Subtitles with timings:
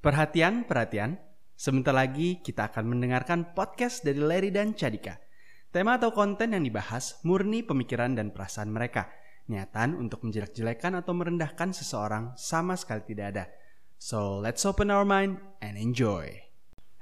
[0.00, 1.20] Perhatian, perhatian.
[1.52, 5.20] Sebentar lagi kita akan mendengarkan podcast dari Larry dan Cadika.
[5.68, 9.12] Tema atau konten yang dibahas murni pemikiran dan perasaan mereka.
[9.52, 13.44] Niatan untuk menjelek-jelekan atau merendahkan seseorang sama sekali tidak ada.
[14.00, 16.48] So, let's open our mind and enjoy.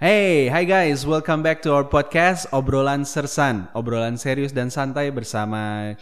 [0.02, 3.70] Hey, hi guys, welcome back to our podcast Obrolan Sersan.
[3.78, 5.94] Obrolan serius dan santai bersama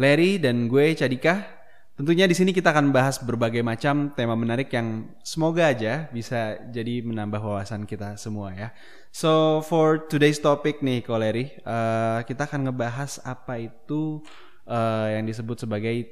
[0.00, 1.59] Larry dan gue Cadika.
[2.00, 7.04] Tentunya di sini kita akan bahas berbagai macam tema menarik yang semoga aja bisa jadi
[7.04, 8.72] menambah wawasan kita semua ya.
[9.12, 14.24] So for today's topic nih Koleri, uh, kita akan ngebahas apa itu
[14.64, 16.08] uh, yang disebut sebagai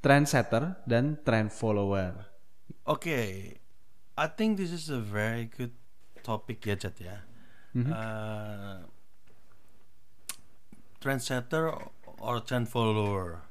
[0.00, 2.24] trendsetter dan trend follower.
[2.88, 3.28] Oke, okay.
[4.16, 5.76] I think this is a very good
[6.24, 7.28] topic ya Chat ya.
[7.76, 7.92] Mm-hmm.
[7.92, 8.88] Uh,
[10.96, 11.76] trendsetter
[12.24, 13.49] or trend follower.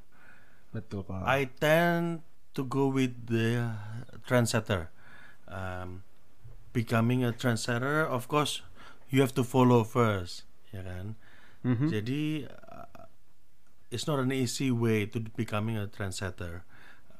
[0.69, 1.25] Betul Pak.
[1.25, 2.21] I tend
[2.53, 3.73] to go with the
[4.25, 4.93] trendsetter.
[5.49, 6.05] Um,
[6.73, 8.61] becoming a trendsetter, of course,
[9.09, 11.17] you have to follow first, ya kan.
[11.65, 11.89] Mm-hmm.
[11.89, 13.09] Jadi uh,
[13.89, 16.61] it's not an easy way to becoming a trendsetter.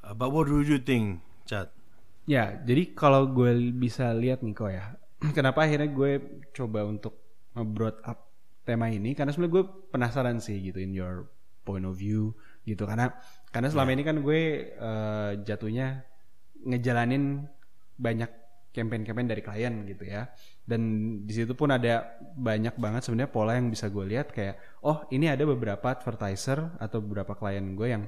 [0.06, 1.74] Uh, but what do you think, Chad?
[2.30, 4.94] Ya, jadi kalau gue bisa lihat nih kok ya,
[5.38, 7.18] kenapa akhirnya gue coba untuk
[7.58, 8.30] nge up
[8.62, 11.26] tema ini karena sebenarnya gue penasaran sih gitu in your
[11.66, 12.38] point of view
[12.70, 13.18] gitu karena
[13.50, 13.98] karena selama yeah.
[13.98, 14.42] ini kan gue
[14.78, 15.88] uh, jatuhnya
[16.66, 17.50] ngejalanin
[17.98, 18.32] banyak
[18.70, 20.30] campaign-campaign dari klien gitu ya.
[20.64, 20.82] Dan
[21.26, 25.26] di situ pun ada banyak banget sebenarnya pola yang bisa gue lihat kayak oh ini
[25.26, 28.04] ada beberapa advertiser atau beberapa klien gue yang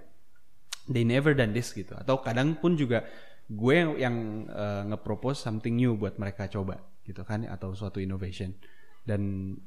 [0.86, 1.98] they never done this gitu.
[1.98, 3.04] Atau kadang pun juga
[3.50, 4.16] gue yang, yang
[4.48, 8.54] uh, nge-propose something new buat mereka coba gitu kan atau suatu innovation.
[9.02, 9.58] Dan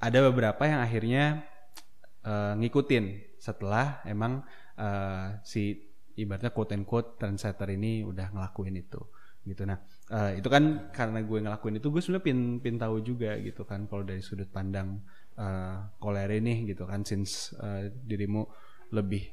[0.00, 1.44] ada beberapa yang akhirnya
[2.24, 4.42] uh, ngikutin setelah emang
[4.78, 5.76] uh, si
[6.18, 8.98] ibaratnya quote and quote trendsetter ini udah ngelakuin itu
[9.46, 9.62] gitu.
[9.64, 9.78] Nah
[10.12, 13.86] uh, itu kan karena gue ngelakuin itu gue sebenarnya pin pin tahu juga gitu kan
[13.86, 15.00] kalau dari sudut pandang
[15.38, 18.44] uh, kolere nih gitu kan since uh, dirimu
[18.92, 19.30] lebih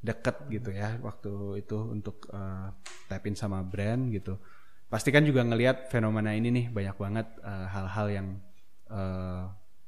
[0.00, 2.72] deket gitu ya waktu itu untuk uh,
[3.10, 4.40] tapin sama brand gitu.
[4.90, 8.28] Pasti kan juga ngelihat fenomena ini nih banyak banget hal-hal uh, yang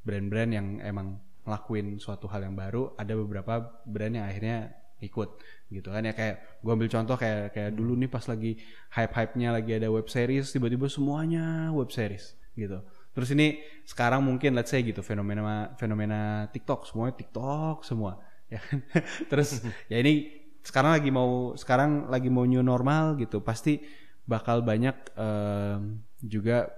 [0.07, 4.71] brand-brand uh, yang emang ngelakuin suatu hal yang baru ada beberapa brand yang akhirnya
[5.03, 5.31] ikut
[5.69, 6.07] gitu kan.
[6.07, 8.63] Ya kayak gue ambil contoh kayak kayak dulu nih pas lagi
[8.95, 12.79] hype hype nya lagi ada web series tiba-tiba semuanya web series gitu.
[13.13, 18.79] Terus ini sekarang mungkin let's say gitu fenomena fenomena TikTok semuanya TikTok semua ya kan.
[19.31, 19.61] Terus
[19.93, 23.83] ya ini sekarang lagi mau sekarang lagi mau new normal gitu pasti
[24.23, 26.71] bakal banyak um, juga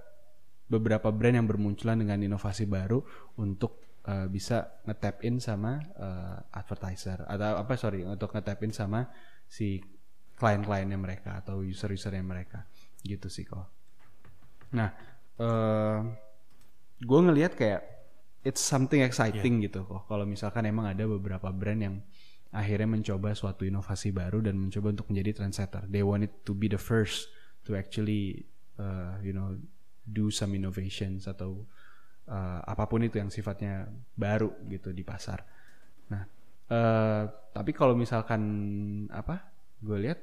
[0.65, 3.05] beberapa brand yang bermunculan dengan inovasi baru
[3.37, 9.09] untuk uh, bisa ngetap in sama uh, advertiser atau apa sorry untuk ngetap in sama
[9.45, 9.81] si
[10.35, 12.67] klien-kliennya mereka atau user-usernya mereka
[13.05, 13.71] gitu sih kok.
[14.75, 14.89] Nah,
[15.39, 15.99] uh,
[16.99, 17.81] gue ngelihat kayak
[18.43, 19.71] it's something exciting yeah.
[19.71, 20.05] gitu kok.
[20.05, 21.95] Kalau misalkan emang ada beberapa brand yang
[22.55, 25.87] akhirnya mencoba suatu inovasi baru dan mencoba untuk menjadi trendsetter.
[25.87, 27.27] They want it to be the first
[27.67, 28.47] to actually,
[28.79, 29.59] uh, you know,
[30.05, 31.65] do some innovations atau
[32.29, 35.45] uh, apa pun itu yang sifatnya baru gitu di pasar.
[36.11, 36.23] Nah,
[36.69, 38.41] uh, tapi kalau misalkan
[39.09, 39.41] apa,
[39.81, 40.19] gue lihat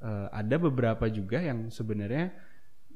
[0.00, 2.32] uh, ada beberapa juga yang sebenarnya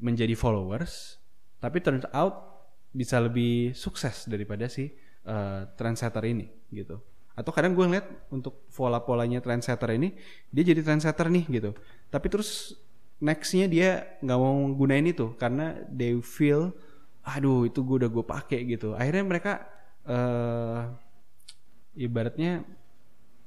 [0.00, 1.19] menjadi followers,
[1.60, 2.55] tapi turns out
[2.94, 4.93] bisa lebih sukses daripada si
[5.26, 7.03] uh, trendsetter ini gitu.
[7.34, 10.15] Atau kadang gue ngeliat untuk pola-polanya trendsetter ini,
[10.55, 11.71] dia jadi trendsetter nih gitu.
[12.06, 12.78] Tapi terus
[13.19, 13.88] nextnya dia
[14.22, 16.75] nggak mau gunain itu karena they feel
[17.25, 18.93] aduh itu gue udah gue pakai gitu.
[18.93, 19.53] Akhirnya mereka
[20.05, 20.93] uh,
[21.97, 22.62] ibaratnya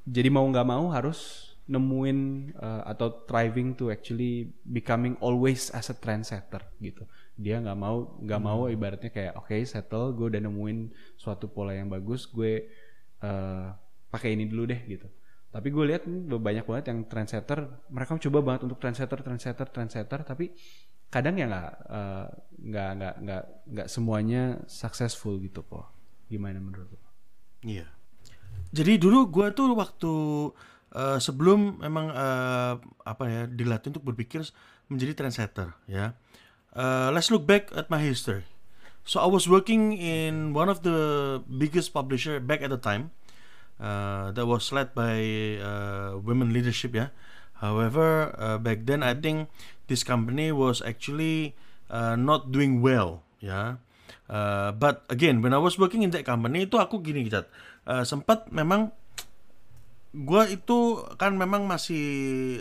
[0.08, 2.20] jadi mau nggak mau harus nemuin
[2.58, 7.06] uh, atau thriving to actually becoming always as a trendsetter gitu.
[7.38, 8.48] Dia nggak mau nggak hmm.
[8.50, 10.90] mau ibaratnya kayak oke okay, settle gue udah nemuin
[11.20, 12.66] suatu pola yang bagus gue
[13.22, 13.70] uh,
[14.10, 15.06] pakai ini dulu deh gitu.
[15.48, 17.88] Tapi gue lihat banyak banget yang trendsetter.
[17.92, 20.56] Mereka coba banget untuk trendsetter trendsetter trendsetter tapi
[21.08, 22.28] kadang ya nggak uh,
[22.58, 25.88] nggak nggak nggak nggak semuanya successful gitu kok
[26.28, 27.02] gimana menurut lo?
[27.64, 27.88] Iya.
[28.76, 30.14] Jadi dulu gue tuh waktu
[30.92, 32.74] uh, sebelum memang uh,
[33.08, 34.44] apa ya dilatih untuk berpikir
[34.92, 36.16] menjadi trendsetter ya.
[36.76, 38.44] Uh, let's look back at my history.
[39.08, 43.16] So I was working in one of the biggest publisher back at the time.
[43.80, 45.22] Uh, that was led by
[45.64, 47.14] uh, women leadership ya.
[47.64, 49.48] However, uh, back then I think
[49.88, 51.58] this company was actually
[51.90, 53.82] uh, not doing well ya.
[54.28, 57.48] Uh, but again when I was working in that company itu aku gini gitu
[57.88, 58.92] uh, sempat memang
[60.12, 62.04] gue itu kan memang masih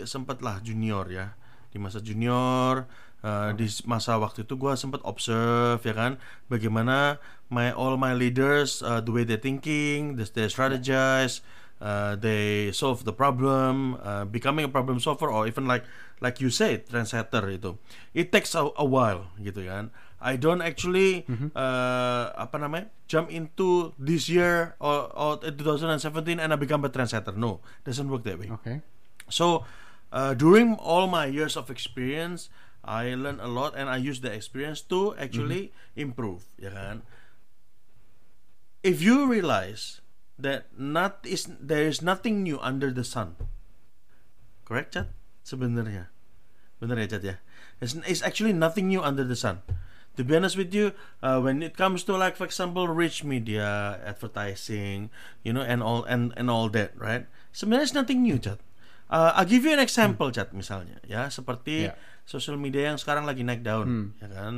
[0.07, 1.35] sempat lah junior ya.
[1.71, 2.87] Di masa junior
[3.25, 6.21] Uh, Di masa waktu itu gue sempat observe ya kan,
[6.53, 7.17] bagaimana
[7.49, 11.41] my all my leaders uh, the way they thinking, they, they strategize,
[11.81, 15.81] uh, they solve the problem, uh, becoming a problem solver or even like
[16.19, 17.77] like you said trendsetter itu.
[18.13, 19.93] It takes a, a while gitu kan.
[20.17, 26.57] I don't actually uh, apa namanya jump into this year or, or 2017 and I
[26.57, 27.37] become a trendsetter.
[27.37, 28.49] No, doesn't work that way.
[28.49, 28.81] Oke.
[29.29, 29.69] So
[30.09, 32.49] uh, during all my years of experience,
[32.87, 37.03] I learn a lot and I use the experience to actually improve, ya kan?
[38.81, 39.99] If you realize
[40.39, 43.35] that not is there is nothing new under the sun,
[44.63, 45.11] correct, Chat?
[45.47, 46.11] Sebenarnya,
[46.83, 47.35] benar ya, Chat ya?
[47.79, 49.63] It's, it's actually nothing new under the sun.
[50.19, 50.91] To be honest with you,
[51.23, 55.07] uh, when it comes to like, for example, rich media, advertising,
[55.47, 57.29] you know, and all and and all that, right?
[57.55, 58.59] Sebenarnya it's nothing new, Chat.
[59.07, 61.95] Uh, I'll give you an example, Chat, misalnya, ya, seperti Ya.
[62.27, 64.55] sosial media yang sekarang lagi naik daun, ya kan?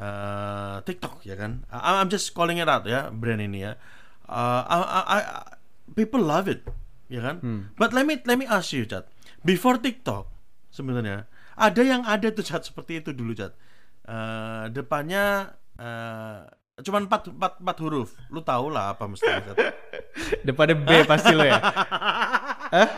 [0.00, 1.68] Uh, TikTok, ya kan?
[1.68, 3.76] I- I'm just calling it out, ya, brand ini ya.
[4.24, 5.46] Uh, I, I, I-
[5.92, 6.64] people love it,
[7.12, 7.36] ya kan?
[7.76, 9.04] But let me let me ask you, Chat.
[9.40, 10.28] Before TikTok,
[10.68, 11.24] sebenarnya
[11.56, 13.52] ada yang ada tuh Chat seperti itu dulu, Chat.
[14.04, 16.48] Uh, depannya uh,
[16.80, 18.16] cuman empat, empat, empat huruf.
[18.32, 19.56] Lu tau lah apa mestinya, Chat.
[20.48, 21.60] Depannya B pasti lo ya.
[22.76, 22.88] Hah?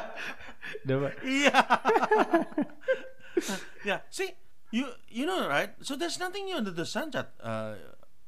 [0.83, 1.12] Depan.
[1.23, 1.59] Iya.
[3.89, 4.35] yeah, see,
[4.75, 5.75] you you know right.
[5.83, 7.35] So there's nothing new under the sun, Chat.
[7.39, 7.79] Uh,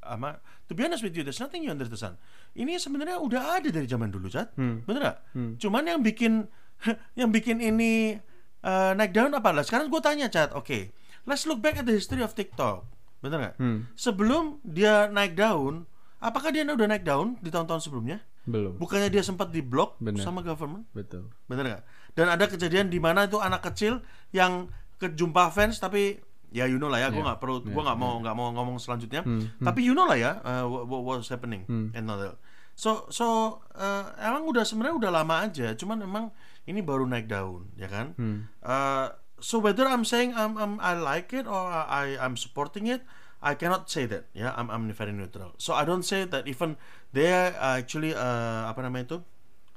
[0.06, 2.14] ama, to be honest with you, there's nothing new under the sun.
[2.54, 4.54] Ini sebenarnya udah ada dari zaman dulu, Chat.
[4.58, 5.18] Bener gak?
[5.34, 6.46] Cuman yang bikin
[7.18, 8.18] yang bikin ini
[8.62, 9.62] uh, naik daun apa lah?
[9.62, 10.52] Sekarang gue tanya, Chat.
[10.52, 10.92] Oke,
[11.24, 12.84] let's look back at the history of TikTok.
[13.24, 13.54] Bener gak?
[13.96, 15.88] Sebelum dia naik daun,
[16.20, 18.20] apakah dia udah naik daun di tahun-tahun sebelumnya?
[18.44, 18.76] Belum.
[18.76, 20.20] Bukannya dia sempat di blok Bener.
[20.20, 20.84] sama government?
[20.92, 21.32] Betul.
[21.48, 21.82] Bener nggak?
[22.12, 24.04] Dan ada kejadian di mana itu anak kecil
[24.36, 24.68] yang
[25.00, 26.20] kejumpa fans tapi
[26.54, 28.48] ya you know lah ya, gue Yeah, nggak perlu, gue yeah, nggak mau nggak mau
[28.54, 29.24] ngomong selanjutnya.
[29.24, 31.90] Hmm, Tapi you know lah ya, uh, what, what was happening Hmm.
[31.96, 32.36] and all that.
[32.76, 36.24] So so uh, emang udah sebenarnya udah lama aja, cuman emang
[36.64, 38.16] ini baru naik daun, ya kan?
[38.16, 38.48] Hmm.
[38.64, 43.04] Uh, so whether I'm saying I'm, I'm I like it or I I'm supporting it,
[43.44, 44.32] I cannot say that.
[44.32, 45.52] Ya, I'm I'm very neutral.
[45.60, 46.80] So I don't say that even
[47.12, 49.18] they are actually uh, apa namanya itu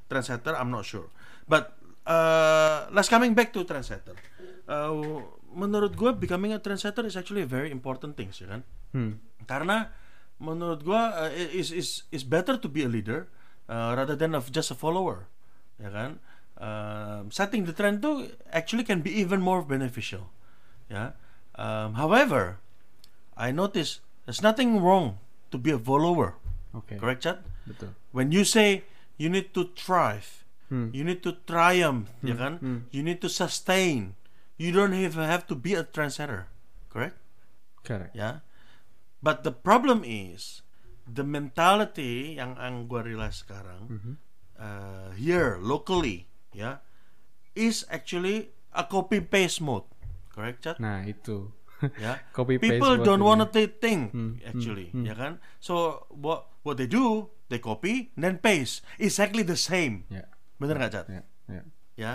[0.08, 0.56] trendsetter.
[0.56, 1.12] I'm not sure.
[1.48, 1.76] But
[2.08, 4.16] uh, let's coming back to trendsetter.
[4.68, 8.62] Uh, menurut gue becoming a trendsetter is actually a very important thing, ya kan?
[8.96, 9.20] Hmm.
[9.44, 9.92] Karena
[10.38, 13.26] menurut gua uh, is is is better to be a leader
[13.68, 15.28] uh, rather than of just a follower,
[15.82, 16.22] ya kan?
[16.58, 20.34] Um, setting the trend tuh actually can be even more beneficial,
[20.90, 21.14] ya.
[21.54, 22.58] Um, however,
[23.38, 25.22] I notice there's nothing wrong
[25.54, 26.34] to be a follower,
[26.74, 26.98] Oke.
[26.98, 27.46] correct, Chad?
[27.70, 27.94] Betul.
[28.10, 28.90] When you say
[29.22, 30.42] you need to thrive,
[30.74, 30.90] Hmm.
[30.92, 32.54] you need to triumph, ya Hmm, kan?
[32.60, 32.80] hmm.
[32.90, 34.18] You need to sustain.
[34.58, 36.50] You don't even have to be a trendsetter,
[36.90, 37.22] correct?
[37.86, 38.18] Correct.
[38.18, 38.42] yeah
[39.22, 40.62] But the problem is
[41.06, 42.58] the mentality yang
[42.90, 44.14] gue realize sekarang Mhm.
[44.58, 46.28] uh, here locally
[46.58, 46.82] ya
[47.54, 49.86] is actually a copy paste mode,
[50.34, 50.82] correct chat?
[50.82, 51.54] Nah, itu.
[52.02, 52.18] ya.
[52.34, 53.30] Copy paste People don't ini.
[53.30, 55.10] wanna think Hmm, actually, hmm, hmm.
[55.10, 55.34] ya kan?
[55.62, 60.10] So what what they do, they copy then paste exactly the same.
[60.10, 60.26] Ya.
[60.58, 61.06] Bener nggak chat?
[61.06, 61.22] Ya.
[61.46, 61.64] Ya.
[61.94, 62.14] ya.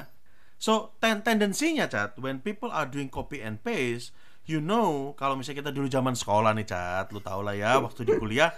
[0.58, 4.10] So ten tendensinya cat when people are doing copy and paste,
[4.46, 8.02] you know kalau misalnya kita dulu zaman sekolah nih cat, lu tau lah ya waktu
[8.02, 8.50] di kuliah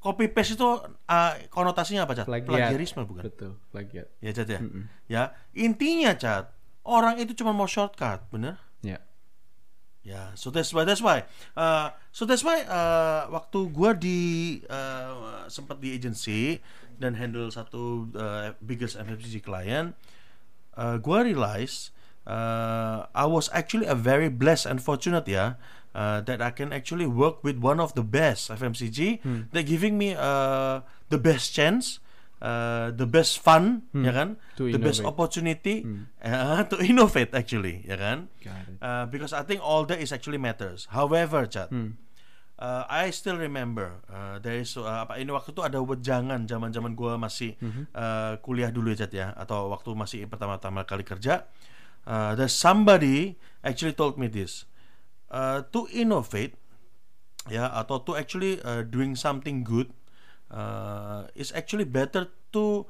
[0.00, 2.26] copy paste itu uh, konotasinya apa cat?
[2.26, 2.48] Plagiat.
[2.48, 3.22] Plagiarisme bukan?
[3.28, 4.08] Betul, plagiat.
[4.24, 4.60] Ya cat ya.
[4.60, 4.84] Mm-mm.
[5.06, 8.56] Ya intinya cat orang itu cuma mau shortcut, bener?
[8.80, 8.98] Ya.
[10.00, 11.28] Ya, so that's why that's why.
[11.52, 16.64] Uh, so that's why uh, waktu gua di uh, sempat di agency
[16.96, 19.92] dan handle satu uh, biggest FMCG client,
[20.80, 21.92] uh, gua realize
[22.24, 25.60] uh, I was actually a very blessed and fortunate ya
[25.92, 29.40] uh, that I can actually work with one of the best FMCG Hmm.
[29.50, 31.98] that giving me uh, the best chance.
[32.40, 34.00] Uh, the best fun, Hmm.
[34.00, 34.28] ya kan?
[34.56, 35.12] To the best innovate.
[35.12, 36.08] opportunity Hmm.
[36.24, 38.32] uh, to innovate actually, ya kan?
[38.40, 38.80] Got it.
[38.80, 40.88] Uh, because I think all that is actually matters.
[40.88, 42.00] However, chat, Hmm.
[42.56, 46.72] uh, I still remember uh, there is uh, apa ini waktu itu ada wejangan zaman
[46.72, 47.92] zaman gua masih Mhm.
[47.92, 51.44] uh, kuliah dulu ya chat ya atau waktu masih pertama-tama kali kerja.
[52.08, 54.64] Uh, there's somebody actually told me this
[55.30, 56.54] uh, to innovate
[57.48, 59.88] ya atau to actually uh, doing something good
[60.52, 62.84] uh, is actually better to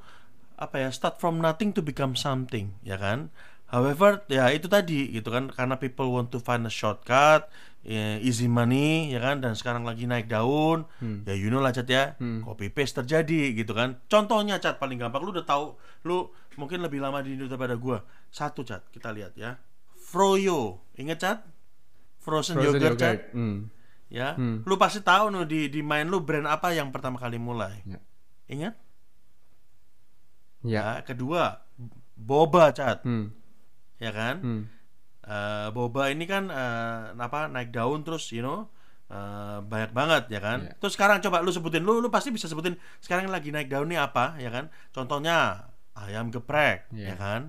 [0.61, 3.33] apa ya start from nothing to become something ya kan?
[3.71, 5.47] However ya itu tadi gitu kan?
[5.47, 7.47] Karena people want to find a shortcut
[7.87, 9.39] ya, easy money ya kan?
[9.39, 11.23] Dan sekarang lagi naik daun Hmm.
[11.23, 12.19] ya you know lah cat ya.
[12.19, 12.43] Hmm.
[12.43, 13.97] copy paste terjadi gitu kan?
[14.11, 15.23] Contohnya cat paling gampang.
[15.23, 16.29] Lu udah tahu lu
[16.59, 18.03] mungkin lebih lama di Indo daripada gua.
[18.29, 19.55] Satu cat kita lihat ya.
[19.97, 20.83] Froyo.
[20.99, 21.39] Inget cat
[22.21, 23.21] frozen, Frozen yogurt, yogurt.
[23.33, 23.57] Hmm.
[24.07, 27.81] ya lu pasti tahu nih di di main lu brand apa yang pertama kali mulai
[27.83, 27.99] Ya.
[28.47, 28.75] ingat
[30.61, 31.01] Ya.
[31.01, 31.65] ya kedua
[32.13, 33.33] boba cat Hmm.
[33.97, 34.63] ya kan Hmm.
[35.21, 38.67] Eh, boba ini kan eh, apa naik daun terus you know
[39.07, 40.73] eh, banyak banget ya kan Iya.
[40.77, 43.95] terus sekarang coba lu sebutin lu lu pasti bisa sebutin sekarang lagi naik daun ini
[43.95, 47.13] apa ya kan contohnya ayam geprek Iya.
[47.13, 47.41] ya kan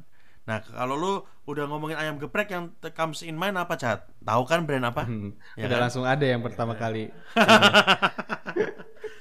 [0.42, 1.12] nah kalau lu
[1.44, 5.38] udah ngomongin ayam geprek yang comes in mind apa cat tahu kan brand apa Hmm.
[5.54, 5.82] Ya Udah kan?
[5.86, 7.10] langsung ada yang pertama kali.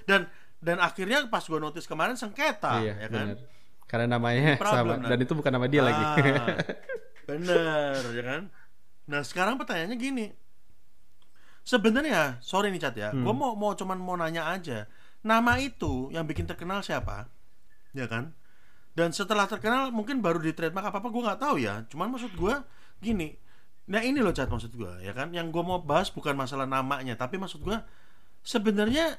[0.05, 0.27] dan
[0.61, 3.37] dan akhirnya pas gua notice kemarin sengketa iya, ya kan benar.
[3.85, 5.09] Karena namanya Problem, sama nah.
[5.11, 5.99] dan itu bukan nama dia lagi.
[6.03, 6.47] Ah,
[7.29, 8.41] bener ya kan
[9.05, 10.25] nah sekarang pertanyaannya gini
[11.61, 13.21] sebenarnya sorry nih cat ya Hmm.
[13.21, 14.89] gue mau mau cuman mau nanya aja
[15.21, 17.29] nama itu yang bikin terkenal siapa
[17.93, 18.33] ya kan
[18.91, 21.83] dan setelah terkenal mungkin baru di trademark apa apa gue nggak tahu ya.
[21.87, 22.53] Cuman maksud gue
[22.99, 23.33] gini.
[23.87, 25.31] Nah ini loh cat maksud gue ya kan?
[25.31, 27.77] Yang gue mau bahas bukan masalah namanya tapi maksud gue
[28.41, 29.15] sebenarnya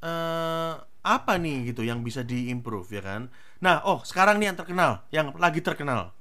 [0.00, 3.22] eh, apa nih gitu yang bisa diimprove ya kan?
[3.58, 6.14] Nah oh sekarang nih yang terkenal yang lagi terkenal.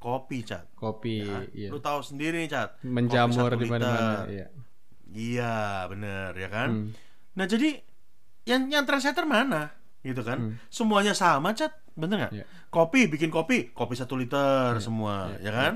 [0.00, 1.68] Kopi cat Kopi, Ya, iya.
[1.68, 4.32] lu tahu sendiri nih cat Menjamur di mana-mana, liter.
[4.32, 4.46] iya.
[5.12, 5.54] iya
[5.92, 6.68] bener ya kan?
[6.72, 6.88] Hmm.
[7.36, 7.84] nah jadi
[8.48, 9.68] yang yang trendsetter mana
[10.00, 10.56] gitu kan?
[10.68, 12.32] Semuanya sama cat bener nggak?
[12.32, 12.40] Hmm.
[12.40, 12.46] Iya.
[12.68, 13.70] kopi bikin kopi.
[13.70, 15.72] Kopi satu liter semua Iya, ya kan?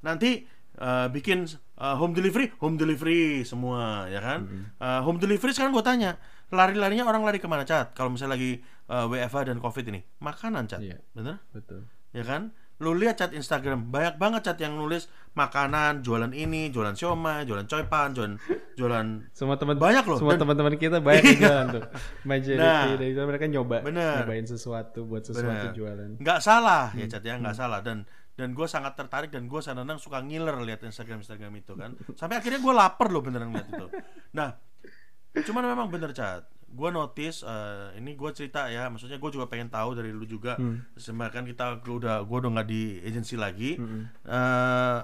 [0.00, 4.46] Nanti eh, bikin eh, home delivery home delivery semua ya kan?
[4.46, 4.64] Hmm.
[4.76, 6.16] Eh, home delivery sekarang gue tanya
[6.48, 10.66] lari-larinya orang lari ke mana cat kalau misalnya lagi eh, WFH dan covid ini makanan
[10.66, 10.98] cat Iya.
[11.12, 11.42] bener?
[11.50, 11.88] Betul.
[12.14, 16.92] ya kan lu lihat cat Instagram banyak banget cat yang nulis makanan jualan ini jualan
[16.92, 18.34] siomay jualan coipan jualan
[18.74, 21.82] jualan Semua teman Banyak loh, Semua dan- teman-teman kita banyak yang jualan tuh.
[22.24, 24.22] Majority Nah, dari itu mereka nyoba bener.
[24.22, 25.70] nyobain sesuatu buat sesuatu Bener.
[25.72, 26.10] jualan.
[26.18, 27.78] nggak salah ya cat ya nggak salah.
[27.78, 28.02] Dan
[28.34, 31.94] dan gue sangat tertarik dan gue kadang suka ngiler lihat Instagram Instagram itu kan.
[32.12, 33.86] Sampai akhirnya gue lapar loh beneran lihat itu.
[34.32, 34.50] Nah
[35.36, 39.70] cuman memang bener cat gue notice eh, ini gue cerita ya maksudnya gue juga pengen
[39.70, 40.58] tahu dari lu juga.
[41.30, 43.78] Kan kita gua udah gue udah nggak di agency lagi.
[44.26, 44.98] Eh,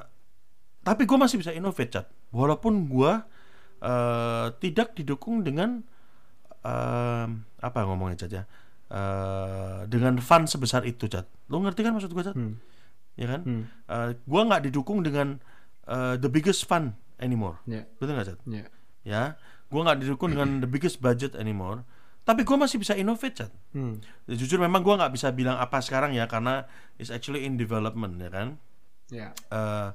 [0.81, 3.13] tapi gue masih bisa innovate cat walaupun gue
[3.81, 5.81] eh, tidak didukung dengan
[6.61, 7.27] eh,
[7.61, 8.45] apa ngomongnya cat ya?
[8.91, 12.59] Eh, dengan fun sebesar itu cat lu ngerti kan maksud gue cat Hmm.
[13.15, 13.41] ya kan?
[13.47, 13.63] Hmm.
[13.87, 15.39] Eh, gue nggak didukung dengan
[15.87, 17.63] eh, the biggest fun anymore.
[17.65, 17.87] Ya.
[17.97, 18.65] betul nggak cat Ya.
[19.01, 19.23] ya
[19.71, 21.87] gue nggak didukung dengan the biggest budget anymore.
[22.27, 24.03] Tapi gue masih bisa innovate cat Hmm.
[24.27, 26.67] Ya, jujur memang gue nggak bisa bilang apa sekarang ya karena
[26.99, 28.49] it's actually in development ya kan?
[29.11, 29.29] Ya.
[29.51, 29.89] Eh,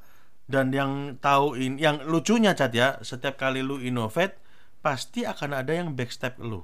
[0.48, 4.40] dan yang tahu in, yang lucunya cat ya setiap kali lu innovate
[4.80, 6.64] pasti akan ada yang backstep lu.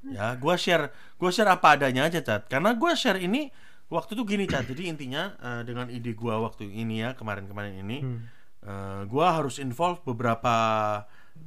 [0.00, 3.52] Ya gue share gue share apa adanya aja cat karena gue share ini
[3.92, 7.98] waktu itu gini cat jadi intinya eh, dengan ide gue waktu ini ya kemarin-kemarin ini
[8.64, 10.54] eh, gue harus involve beberapa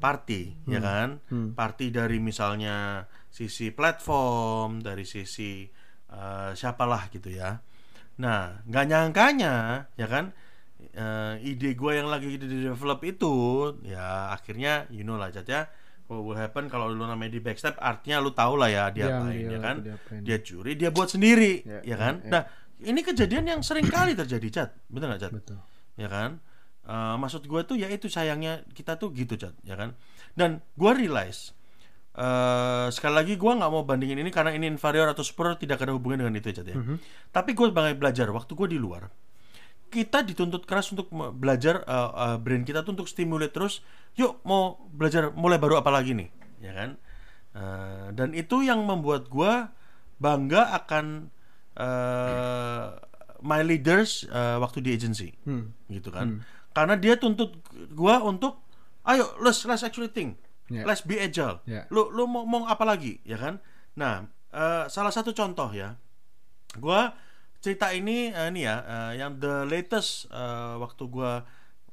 [0.04, 1.24] party ya kan?
[1.56, 5.64] Party dari misalnya sisi platform dari sisi
[6.10, 7.56] eh, siapalah gitu ya.
[8.16, 9.54] Nah nggak nyangkanya
[9.96, 10.36] ya kan?
[10.84, 13.34] Eh, ide gue yang lagi di develop itu
[13.82, 15.66] ya akhirnya you know lah cat ya
[16.06, 19.16] what will happen kalau lu namanya di backstep artinya lu tahu lah ya dia Yang
[19.16, 19.76] apain dia- ya kan?
[19.80, 20.20] dia apain.
[20.22, 22.14] dia curi dia buat sendiri Ya, ya kan?
[22.20, 22.30] ya, ya.
[22.30, 22.44] nah
[22.84, 25.58] ini kejadian yang sering kali terjadi cat bener nggak cat Betul.
[25.96, 26.30] ya kan
[26.84, 29.96] Eh, maksud gue tuh ya itu sayangnya kita tuh gitu cat ya kan?
[30.36, 31.56] Dan gue realize
[32.14, 35.96] eh sekali lagi gue nggak mau bandingin ini karena ini inferior atau superior tidak ada
[35.96, 36.76] hubungan dengan itu cat ya.
[37.30, 39.08] Tapi gue sebagai belajar waktu gue di luar
[39.88, 43.80] kita dituntut keras untuk belajar eh, eh, brain kita tuh untuk stimulate terus
[44.14, 46.30] yuk mau belajar mulai baru apa lagi nih?
[46.60, 46.90] Ya kan?
[47.54, 49.54] Eh, dan itu yang membuat gue
[50.20, 51.30] bangga akan
[51.80, 52.86] eh,
[53.42, 55.72] my leaders eh, waktu di agency Hmm.
[55.88, 56.42] gitu kan
[56.74, 57.54] karena dia tuntut
[57.90, 58.60] gua untuk
[59.04, 60.38] ayo let's let's actually think
[60.68, 60.88] Ya.
[60.88, 61.60] let's be agile.
[61.64, 61.86] Ya.
[61.88, 63.20] lu lu mau mau apa lagi?
[63.22, 63.60] Ya kan?
[63.94, 66.00] Nah eh, salah satu contoh ya.
[66.74, 67.14] Gua
[67.60, 71.44] cerita ini eh, ini ya eh, yang the latest eh, waktu gua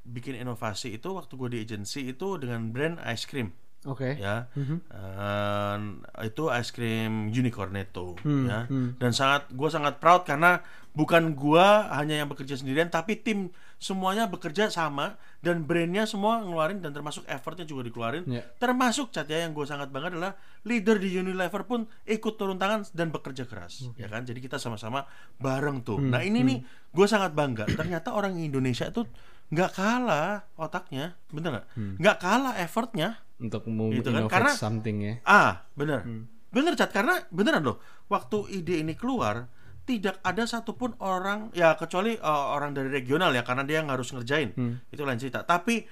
[0.00, 3.50] bikin inovasi itu waktu gua di agency itu dengan brand ice cream.
[3.84, 4.16] Oke.
[4.16, 4.46] ya.
[4.54, 5.76] Eh,
[6.22, 8.60] itu ice cream unicornetto Hmm, ya.
[8.64, 8.96] hmm.
[8.96, 10.60] dan sangat gue sangat proud karena
[10.92, 16.78] bukan gua hanya yang bekerja sendirian tapi tim semuanya bekerja sama dan brandnya semua ngeluarin
[16.78, 18.44] dan termasuk effortnya juga dikeluarin Ya.
[18.54, 20.32] termasuk cat ya yang gue sangat bangga adalah
[20.62, 25.08] leader di Unilever pun ikut turun tangan dan bekerja keras ya kan jadi kita sama-sama
[25.34, 29.08] bareng tuh Hmm, nah ini nih gue sangat bangga ternyata orang Indonesia itu
[29.48, 31.94] nggak kalah otaknya bener nggak Hmm.
[31.96, 35.14] nggak kalah effortnya Untuk mau Gitu kan, karena- something ya.
[35.24, 36.04] Ah, bener.
[36.04, 36.28] Hmm.
[36.52, 36.92] Bener, Cat.
[36.92, 39.48] Karena beneran loh, waktu ide ini keluar,
[39.90, 44.14] tidak ada satupun orang, ya kecuali uh, orang dari regional ya, karena dia yang harus
[44.14, 44.54] ngerjain.
[44.54, 44.78] Hmm.
[44.86, 45.42] Itu lain cerita.
[45.42, 45.82] Tapi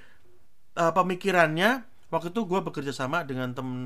[0.71, 1.69] eh, pemikirannya
[2.07, 3.77] waktu itu gue bekerja sama dengan temen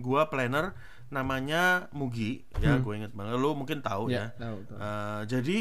[0.00, 0.72] gue planner
[1.08, 4.78] namanya Mugi ya gue inget banget lu mungkin tahu ya, Ya, tahu, tahu.
[4.78, 5.58] Eh, jadi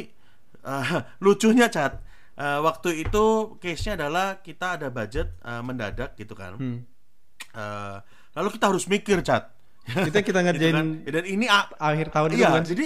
[0.63, 0.87] eh,
[1.25, 1.99] lucunya cat
[2.33, 3.25] eh, waktu itu
[3.57, 6.85] case nya adalah kita ada budget eh, mendadak gitu kan Hmm.
[7.51, 7.97] Eh,
[8.33, 9.49] lalu kita harus mikir cat
[9.83, 10.87] Kita kita Gitu ngerjain kan.
[11.03, 12.63] dan ini akhir tahun itu Iya, kan.
[12.63, 12.85] jadi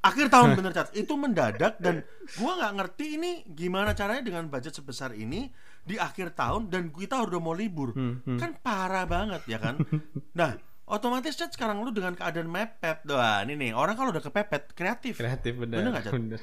[0.00, 2.00] akhir tahun bener cat itu mendadak dan
[2.34, 7.16] gua nggak ngerti ini gimana caranya dengan budget sebesar ini di akhir tahun dan kita
[7.18, 8.36] udah mau libur Hmm, hmm.
[8.36, 9.76] kan parah banget ya kan
[10.38, 14.72] nah otomatis cat sekarang lu dengan keadaan mepet doa ini nih orang kalau udah kepepet
[14.72, 15.78] kreatif Kreatif bener.
[15.78, 16.12] Bener nggak, Cat?
[16.12, 16.40] Bener.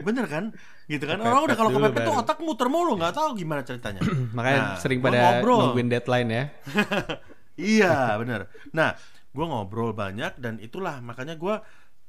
[0.00, 0.44] bener kan
[0.86, 4.00] gitu kan Kepepet orang udah kalau kepepet tuh otak muter mulu nggak tahu gimana ceritanya
[4.36, 5.60] Makanya Nah, sering pada ngobrol.
[5.70, 6.44] nungguin deadline ya.
[7.54, 8.96] iya bener nah
[9.30, 11.54] gue ngobrol banyak dan itulah makanya gue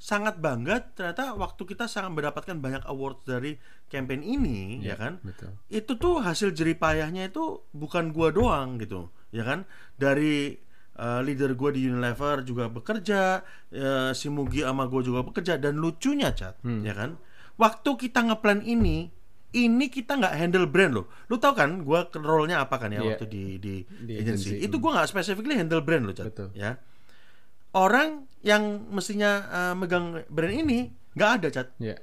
[0.06, 3.58] sangat bangga ternyata waktu kita sangat mendapatkan banyak awards dari
[3.88, 5.58] campaign ini ya kan Betul.
[5.68, 10.54] itu tuh hasil jeripayahnya itu bukan gua doang gitu ya kan dari
[10.96, 13.42] uh, leader gua di Unilever juga bekerja
[13.74, 16.86] uh, si Mugi sama gua juga bekerja dan lucunya cat Hmm.
[16.86, 17.18] ya kan
[17.58, 19.10] waktu kita ngeplan ini
[19.56, 23.10] ini kita nggak handle brand loh lu tahu kan gua role-nya apa kan ya Iya.
[23.10, 24.54] waktu di di, Di agency.
[24.54, 26.54] agency, itu gua nggak specifically handle brand loh cat Betul.
[26.54, 26.78] ya
[27.74, 31.98] orang yang mestinya uh, megang brand ini nggak ada cat Ya.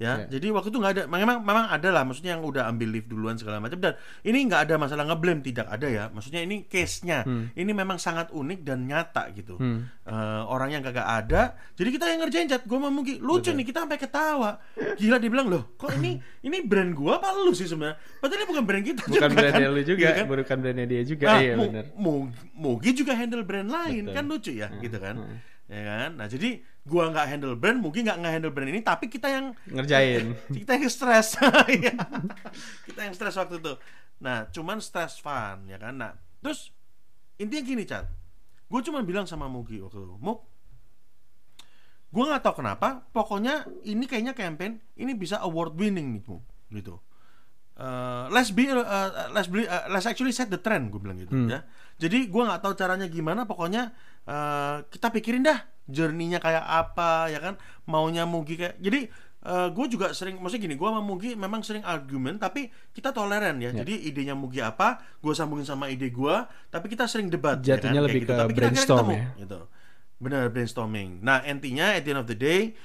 [0.00, 0.26] ya Ya.
[0.26, 1.02] jadi waktu itu nggak ada.
[1.06, 2.02] Memang memang ada lah.
[2.02, 3.78] Maksudnya yang udah ambil lift duluan segala macam.
[3.78, 5.06] Dan ini nggak ada masalah.
[5.06, 6.04] Ngeblame tidak ada ya.
[6.10, 7.22] Maksudnya ini case nya
[7.52, 9.54] ini memang sangat unik dan nyata gitu.
[9.54, 9.86] Hmm.
[10.02, 10.12] Eh,
[10.44, 11.54] orang yang kagak ada.
[11.72, 12.66] Jadi kita yang ngerjain chat.
[12.66, 13.62] Gue mau Mugi lucu nih.
[13.62, 14.58] Kita sampai ketawa.
[14.74, 17.94] Gila dia bilang loh kok ini ini brand gua apa lu sih sebenarnya?
[18.18, 19.70] Padahal ini bukan brand kita Bukan juga brandnya kan?
[19.70, 20.24] lu juga, Gitu kan?
[20.26, 21.26] bukan brandnya dia juga.
[21.28, 21.84] Nah, iya Mu- benar.
[21.94, 24.02] Mu- Mugi juga handle brand lain.
[24.02, 24.10] Betul.
[24.10, 25.16] Hmm, kan lucu ya gitu kan
[25.72, 26.10] ya kan?
[26.20, 30.36] Nah jadi gua nggak handle brand Mugi nggak nge-handle brand ini tapi kita yang Ngerjain.
[30.60, 31.40] kita yang stres
[31.72, 31.96] Iya.
[32.84, 33.72] kita yang stres waktu itu.
[34.20, 35.96] Nah cuman stres fun ya kan?
[35.96, 36.68] Nah terus
[37.40, 38.06] intinya gini cat
[38.66, 40.42] gue cuma bilang sama Mugi waktu itu Mug
[42.12, 47.00] gue nggak tahu kenapa pokoknya ini kayaknya campaign ini bisa award winning nih Mug gitu
[47.74, 48.84] Eh, let's be uh,
[49.32, 51.48] let's be uh, let's actually set the trend gue bilang gitu Hmm.
[51.48, 51.64] ya
[51.96, 57.40] jadi gue nggak tahu caranya gimana pokoknya eh, kita pikirin dah journey-nya kayak apa ya
[57.40, 57.54] kan
[57.84, 59.08] maunya Mugi kayak jadi
[59.72, 63.72] gue juga sering maksudnya gini gue sama Mugi memang sering argumen tapi kita toleran ya
[63.72, 63.82] Ya.
[63.82, 66.36] jadi idenya Mugi apa gue sambungin sama ide gue
[66.68, 68.06] tapi kita sering debat ya Jatuhnya kan?
[68.06, 68.30] lebih Kayak gitu.
[68.30, 69.26] ke Tapi kita akhirnya brainstorm ketemu, ya.
[69.40, 69.58] gitu
[70.20, 72.76] benar brainstorming nah intinya at the end of the day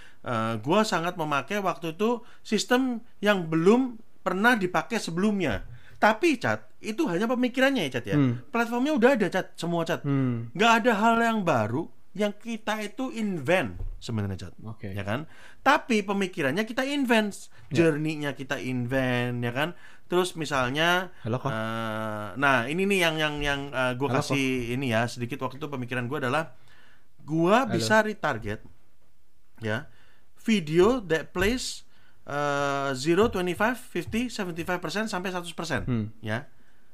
[0.57, 2.09] gue sangat memakai waktu itu
[2.41, 2.81] sistem
[3.19, 5.63] yang belum pernah dipakai sebelumnya
[5.95, 8.43] tapi cat itu hanya pemikirannya ya cat ya Hmm.
[8.47, 10.51] platformnya udah ada cat semua cat Hmm.
[10.51, 14.89] nggak ada hal yang baru yang kita itu invent sebenarnya cat Oke.
[14.89, 15.25] ya kan
[15.61, 17.33] tapi pemikirannya kita invent
[17.67, 17.83] Ya.
[17.83, 19.69] journey-nya kita invent ya kan
[20.05, 21.49] terus misalnya Halo kok.
[21.49, 23.61] eh, nah ini nih yang yang yang
[23.93, 26.53] gue Halo, kasih ini ya sedikit waktu itu pemikiran gue adalah
[27.19, 28.63] gue bisa retarget
[29.59, 29.89] ya
[30.37, 31.83] video that plays
[32.27, 33.55] uh, 0, 25,
[33.89, 36.11] 50, 75% sampai 100% Hmm.
[36.19, 36.45] ya.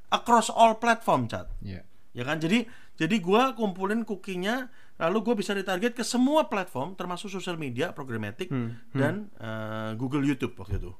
[0.07, 1.49] Across all platform chat.
[1.59, 1.81] Ya.
[2.13, 2.37] ya kan?
[2.37, 4.69] Jadi jadi gua kumpulin cookie-nya
[5.01, 10.21] lalu gue bisa ditarget ke semua platform termasuk sosial media programmatic Hmm, dan uh, Google
[10.21, 10.93] YouTube waktu itu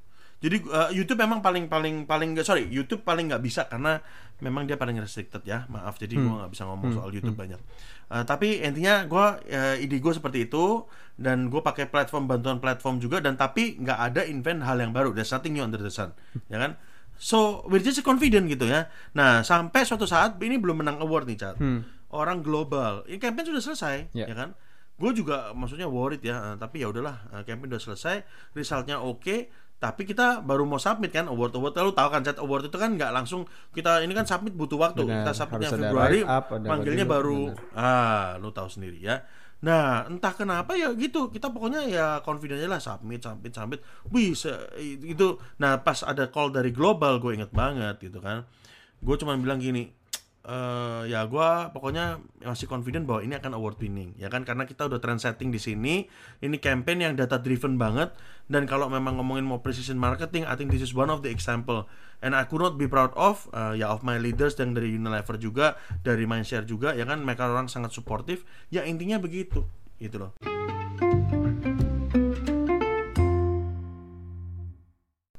[0.43, 4.03] jadi uh, YouTube memang paling paling paling nggak sorry YouTube paling nggak bisa karena
[4.37, 5.95] memang dia paling restricted ya maaf.
[5.95, 6.27] Jadi Hmm.
[6.27, 7.63] gua nggak bisa ngomong soal YouTube banyak.
[8.11, 10.83] Uh, tapi intinya gua uh, ide gue seperti itu
[11.15, 15.15] dan gue pakai platform bantuan platform juga dan tapi nggak ada invent hal yang baru.
[15.15, 16.11] There's nothing new under the sun
[16.51, 16.75] ya kan?
[17.15, 18.91] So we're just confident gitu ya.
[19.15, 21.55] Nah sampai suatu saat ini belum menang award nih cat.
[21.55, 21.87] Hmm.
[22.11, 23.01] orang global.
[23.07, 24.27] Ini campaign sudah selesai Ya.
[24.27, 24.53] ya kan?
[24.93, 29.49] Gue juga maksudnya worried ya eh, tapi ya udahlah eh, campaign udah selesai resultnya oke
[29.83, 32.95] tapi kita baru mau submit kan award award lalu tahu kan chat award itu kan
[32.95, 33.43] nggak langsung
[33.75, 35.03] kita ini kan submit butuh waktu.
[35.03, 39.19] Benar, kita submitnya Februari up, panggilnya baru dulu, ah lu tahu sendiri ya.
[39.59, 41.27] Nah entah kenapa ya gitu.
[41.27, 43.79] Kita pokoknya ya confident aja lah submit submit submit.
[44.07, 45.35] Bisa itu.
[45.59, 48.47] Nah pas ada call dari global gue inget banget gitu kan.
[49.03, 49.91] Gue cuma bilang gini
[50.43, 54.43] eh ya gue pokoknya masih confident bahwa ini akan award winning ya kan?
[54.43, 56.03] Karena kita udah trend setting di sini
[56.43, 58.11] ini campaign yang data driven banget.
[58.51, 61.87] Dan kalau memang ngomongin mau precision marketing I think this is one of the example.
[62.19, 65.39] And I could not be proud of eh, ya of my leaders yang dari Unilever
[65.39, 67.23] juga dari Mindshare juga ya kan?
[67.23, 69.63] Mereka orang sangat suportif ya intinya begitu.
[69.95, 70.35] Gitu loh.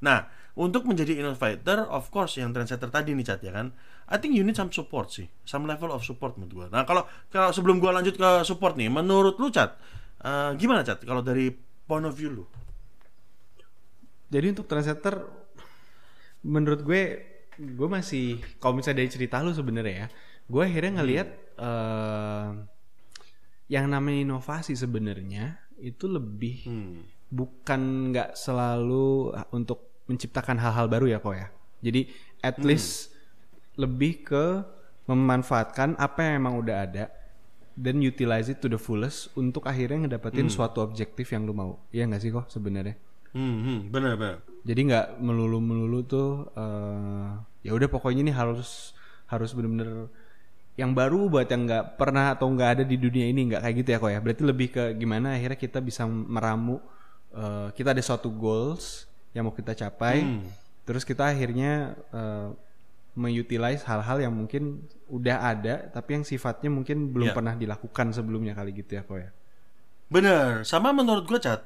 [0.05, 3.73] Nah, untuk menjadi innovator, of course yang trendsetter tadi nih Cat ya kan.
[4.05, 6.67] I think you need some support sih, some level of support menurut gua.
[6.69, 9.81] Nah, kalau kalau sebelum gua lanjut ke support nih, menurut lu Cat,
[10.21, 11.49] eh, gimana Cat kalau dari
[11.85, 12.45] point of view lu?
[14.29, 15.15] Jadi untuk trendsetter
[16.45, 17.03] menurut gue
[17.55, 20.07] gue masih kalau misalnya dari cerita lu sebenarnya ya
[20.45, 22.49] gue akhirnya ngelihat eh,
[23.71, 27.01] yang namanya inovasi sebenarnya itu lebih Hmm.
[27.31, 31.49] bukan nggak selalu untuk menciptakan hal-hal baru ya kok ya
[31.81, 32.11] jadi
[32.43, 33.14] at least
[33.75, 34.45] lebih ke
[35.05, 37.05] memanfaatkan apa yang emang udah ada
[37.75, 41.83] dan utilize it to the fullest untuk akhirnya ngedapetin suatu objektif yang lu mau.
[41.91, 42.95] Iya nggak sih kok sebenarnya?
[43.35, 44.37] Hmm, hmm, benar benar.
[44.63, 47.29] jadi nggak melulu melulu tuh eh,
[47.67, 48.95] ya udah pokoknya ini harus
[49.27, 50.07] harus bener-bener
[50.79, 53.89] yang baru buat yang nggak pernah atau nggak ada di dunia ini nggak kayak gitu
[53.91, 54.21] ya kok ya.
[54.23, 56.79] Berarti lebih ke gimana akhirnya kita bisa meramu
[57.35, 60.23] eh, kita ada suatu goals yang mau kita capai.
[60.87, 62.49] Terus kita akhirnya eh,
[63.15, 67.35] mengutilize hal-hal yang mungkin udah ada tapi yang sifatnya mungkin belum Ya.
[67.35, 69.31] pernah dilakukan sebelumnya kali gitu ya kok ya
[70.05, 70.63] Benar.
[70.63, 71.65] Sama menurut gue Chat.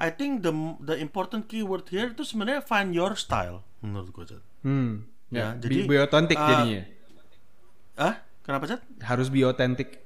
[0.00, 4.42] I think the the important keyword here itu sebenarnya find your style menurut gue Chat.
[4.62, 6.82] hmm Ya, ya, jadi, authentic uh, jadinya
[7.94, 8.80] Ah, kenapa Chat?
[9.00, 10.02] harus be authentic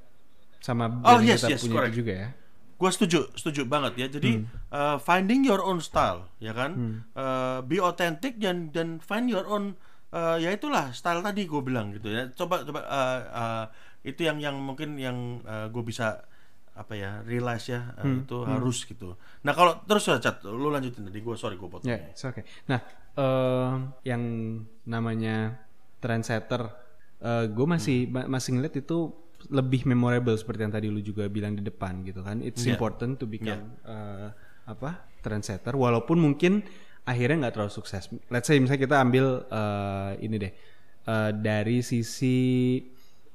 [0.60, 1.92] sama Oh, yes, kita yes, punya correct.
[1.92, 2.28] itu juga ya.
[2.74, 4.06] Gue setuju, setuju banget ya.
[4.10, 7.04] Jadi uh, finding your own style, ya kan?
[7.14, 9.78] Uh, be authentic dan dan find your own,
[10.14, 12.30] uh, ya itulah style tadi gue bilang gitu ya.
[12.30, 13.64] Coba coba uh, uh,
[14.06, 16.22] itu yang yang mungkin yang gue bisa
[16.74, 19.18] apa ya realize ya uh, itu harus gitu.
[19.42, 21.90] Nah kalau terus ya Cat, lu lanjutin tadi gue sorry gue potong.
[21.90, 22.42] Ya, it's okay.
[22.66, 22.82] Nah,
[23.14, 24.22] eh, yang
[24.82, 25.54] namanya
[26.02, 26.66] trendsetter,
[27.24, 29.14] gue masih ma- masih ngeliat itu
[29.48, 32.42] lebih memorable seperti yang tadi lu juga bilang di depan gitu kan.
[32.42, 32.76] It's Yeah.
[32.76, 34.28] important to become eh,
[34.64, 36.64] apa trendsetter, walaupun mungkin
[37.04, 38.08] akhirnya nggak terlalu sukses.
[38.32, 40.52] Let's say misalnya kita ambil eh, ini deh
[41.04, 42.36] eh, dari sisi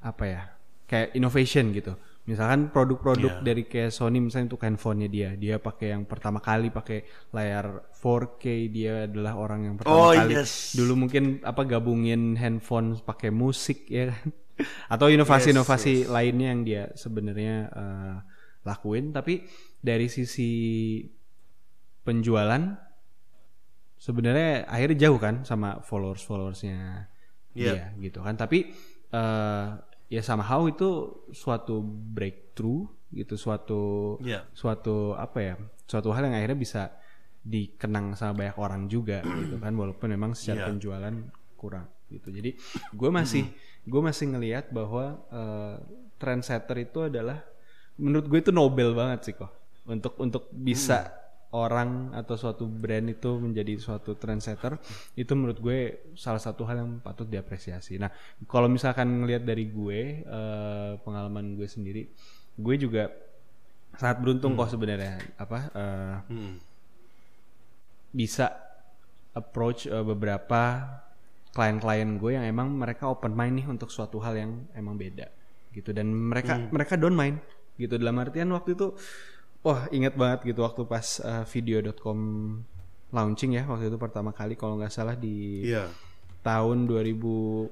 [0.02, 0.42] apa ya,
[0.86, 1.94] kayak innovation gitu.
[2.30, 3.46] Misalkan produk-produk Yeah.
[3.46, 7.02] dari kayak Sony misalnya untuk handphonenya dia, dia pakai yang pertama kali pakai
[7.34, 10.78] layar 4K, dia adalah orang yang Oh, pertama kali yes.
[10.78, 14.30] dulu mungkin apa gabungin handphone pakai musik ya kan,
[14.94, 18.16] atau inovasi-inovasi lainnya yang dia sebenarnya eh,
[18.62, 19.50] lakuin, tapi
[19.82, 20.52] dari sisi
[22.06, 22.62] penjualan
[24.00, 27.06] sebenarnya akhirnya jauh kan sama followers followersnya
[27.52, 28.72] dia gitu kan tapi
[29.12, 29.68] eh,
[30.08, 33.82] ya somehow itu suatu breakthrough gitu suatu
[34.24, 34.46] Iya.
[34.54, 36.82] suatu apa ya suatu hal yang akhirnya bisa
[37.42, 40.68] dikenang sama banyak orang juga gitu kan walaupun memang secara Iya.
[40.72, 41.16] penjualan
[41.60, 42.56] kurang gitu jadi
[42.94, 43.44] gue masih
[43.92, 45.76] gue masih ngelihat bahwa eh,
[46.16, 47.44] trendsetter itu adalah
[48.00, 49.52] menurut gue itu nobel banget sih kok
[49.84, 51.10] untuk untuk bisa
[51.50, 54.78] orang atau suatu brand itu menjadi suatu trendsetter
[55.18, 55.80] itu menurut gue
[56.14, 57.98] salah satu hal yang patut diapresiasi.
[57.98, 58.14] Nah
[58.46, 62.06] kalau misalkan ngelihat dari gue eh, pengalaman gue sendiri,
[62.54, 63.10] gue juga
[63.98, 66.56] sangat beruntung kok sebenarnya apa eh, Hmm.
[68.14, 68.54] bisa
[69.34, 70.86] approach eh, beberapa
[71.50, 75.26] klien-klien gue yang emang mereka open mind nih untuk suatu hal yang emang beda
[75.74, 77.42] gitu dan mereka mereka don't mind
[77.78, 78.94] gitu dalam artian waktu itu
[79.60, 82.19] wah inget banget gitu waktu pas eh, video.com
[83.10, 85.89] launching ya waktu itu pertama kali kalau nggak salah di Iya.
[86.41, 87.67] tahun 2000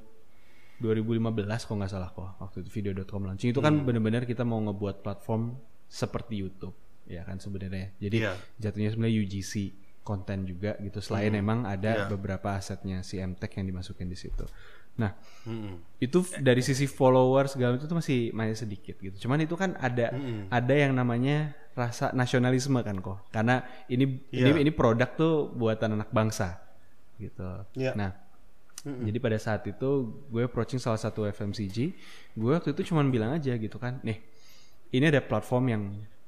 [0.78, 5.02] 2015 kalau nggak salah kok waktu itu video.com launching itu kan benar-benar kita mau ngebuat
[5.02, 5.58] platform
[5.90, 6.76] seperti YouTube
[7.08, 8.34] ya kan sebenarnya jadi Iya.
[8.60, 9.54] jatuhnya sebenarnya UGC
[10.04, 12.08] konten juga gitu selain emang ada Iya.
[12.08, 14.46] beberapa asetnya si MTech yang dimasukin di situ
[14.98, 15.14] nah
[15.48, 15.80] Hmm.
[16.04, 19.16] itu dari sisi followers segala itu tuh masih masih sedikit gitu.
[19.24, 20.12] Cuman itu kan ada
[20.52, 23.24] ada yang namanya rasa nasionalisme kan kok.
[23.32, 24.52] Karena ini Iya.
[24.52, 26.60] ini ini produk tuh buatan anak bangsa
[27.16, 27.64] gitu.
[27.80, 27.96] Iya.
[27.96, 28.12] Nah,
[28.84, 29.90] jadi pada saat itu
[30.28, 31.78] gue approaching salah satu FMCG,
[32.36, 34.20] gue waktu itu cuman bilang aja gitu kan, nih
[34.92, 35.84] ini ada platform yang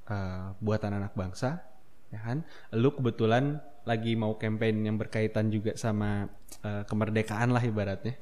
[0.08, 1.60] eh, buatan anak bangsa,
[2.08, 2.42] ya kan?
[2.72, 6.32] Lu kebetulan lagi mau campaign yang berkaitan juga sama
[6.64, 8.16] eh, kemerdekaan lah ibaratnya.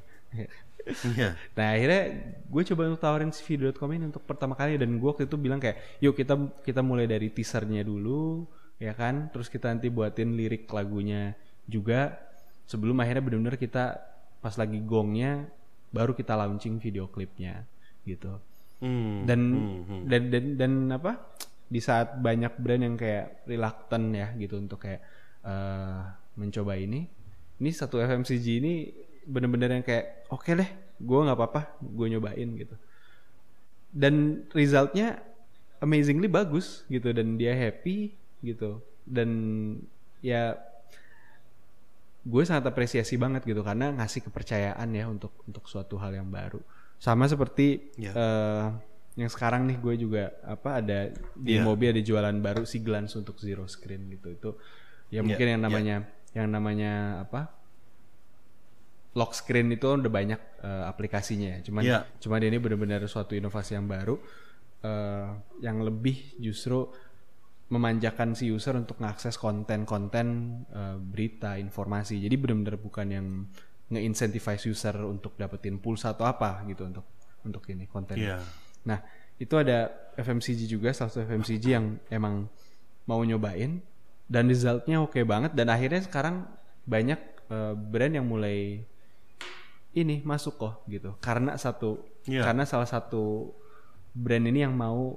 [0.88, 1.36] Iya.
[1.60, 2.04] Nah akhirnya
[2.48, 5.60] gue coba untuk tawarin si video.com ini untuk pertama kali dan gue waktu itu bilang
[5.60, 8.48] kayak yuk kita kita mulai dari teasernya dulu
[8.80, 11.36] ya kan terus kita nanti buatin lirik lagunya
[11.68, 12.16] juga
[12.70, 14.00] sebelum akhirnya benar-benar kita
[14.40, 15.50] pas lagi gongnya
[15.92, 17.68] baru kita launching video klipnya
[18.08, 18.40] gitu
[18.78, 19.26] Hmm.
[19.26, 19.42] dan
[20.06, 21.34] dan dan dan apa
[21.66, 25.02] di saat banyak brand yang kayak reluctant ya gitu untuk kayak
[25.42, 26.02] eh,
[26.38, 27.10] mencoba ini
[27.58, 28.74] ini satu FMCG ini
[29.28, 32.76] bener-bener yang kayak oke deh gue nggak apa-apa gue nyobain gitu.
[33.92, 35.20] Dan resultnya
[35.80, 37.12] amazingly bagus gitu.
[37.12, 38.80] Dan dia happy gitu.
[39.04, 39.30] Dan
[40.20, 40.56] ya
[42.24, 43.62] gue sangat apresiasi banget gitu.
[43.62, 46.60] Karena ngasih kepercayaan ya untuk untuk suatu hal yang baru.
[46.98, 48.12] Sama seperti Ya.
[48.12, 48.66] eh,
[49.18, 51.66] yang sekarang nih gue juga apa ada di Iya.
[51.66, 54.30] mobil ada jualan baru si glance untuk zero screen gitu.
[54.30, 54.50] Itu
[55.10, 55.96] ya mungkin Iya, yang namanya
[56.36, 56.92] yang namanya
[57.24, 57.50] apa
[59.18, 61.60] lock screen itu udah banyak eh, aplikasinya ya.
[61.66, 62.00] Cuman Iya.
[62.22, 64.16] cuman ini benar-benar suatu inovasi yang baru
[64.86, 65.28] eh,
[65.66, 66.86] yang lebih justru
[67.68, 70.28] memanjakan si user untuk mengakses konten-konten
[70.70, 72.22] eh, berita, informasi.
[72.22, 73.28] Jadi benar-benar bukan yang
[73.90, 77.06] nge-incentivize user untuk dapetin pulsa atau apa gitu untuk
[77.44, 78.20] untuk ini konten.
[78.20, 78.40] Iya.
[78.88, 79.00] Nah,
[79.40, 82.52] itu ada FMCG juga, salah satu FMCG yang emang
[83.08, 83.80] mau nyobain
[84.28, 86.44] dan resultnya oke banget dan akhirnya sekarang
[86.84, 88.84] banyak eh, brand yang mulai
[89.98, 92.44] ini masuk kok gitu karena satu Iya.
[92.44, 93.56] karena salah satu
[94.12, 95.16] brand ini yang mau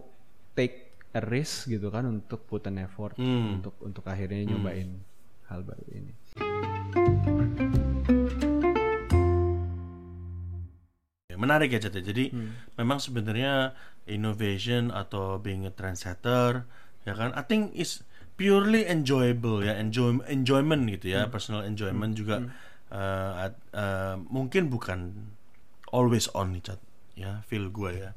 [0.55, 3.59] take a risk gitu kan untuk put an effort Hmm.
[3.59, 5.03] untuk untuk akhirnya nyobain
[5.51, 6.13] hal baru ini.
[11.27, 11.91] Ya, Menarik ya ya.
[11.91, 12.31] Jadi
[12.79, 13.75] memang sebenarnya
[14.07, 16.67] innovation atau being a trendsetter
[17.03, 18.05] ya kan I think is
[18.37, 22.49] purely enjoyable ya enjoy enjoyment gitu ya personal enjoyment juga
[22.91, 25.31] uh, at- uh, mungkin bukan
[25.91, 26.81] always on nih Chat.
[27.15, 28.11] Ya feel gue ya.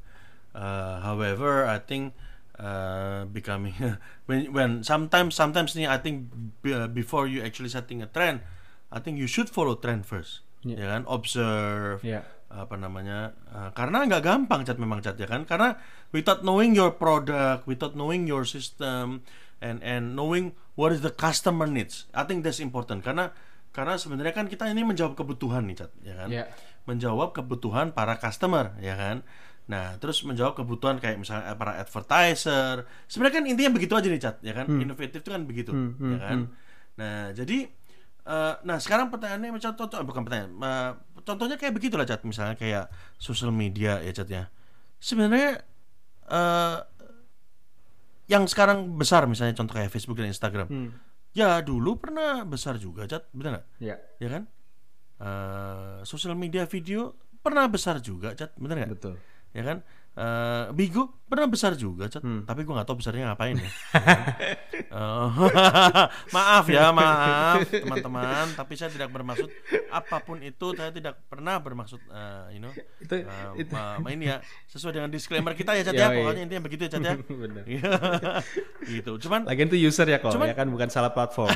[0.54, 2.14] Uh, however I think
[2.56, 3.74] uh, becoming
[4.30, 6.30] when when sometimes sometimes nih I think
[6.62, 8.38] be- before you actually setting a trend
[8.94, 10.46] I think you should follow trend first.
[10.62, 10.78] Yeah.
[10.80, 11.02] ya kan?
[11.10, 12.22] Observe Ya.
[12.54, 15.42] apa namanya uh, karena nggak gampang cat memang cat ya kan?
[15.44, 15.74] Karena
[16.14, 19.26] without knowing your product without knowing your system
[19.58, 23.02] and and knowing what is the customer needs I think that's important.
[23.02, 23.34] Karena
[23.74, 26.28] karena sebenarnya kan kita ini menjawab kebutuhan nih cat ya kan?
[26.30, 26.46] Ya.
[26.86, 29.26] menjawab kebutuhan para customer ya kan?
[29.66, 32.86] Nah terus menjawab kebutuhan kayak misalnya para advertiser.
[33.10, 34.70] Sebenarnya kan intinya begitu aja nih cat ya kan?
[34.78, 36.40] Inovatif itu kan begitu ya kan?
[36.94, 37.66] nah jadi
[38.22, 40.90] eh, nah sekarang pertanyaannya macam contoh eh, bukan pertanyaan eh,
[41.26, 42.86] contohnya kayak begitulah cat misalnya kayak
[43.18, 44.44] sosial media ya cat ya.
[45.02, 45.58] Sebenarnya
[46.30, 46.78] eh
[48.24, 50.68] yang sekarang besar misalnya contoh kayak Facebook dan Instagram.
[50.70, 50.90] Hmm.
[51.34, 53.66] Ya dulu pernah besar juga cat benar nggak?
[53.82, 53.96] Ya.
[54.22, 54.42] ya kan?
[55.20, 58.92] Eh sosial media video pernah besar juga cat bener nggak?
[58.94, 59.14] Betul.
[59.54, 59.78] ya kan
[60.14, 62.46] Eh Bigo pernah besar juga cat Hmm.
[62.46, 63.66] tapi gua nggak tahu besarnya ngapain ya.
[64.94, 65.28] Eh,
[66.36, 68.46] maaf ya maaf teman-teman.
[68.54, 69.50] Tapi saya tidak bermaksud
[69.90, 74.10] apa pun itu saya tidak pernah bermaksud eh, you know Itu- eh, itu- ma- ma-
[74.10, 76.06] ini ya sesuai dengan disclaimer kita ya cat ya.
[76.08, 77.14] Pokoknya intinya begitu ya cat ya.
[77.42, 77.64] Bener.
[78.84, 79.18] gitu.
[79.18, 80.70] Cuman Lagian tuh user ya kok, Cuman- ya kan?
[80.70, 81.50] Bukan salah platform.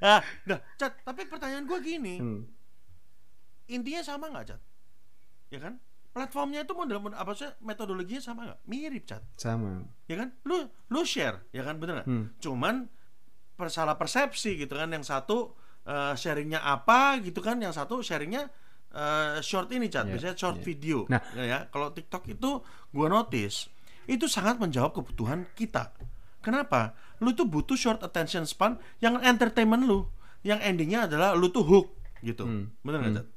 [0.00, 2.16] ah nah cat tapi pertanyaan gua gini.
[2.16, 2.42] Hmm.
[3.68, 4.60] intinya sama nggak cat
[5.48, 5.76] ya kan
[6.10, 8.60] platformnya itu model model- apa sih metodologinya sama nggak?
[8.66, 9.86] Mirip cat Sama.
[10.06, 10.34] ya kan?
[10.42, 11.78] Lu lu share ya kan?
[11.78, 12.08] Bener nggak?
[12.08, 12.26] Hmm.
[12.36, 12.90] cuman
[13.68, 15.52] salah persepsi gitu kan yang satu
[15.84, 18.48] eh, sharingnya apa gitu kan yang satu sharingnya
[18.90, 20.64] eh, short ini cat Iya, biasanya short iya.
[20.64, 20.98] video.
[21.06, 21.20] Nah.
[21.36, 21.58] ya, ya.
[21.68, 23.68] Kalau TikTok itu gua notice
[24.08, 25.92] itu sangat menjawab kebutuhan kita.
[26.40, 26.96] Kenapa?
[27.20, 30.08] Lu tuh butuh short attention span yang entertainment lu.
[30.40, 31.86] Yang endingnya adalah lu tuh hook
[32.20, 32.48] gitu.
[32.48, 32.72] Hmm.
[32.80, 33.28] bener nggak cat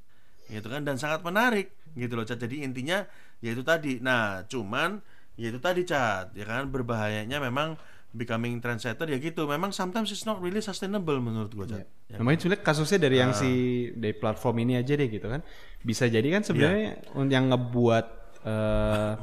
[0.49, 0.81] gitu kan?
[0.81, 3.06] Dan sangat menarik gitu loh cat jadi intinya
[3.39, 5.01] yaitu tadi nah cuman
[5.34, 7.73] yaitu tadi cat ya kan berbahayanya memang
[8.13, 12.21] becoming trendsetter ya gitu memang sometimes it's not really sustainable menurut gua cat ya.
[12.21, 13.38] Namanya sebenarnya kasusnya dari yang Ah.
[13.38, 13.49] si
[13.97, 15.41] dari platform ini aja deh gitu kan.
[15.82, 17.25] Bisa jadi kan sebenarnya Iya.
[17.25, 18.06] yang ngebuat
[18.43, 19.13] eh,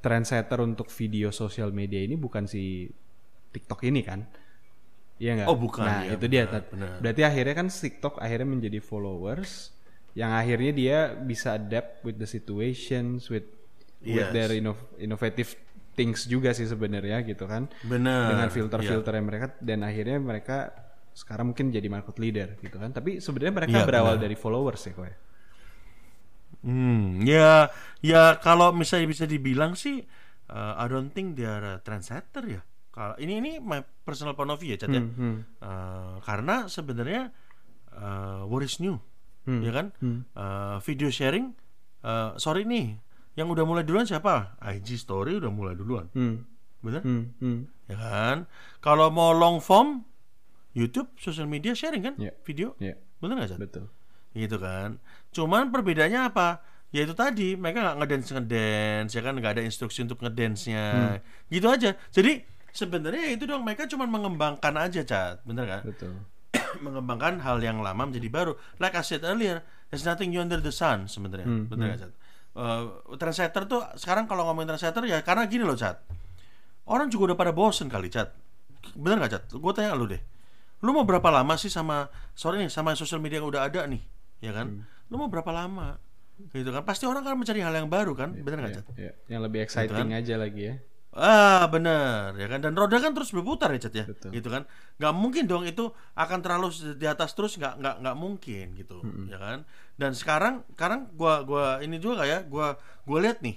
[0.00, 2.88] trendsetter untuk video sosial media ini bukan si
[3.52, 4.26] TikTok ini kan.
[5.16, 5.48] Iya nggak?
[5.48, 6.44] Oh, bukan, Nah iya, itu dia.
[6.44, 6.64] benar, Tat.
[6.72, 6.90] benar.
[7.00, 9.75] Berarti akhirnya kan TikTok akhirnya menjadi followers
[10.16, 13.44] yang akhirnya dia bisa adapt with the situations with
[14.00, 14.32] with Yes.
[14.32, 15.52] their innov- innovative
[15.92, 20.72] things juga sih sebenarnya gitu kan benar dengan filter-filter yang mereka dan akhirnya mereka
[21.12, 24.24] sekarang mungkin jadi market leader gitu kan tapi sebenarnya mereka Iya, berawal benar.
[24.28, 25.16] dari followers ya kok ya
[26.66, 27.70] Hmm, ya,
[28.02, 30.02] ya kalau misalnya bisa dibilang sih,
[30.50, 32.60] uh, I don't think they are a trendsetter ya.
[32.90, 34.98] Kalau ini ini my personal point of view ya, Cat ya.
[34.98, 35.36] Hmm, hmm.
[35.62, 37.30] Uh, karena sebenarnya
[37.94, 38.98] uh, what is new,
[39.46, 39.86] Hmm, ya kan?
[39.96, 40.20] hmm.
[40.32, 41.54] Uh, video sharing,
[42.02, 42.98] uh, sorry nih,
[43.32, 44.58] yang udah mulai duluan siapa?
[44.60, 46.42] IG story udah mulai duluan, Hmm,
[46.80, 47.00] bener?
[47.00, 47.58] hmm, hmm.
[47.86, 48.36] Ya kan?
[48.78, 50.02] Kalau mau long form,
[50.72, 52.34] YouTube, social media sharing kan, Iya.
[52.42, 53.58] video, ya bener nggak Cat?
[53.58, 53.86] betul
[54.36, 55.00] gitu kan
[55.32, 56.60] cuman perbedaannya apa
[56.92, 60.84] ya itu tadi mereka nggak ngedance ngedance ya kan nggak ada instruksi untuk ngedance nya
[61.16, 61.16] Hmm.
[61.48, 66.12] gitu aja jadi sebenarnya ya itu dong mereka cuma mengembangkan aja cat bener kan betul
[66.80, 68.52] mengembangkan hal yang lama menjadi baru.
[68.80, 71.46] Like I said earlier there's nothing new under the sun sebenarnya.
[71.46, 72.12] Hmm, bener nggak cat
[72.56, 72.82] Eh,
[73.20, 76.00] trendsetter tuh sekarang kalau ngomongin trendsetter ya karena gini loh cat
[76.88, 78.32] orang juga udah pada bosen kali cat
[78.96, 80.22] bener nggak cat gue tanya lu deh.
[80.80, 84.00] Lu mau berapa lama sih sama sorry nih sama sosial media yang udah ada nih?
[84.40, 84.72] Ya kan?
[84.72, 84.88] Hmm.
[85.12, 86.00] lu mau berapa lama?
[86.48, 86.80] Gitu kan?
[86.84, 88.32] Pasti orang kan mencari hal yang baru kan?
[88.32, 89.12] Bener nggak ya, cat ya.
[89.28, 90.74] yang lebih exciting aja lagi ya
[91.16, 92.60] Ah bener ya kan?
[92.60, 94.04] Dan roda kan terus berputar ya Cat ya?
[94.04, 94.36] Betul.
[94.36, 94.68] gitu kan?
[95.00, 96.68] Nggak mungkin dong itu akan terlalu
[97.00, 99.00] di atas terus nggak nggak nggak mungkin gitu
[99.32, 99.64] ya kan?
[99.96, 102.76] Dan sekarang sekarang gua gua ini juga kayak gua
[103.08, 103.56] gua lihat nih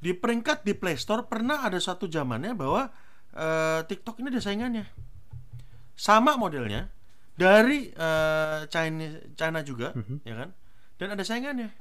[0.00, 2.92] di peringkat di Play Store pernah ada satu zamannya bahwa
[3.32, 4.84] eh, TikTok ini ada saingannya.
[5.96, 6.92] Sama modelnya
[7.32, 9.08] dari eh, China
[9.40, 9.96] China juga
[10.28, 10.52] ya kan?
[11.00, 11.72] Dan ada saingannya.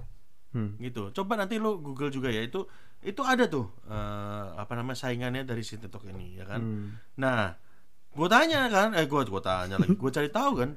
[0.50, 0.82] Hmm.
[0.82, 1.14] gitu.
[1.14, 2.66] Coba nanti lu Google juga ya itu
[3.02, 6.88] itu ada tuh eh, apa namanya saingannya dari si TikTok ini ya kan Hmm.
[7.16, 7.56] nah
[8.10, 10.70] gue tanya kan eh gue gue tanya lagi gue cari tahu kan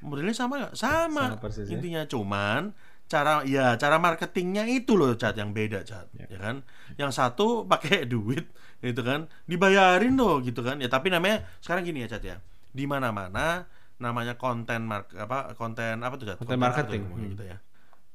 [0.00, 1.76] modelnya sama nggak sama, Sama persis ya.
[1.76, 2.72] intinya cuman
[3.04, 6.64] cara ya cara marketingnya itu loh cat yang beda cat ya, kan
[6.96, 8.48] yang satu pakai duit
[8.80, 12.36] gitu kan dibayarin loh gitu kan ya tapi namanya sekarang gini ya cat ya
[12.68, 17.02] di mana mana namanya konten mark apa konten apa tuh cat Konten tuh marketing.
[17.04, 17.34] ngomongnya Hmm.
[17.36, 17.56] gitu ya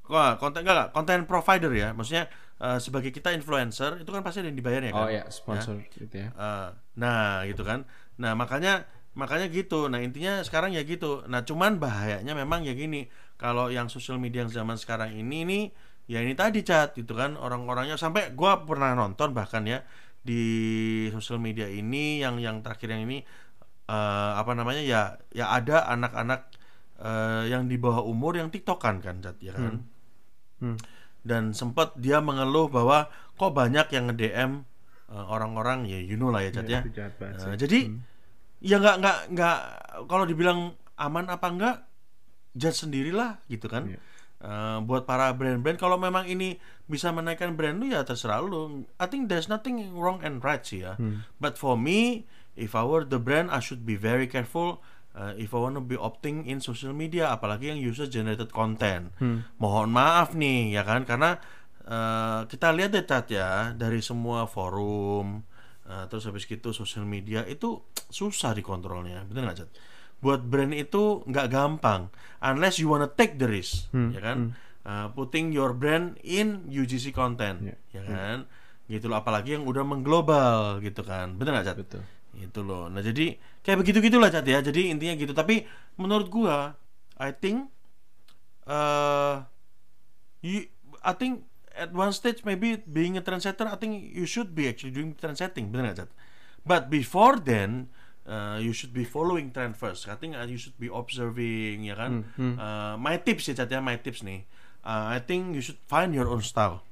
[0.07, 1.91] Wah, konten enggak, enggak, konten provider ya.
[1.91, 2.31] Maksudnya
[2.63, 5.03] eh, sebagai kita influencer itu kan pasti ada yang dibayar ya kan?
[5.03, 6.29] Oh ya, sponsor gitu ya.
[6.31, 7.83] Eh, nah, gitu kan.
[8.17, 9.91] Nah, makanya makanya gitu.
[9.91, 11.25] Nah, intinya sekarang ya gitu.
[11.27, 13.07] Nah, cuman bahayanya memang ya gini.
[13.37, 15.63] Kalau yang sosial media yang zaman sekarang ini nih
[16.07, 19.83] ya ini tadi cat gitu kan orang-orangnya sampai gua pernah nonton bahkan ya
[20.23, 20.39] di
[21.11, 23.21] sosial media ini yang yang terakhir yang ini
[23.87, 25.01] eh, apa namanya ya
[25.35, 26.41] ya ada anak-anak
[27.01, 29.96] eh, yang di bawah umur yang tiktokan kan cat ya kan Hmm.
[31.21, 34.51] Dan sempat dia mengeluh bahwa kok banyak yang nge-DM
[35.07, 36.81] eh, orang-orang ya you know lah ya ya.
[36.81, 37.57] itu jahat banget Eh, sih.
[37.61, 37.79] jadi
[38.57, 39.57] ya nggak nggak nggak
[40.07, 41.75] kalau dibilang aman apa enggak
[42.57, 43.85] judge sendirilah gitu kan.
[43.85, 43.99] Iya.
[44.37, 48.85] Eh, buat para brand-brand kalau memang ini bisa menaikkan brand lu ya terserah lu.
[48.97, 50.97] I think there's nothing wrong and right sih ya.
[50.97, 51.25] Hmm.
[51.37, 54.81] But for me, if I were the brand, I should be very careful.
[55.17, 59.09] Uh, if I want to be opting in social media, apalagi yang user generated content.
[59.17, 59.49] Hmm.
[59.57, 61.03] Mohon maaf nih, ya kan?
[61.09, 61.41] Karena
[61.89, 65.41] uh, kita lihat deh Tat ya dari semua forum,
[65.89, 69.69] uh, terus habis gitu social media itu susah dikontrolnya, bener nggak Cat?
[70.17, 72.09] Buat brand itu nggak gampang,
[72.41, 74.37] unless you wanna take the risk, Hmm, ya kan?
[74.87, 78.37] Uh, putting your brand in UGC content, Ya, ya kan?
[78.87, 81.77] Gitu loh, apalagi yang udah mengglobal gitu kan, bener nggak Cat?
[81.77, 82.01] Betul.
[82.37, 82.85] Itu loh.
[82.85, 84.61] Nah, jadi kayak begitu gitulah Cat ya.
[84.61, 85.33] Jadi intinya gitu.
[85.33, 85.65] Tapi
[85.97, 86.77] menurut gua
[87.17, 87.73] I think
[88.69, 89.41] uh,
[90.45, 90.69] you,
[91.01, 94.93] I think at one stage maybe being a trendsetter I think you should be actually
[94.93, 96.11] doing trendsetting, benar nggak Cat?
[96.61, 97.89] But before then
[98.29, 100.05] uh, you should be following trend first.
[100.05, 102.27] I think uh, you should be observing ya kan.
[102.37, 102.55] Hmm, hmm.
[102.59, 104.45] Uh, my tips ya Cat ya, my tips nih.
[104.85, 106.85] Uh, I think you should find your own style.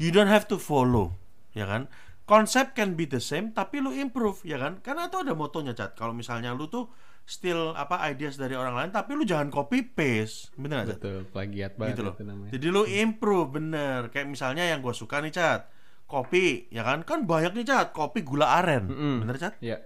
[0.00, 1.12] You don't have to follow,
[1.52, 1.86] ya kan?
[2.30, 4.78] Konsep can be the same, tapi lu improve, ya kan?
[4.78, 5.98] Karena itu ada motonya, Cat.
[5.98, 6.86] Kalau misalnya lu tuh
[7.26, 10.98] still apa ideas dari orang lain, tapi lu jangan copy paste, bener gak, Cat?
[11.02, 12.14] Betul, plagiat banget Gitu loh.
[12.14, 12.50] itu namanya.
[12.54, 14.00] Jadi lu improve, bener.
[14.08, 15.66] Kayak misalnya yang gue suka nih, Cat.
[16.06, 17.02] Kopi, ya kan?
[17.02, 17.90] Kan banyak nih, Cat.
[17.90, 19.16] Kopi gula aren, Mm-mm.
[19.26, 19.58] bener, Cat?
[19.58, 19.82] Ya.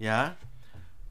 [0.00, 0.32] ya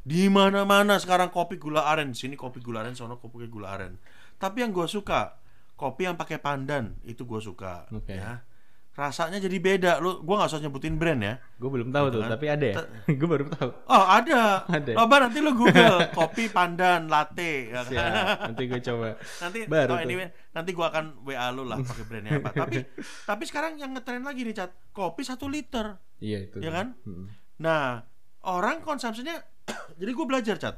[0.01, 4.01] di mana mana sekarang kopi gula aren sini kopi gula aren sono kopi gula aren
[4.41, 5.37] tapi yang gue suka
[5.77, 8.17] kopi yang pakai pandan itu gue suka Oke.
[8.17, 8.41] ya
[9.01, 12.21] rasanya jadi beda lu gue nggak usah nyebutin brand ya Gue belum tahu Gitu tuh,
[12.21, 12.29] kan.
[12.33, 12.75] tapi ada ya.
[13.19, 13.69] Gue baru tahu.
[13.89, 14.91] oh ada Ada.
[14.93, 17.89] coba nanti lu google kopi pandan latte ya kan?
[17.89, 18.37] Siap.
[18.53, 19.07] Nanti gue coba.
[19.41, 22.77] nanti Baru oh, anyway, nanti gua akan WA lu lah pakai brandnya apa tapi
[23.25, 26.61] tapi sekarang yang ngetren lagi nih cat kopi satu liter Iya itu.
[26.61, 26.93] Ya kan?
[27.01, 27.25] Hmm.
[27.57, 28.05] Nah,
[28.43, 29.33] orang konsumsinya
[29.99, 30.77] jadi gue belajar cat.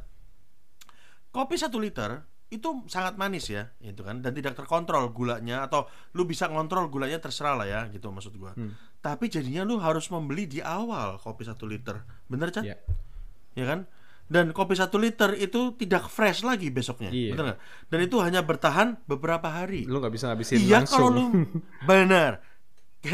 [1.28, 6.24] Kopi satu liter itu sangat manis ya, itu kan, dan tidak terkontrol gulanya atau lu
[6.24, 8.54] bisa ngontrol gulanya terserah lah ya, gitu maksud gua.
[8.54, 8.78] Hmm.
[9.02, 11.98] Tapi jadinya lu harus membeli di awal kopi satu liter,
[12.30, 12.62] bener cat?
[12.62, 12.78] Iya.
[13.54, 13.80] Ya kan?
[14.24, 17.36] Dan kopi satu liter itu tidak fresh lagi besoknya, Iya.
[17.36, 17.60] bener nggak?
[17.92, 19.84] Dan itu hanya bertahan beberapa hari.
[19.84, 20.96] Lu nggak bisa ngabisin Iya langsung.
[20.96, 21.24] kalau lu
[21.90, 22.32] benar.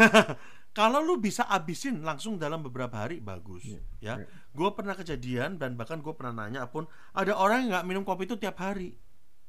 [0.69, 4.13] kalau lu bisa abisin langsung dalam beberapa hari bagus Iya, ya.
[4.21, 4.28] iya.
[4.54, 8.30] Gue pernah kejadian dan bahkan gue pernah nanya pun ada orang yang nggak minum kopi
[8.30, 8.93] itu tiap hari,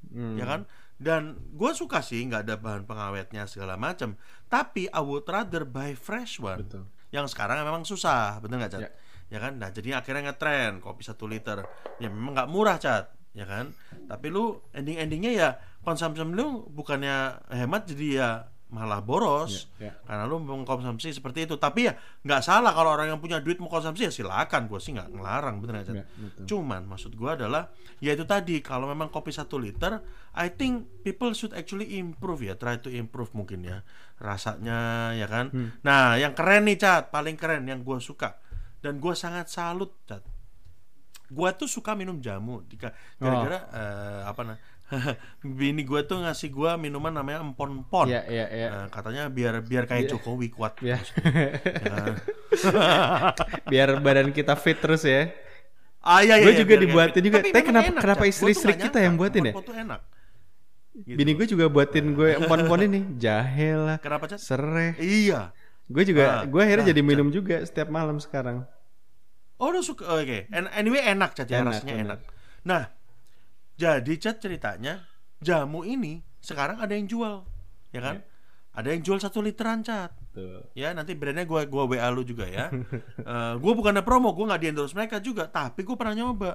[0.08, 0.36] Hmm.
[0.40, 0.60] ya kan?
[1.00, 4.16] Dan gue suka sih nggak ada bahan pengawetnya segala macam.
[4.48, 6.60] Tapi I would rather buy fresh one.
[6.60, 6.84] Betul.
[7.10, 8.80] Yang sekarang memang susah, bener nggak cat?
[8.84, 8.90] Ya.
[9.30, 9.56] Ya kan?
[9.56, 11.64] Nah jadi akhirnya ngetren kopi satu liter.
[12.02, 13.72] Ya memang nggak murah cat, ya kan?
[14.10, 15.48] Tapi lu ending-endingnya ya
[15.80, 18.30] konsumsi lu bukannya hemat jadi ya
[18.70, 19.92] malah boros Ya, ya.
[20.00, 23.66] karena lu mengkonsumsi seperti itu tapi ya nggak salah kalau orang yang punya duit mau
[23.66, 25.90] konsumsi ya silakan gue sih nggak ngelarang bener Cat?
[25.92, 26.44] Ya, betul.
[26.46, 27.68] cuman maksud gue adalah
[27.98, 29.98] ya itu tadi kalau memang kopi satu liter
[30.30, 33.82] I think people should actually improve ya try to improve mungkin ya
[34.16, 34.78] rasanya
[35.12, 35.74] ya kan Hmm.
[35.80, 38.38] nah yang keren nih cat paling keren yang gue suka
[38.78, 40.22] dan gue sangat salut cat
[41.26, 44.56] gue tuh suka minum jamu jika gara-gara eh, apa nah
[45.60, 48.10] bini gue tuh ngasih gue minuman namanya empon-pon.
[48.10, 48.68] Iya, iya, iya.
[48.70, 50.78] Nah, katanya biar biar kayak Jokowi kuat.
[50.82, 50.98] Ya.
[53.70, 55.30] Biar badan kita fit terus ya.
[56.02, 56.44] Ah iya iya.
[56.44, 57.38] Gue iya, juga dibuatin juga.
[57.44, 59.52] Tapi Tapi kenapa enak, kenapa tuh nggak kita nyangka yang buatin ya?
[59.54, 60.00] tuh enak.
[60.90, 61.16] Gitu.
[61.16, 63.00] Bini gue juga buatin gue empon-empon ini.
[63.16, 64.42] Jahe lah, Kenapa Cat?
[64.42, 64.98] sereh.
[64.98, 65.54] Iya.
[65.90, 68.62] Gue juga, Ah, gue akhirnya nah, jadi minum juga setiap malam sekarang.
[69.60, 72.06] Oh lu suka Oke, An- anyway enak Cat ya Enak, rasanya bener.
[72.08, 72.20] enak.
[72.64, 72.82] Nah,
[73.80, 75.00] jadi Cat ceritanya
[75.40, 77.48] jamu ini sekarang ada yang jual,
[77.96, 78.16] ya kan?
[78.76, 80.12] Ada yang jual satu literan Cat.
[80.36, 80.62] Tuh.
[80.76, 82.68] Ya nanti brandnya gua gua WA lu juga ya.
[83.32, 86.54] Eh gua bukannya promo, gua nggak di endorse mereka juga, tapi gua pernah nyoba.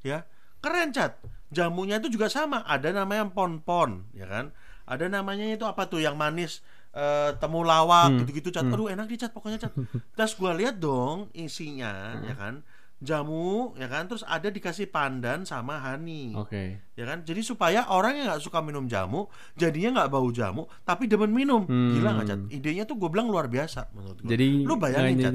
[0.00, 0.24] Ya
[0.64, 1.20] keren Cat.
[1.52, 4.56] Jamunya itu juga sama, ada namanya pon-pon, ya kan?
[4.88, 6.64] Ada namanya itu apa tuh yang manis
[6.96, 8.64] eh, temulawak gitu-gitu Cat.
[8.64, 9.72] Aduh enak nih Cat pokoknya Cat.
[10.16, 12.64] Terus gua lihat dong isinya, ya kan?
[13.02, 14.06] Jamu, ya kan?
[14.06, 16.38] Terus ada dikasih pandan sama honey.
[16.38, 16.78] Oke.
[16.94, 17.26] ya kan?
[17.26, 19.26] Jadi supaya orang yang nggak suka minum jamu
[19.58, 21.66] jadinya nggak bau jamu tapi demen minum.
[21.66, 21.98] Hmm.
[21.98, 25.34] gila nggak cat idenya tuh gue bilang luar biasa menurut gue Jadi lu bayangin cat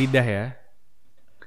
[0.00, 0.44] lidah ya.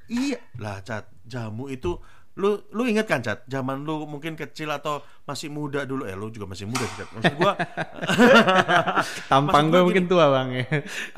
[0.06, 0.38] iya.
[0.62, 1.98] Lah cat jamu itu
[2.38, 6.06] lu lu inget kan cat zaman lu mungkin kecil atau masih muda dulu.
[6.06, 7.52] Eh lu juga masih muda sih, cat maksud gua
[9.30, 10.66] Tampang Maksud gue gua mungkin tua bang ya.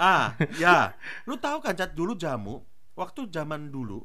[0.01, 0.25] ah
[0.57, 0.79] ya.
[1.29, 2.65] Lu tahu kan cat dulu jamu
[2.97, 4.01] waktu zaman dulu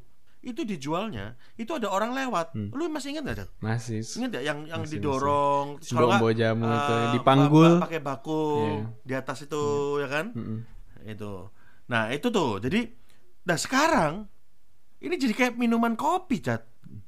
[0.46, 2.54] itu dijualnya itu ada orang lewat.
[2.70, 3.98] Lu masih inget nggak Masih.
[3.98, 5.66] Ingat ya yang yang Masih, didorong?
[5.82, 7.72] nggak, bawa jamu itu, eh, dipanggul.
[7.82, 8.82] pakai bakul Iya.
[9.02, 9.62] di atas itu
[9.98, 10.26] ya kan?
[10.30, 10.58] Mm-mm.
[11.02, 11.32] itu.
[11.86, 12.58] Nah itu tuh.
[12.58, 12.86] Jadi
[13.42, 14.26] nah sekarang
[14.98, 16.62] ini jadi kayak minuman kopi cat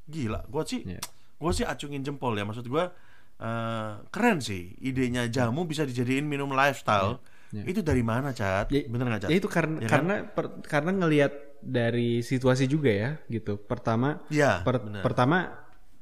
[0.05, 0.99] gila gua sih Iya.
[1.37, 2.43] gua sih acungin jempol ya.
[2.43, 2.91] Maksud gua
[3.39, 7.23] eh, keren sih idenya jamu bisa dijadiin minum lifestyle.
[7.49, 7.65] Iya.
[7.65, 10.05] itu dari mana cat Ya- bener nggak cat Ya itu karena Ya kan?
[10.05, 13.59] karena per- karena ngelihat dari situasi juga ya gitu.
[13.59, 15.03] Pertama ya per- bener.
[15.03, 15.39] pertama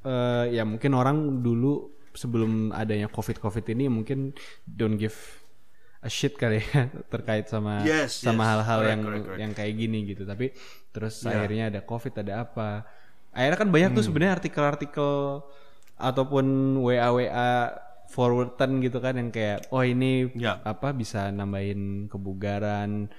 [0.03, 4.33] eh, ya mungkin orang dulu sebelum adanya covid covid ini mungkin
[4.65, 5.17] don't give
[6.01, 8.49] a shit kali ya terkait sama Yes, sama yes.
[8.53, 9.41] hal-hal Correct, yang correct, correct.
[9.43, 10.23] yang kayak gini gitu.
[10.23, 10.47] Tapi
[10.91, 11.35] terus Ya.
[11.35, 12.87] akhirnya ada covid ada apa?
[13.37, 14.09] Akhirnya kan banyak tuh Hmm.
[14.09, 15.13] sebenarnya artikel-artikel
[15.97, 16.47] ataupun
[16.81, 17.53] WA WA
[18.07, 20.61] forwardan gitu kan yang kayak oh ini Ya.
[20.63, 23.11] apa bisa nambahin kebugaran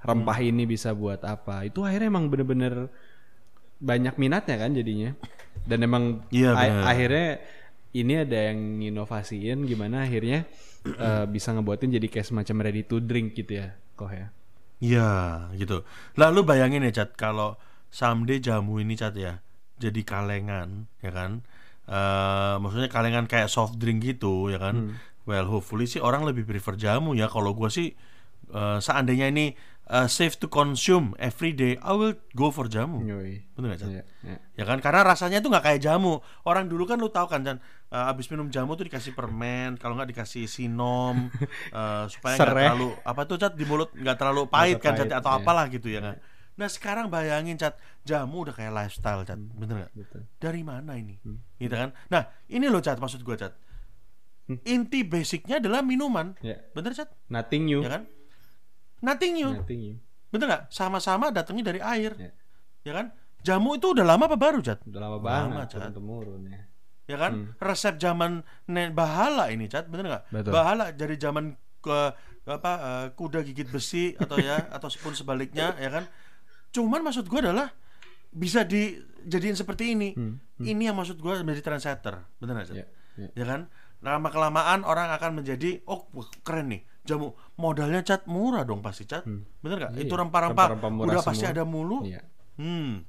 [0.00, 0.48] rempah Hmm.
[0.50, 2.88] ini bisa buat apa itu akhirnya emang bener-bener
[3.80, 5.10] banyak minatnya kan jadinya
[5.64, 6.84] dan emang Iya, a- bener.
[6.84, 7.28] akhirnya
[7.90, 10.44] ini ada yang inovasiin gimana akhirnya
[10.84, 14.28] eh, bisa ngebuatin jadi kayak semacam ready to drink gitu ya kok ya
[14.80, 15.10] Iya
[15.60, 15.84] gitu.
[16.16, 17.60] Lalu bayangin ya Cat kalau
[17.92, 19.44] someday jamu ini Cat ya
[19.76, 21.44] jadi kalengan ya kan.
[21.84, 24.96] Eh maksudnya kalengan kayak soft drink gitu ya kan.
[25.28, 27.28] Well hopefully sih orang lebih prefer jamu ya.
[27.28, 27.92] Kalau gua sih
[28.48, 29.52] eh, seandainya ini
[29.90, 33.02] eh, safe to consume every day, I will go for jamu.
[33.02, 33.42] Yoi.
[33.58, 33.90] Bener gak Cat?
[33.90, 34.38] Iya, iya.
[34.54, 36.22] Ya kan karena rasanya tuh nggak kayak jamu.
[36.46, 37.58] Orang dulu kan lu tahu kan Chan,
[37.90, 41.28] eh, abis minum jamu tuh dikasih permen, kalau nggak dikasih sinom
[41.74, 45.30] eh, supaya nggak terlalu apa tuh Cat di mulut nggak terlalu pahit kan Cat atau
[45.34, 45.38] iya.
[45.42, 46.16] apalah gitu ya kan.
[46.54, 47.74] Nah sekarang bayangin Cat
[48.06, 49.58] jamu udah kayak lifestyle Cat, Hmm.
[49.58, 49.92] bener nggak?
[49.98, 50.22] Betul.
[50.38, 51.18] Dari mana ini?
[51.58, 51.90] Gitu kan?
[52.12, 53.56] Nah ini loh Cat maksud gua Cat.
[54.46, 54.58] Hmm.
[54.66, 56.58] Inti basicnya adalah minuman, Ya.
[56.76, 57.10] bener Cat?
[57.32, 57.80] Nothing new.
[57.82, 58.02] Ya kan?
[59.00, 59.94] Nothing new, Nothing new.
[60.28, 60.62] bener nggak?
[60.68, 62.30] Sama-sama datangnya dari air, Ya.
[62.82, 63.06] ya kan?
[63.40, 64.84] Jamu itu udah lama apa baru Cat?
[64.84, 65.80] Udah lama banget Cat.
[65.80, 66.60] turun temurun ya.
[67.06, 71.50] ya kan resep zaman nen bahala ini cat bener nggak bahala dari zaman
[71.82, 71.98] ke
[72.46, 76.06] apa eh, kuda gigit besi atau ya atau pun sebaliknya ya kan
[76.70, 77.74] cuman maksud gua adalah
[78.30, 80.14] bisa dijadiin seperti ini
[80.60, 82.86] ini yang maksud gua menjadi trendsetter bener nggak cat Ya,
[83.18, 83.28] ya.
[83.34, 83.60] ya kan
[84.00, 86.06] lama kelamaan orang akan menjadi oh
[86.40, 89.24] keren nih jamu modalnya cat murah dong pasti cat
[89.56, 90.66] bener nggak Iya, itu rempah-rempah
[91.00, 91.54] udah pasti semua.
[91.54, 92.20] ada mulu Iya.
[92.56, 93.00] Hmm,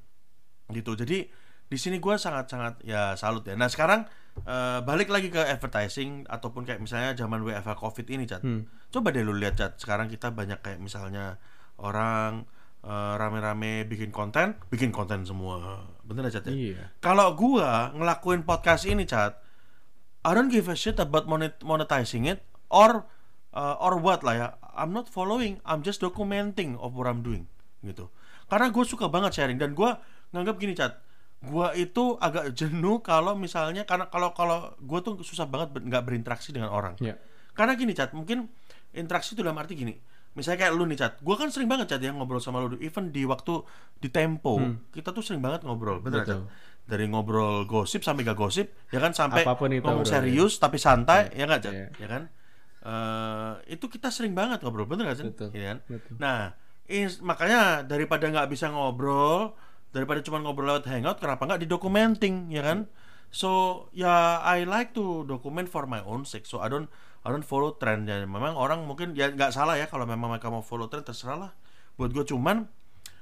[0.70, 0.96] gitu.
[0.96, 1.28] Jadi
[1.68, 3.54] di sini gue sangat-sangat ya salut ya.
[3.54, 4.08] Nah sekarang
[4.42, 8.39] eh, balik lagi ke advertising ataupun kayak misalnya zaman WFH COVID ini, cat.
[8.39, 8.64] Hmm.
[8.88, 9.76] Coba deh lu lihat, cat.
[9.76, 11.36] Sekarang kita banyak kayak misalnya
[11.78, 12.48] orang
[12.82, 15.84] eh, rame-rame bikin konten, bikin konten semua.
[16.02, 16.44] Bener cat?
[16.44, 16.52] ya?
[16.52, 16.84] Iya.
[16.98, 19.36] Kalau gua ngelakuin podcast ini, cat,
[20.24, 23.04] I don't give a shit about monet- monetizing it or
[23.54, 24.47] uh, or what lah ya.
[24.72, 25.60] I'm not following.
[25.68, 27.47] I'm just documenting of what I'm doing
[27.84, 28.08] gitu.
[28.47, 29.99] Karena gue suka banget sharing dan gua
[30.32, 30.99] nganggap gini cat.
[31.41, 36.04] Gua itu agak jenuh kalau misalnya karena kalau kalau gue tuh susah banget ber- nggak
[36.06, 36.93] berinteraksi dengan orang.
[37.02, 37.18] Iya.
[37.52, 38.47] Karena gini cat, mungkin
[38.93, 39.95] interaksi itu dalam arti gini.
[40.32, 42.80] Misalnya kayak lu nih cat, gue kan sering banget cat ya ngobrol sama lu.
[42.80, 43.68] Even di waktu
[43.99, 44.56] di tempo,
[44.95, 46.47] kita tuh sering banget ngobrol, bener Betul.
[46.47, 46.56] cat.
[46.88, 50.80] Dari ngobrol gosip sampai gak gosip, ya kan sampai Apa pun itu ngomong serius tapi
[50.80, 51.88] santai, ya nggak cat, Iya.
[51.99, 52.24] ya kan?
[52.82, 55.25] Eh, itu kita sering banget ngobrol, bener gak cat?
[55.29, 55.49] Betul.
[55.53, 55.77] Ya kan?
[55.86, 56.13] Betul.
[56.17, 56.39] Nah,
[56.89, 59.53] is- makanya daripada nggak bisa ngobrol,
[59.93, 62.89] daripada cuma ngobrol lewat hangout, kenapa nggak didokumenting, ya kan?
[63.32, 66.43] So ya I like to document for my own sake.
[66.43, 66.91] So I don't
[67.23, 68.09] I don't follow trend.
[68.09, 71.38] Ya, memang orang mungkin ya nggak salah ya kalau memang mereka mau follow trend terserah
[71.38, 71.51] lah.
[71.95, 72.65] Buat gue cuman,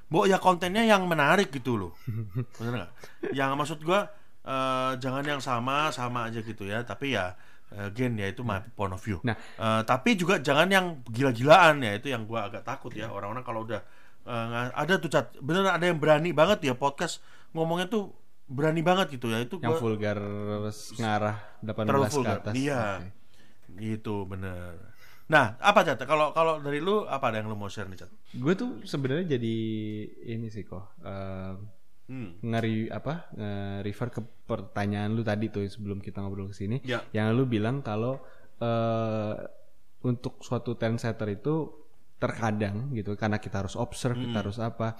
[0.10, 1.92] bu ya kontennya yang menarik gitu loh.
[2.58, 2.92] Bener nggak?
[3.38, 4.00] Yang maksud gue
[4.50, 6.82] eh, jangan yang sama sama aja gitu ya.
[6.82, 7.36] Tapi ya
[7.72, 9.22] again ya itu my point of view.
[9.22, 9.38] Nah.
[9.56, 13.62] Eh, tapi juga jangan yang gila-gilaan ya itu yang gue agak takut ya orang-orang kalau
[13.64, 13.82] udah
[14.24, 18.14] eh, nga- ada tuh cat bener ada yang berani banget ya podcast ngomongnya tuh
[18.46, 20.18] berani banget gitu ya itu yang gua- vulgar
[20.98, 22.38] ngarah 18 terlalu ke vulgar.
[22.40, 22.54] atas.
[22.54, 22.82] Iya.
[22.98, 23.08] Oke.
[23.78, 24.74] Gitu bener.
[25.30, 26.02] Nah, apa cat?
[26.02, 28.10] Kalau kalau dari lu apa ada yang lu mau share nih cat?
[28.34, 29.56] Gue tuh sebenarnya jadi
[30.28, 31.54] ini sih kok eh,
[32.10, 32.42] Hmm.
[32.42, 37.06] ngeri apa nge-refer ke pertanyaan lu tadi tuh sebelum kita ngobrol ke sini Ya.
[37.14, 38.18] yang lu bilang kalau
[38.58, 39.36] eh
[40.02, 41.70] untuk suatu trendsetter itu
[42.18, 44.26] terkadang gitu karena kita harus observe Hmm.
[44.26, 44.98] kita harus apa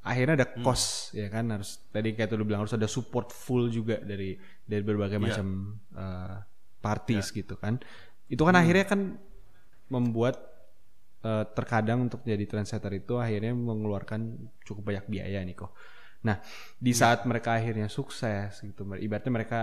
[0.00, 3.68] akhirnya ada cost ya kan harus tadi kayak tuh lu bilang harus ada support full
[3.68, 4.34] juga dari
[4.64, 5.24] dari berbagai Ya.
[5.30, 5.46] macam
[5.94, 6.36] eh,
[6.78, 7.78] parties gitu kan
[8.26, 9.00] itu kan akhirnya kan
[9.88, 10.36] membuat
[11.20, 14.20] eh, terkadang untuk jadi trendsetter itu akhirnya mengeluarkan
[14.62, 15.72] cukup banyak biaya nih kok.
[16.26, 16.36] Nah
[16.78, 19.60] di saat mereka akhirnya sukses gitu, ibaratnya mereka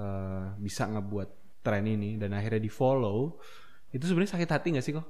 [0.00, 3.36] eh, bisa ngebuat tren ini dan akhirnya di follow,
[3.92, 5.06] itu sebenarnya sakit hati nggak sih kok?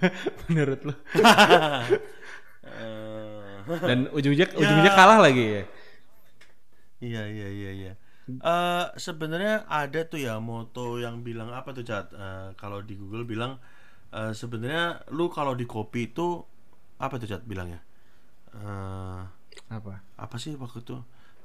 [0.50, 0.94] Menurut lo?
[2.62, 5.64] Eh, Dan ujung-ujungnya ujung-ujungnya kalah lagi ya?
[7.00, 7.92] Iya iya iya iya.
[8.40, 12.06] Eh sebenarnya ada tuh ya moto yang bilang apa tuh cat?
[12.12, 13.52] Eh, kalau di Google bilang
[14.14, 16.28] eh, sebenarnya lu kalau di copy itu
[17.00, 17.80] apa tuh cat bilangnya?
[18.56, 19.20] Eh
[19.70, 20.02] Apa?
[20.18, 20.96] apa sih waktu itu?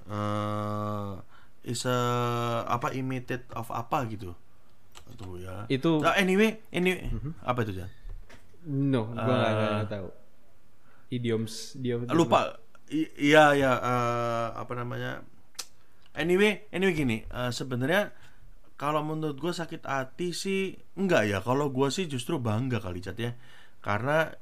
[0.10, 1.14] Eh
[1.66, 1.98] is a
[2.70, 4.34] apa imitate of apa gitu?
[5.18, 5.66] Tuh ya.
[5.70, 7.10] Itu Nah, anyway, ini
[7.42, 7.92] apa itu cat?
[8.66, 10.08] no, gua nggak nggak tahu.
[11.14, 12.58] Idioms dia lupa
[13.18, 15.22] iya ya eh, apa namanya
[16.18, 18.10] anyway anyway gini eh, sebenarnya
[18.76, 23.16] kalau menurut gue sakit hati sih enggak ya kalau gue sih justru bangga kali cat
[23.16, 23.32] ya
[23.80, 24.34] karena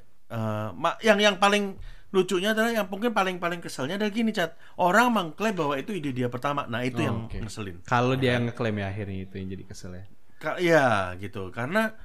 [0.74, 1.78] ma- yang yang paling
[2.14, 6.14] lucunya adalah yang mungkin paling paling keselnya adalah gini cat orang mengklaim bahwa itu ide
[6.14, 7.38] dia pertama nah itu Oh, yang oke.
[7.42, 10.04] ngeselin Kalau dia ngeklaim ya akhirnya itu yang jadi kesel ya.
[10.38, 10.86] Ka- ya
[11.18, 11.98] gitu karena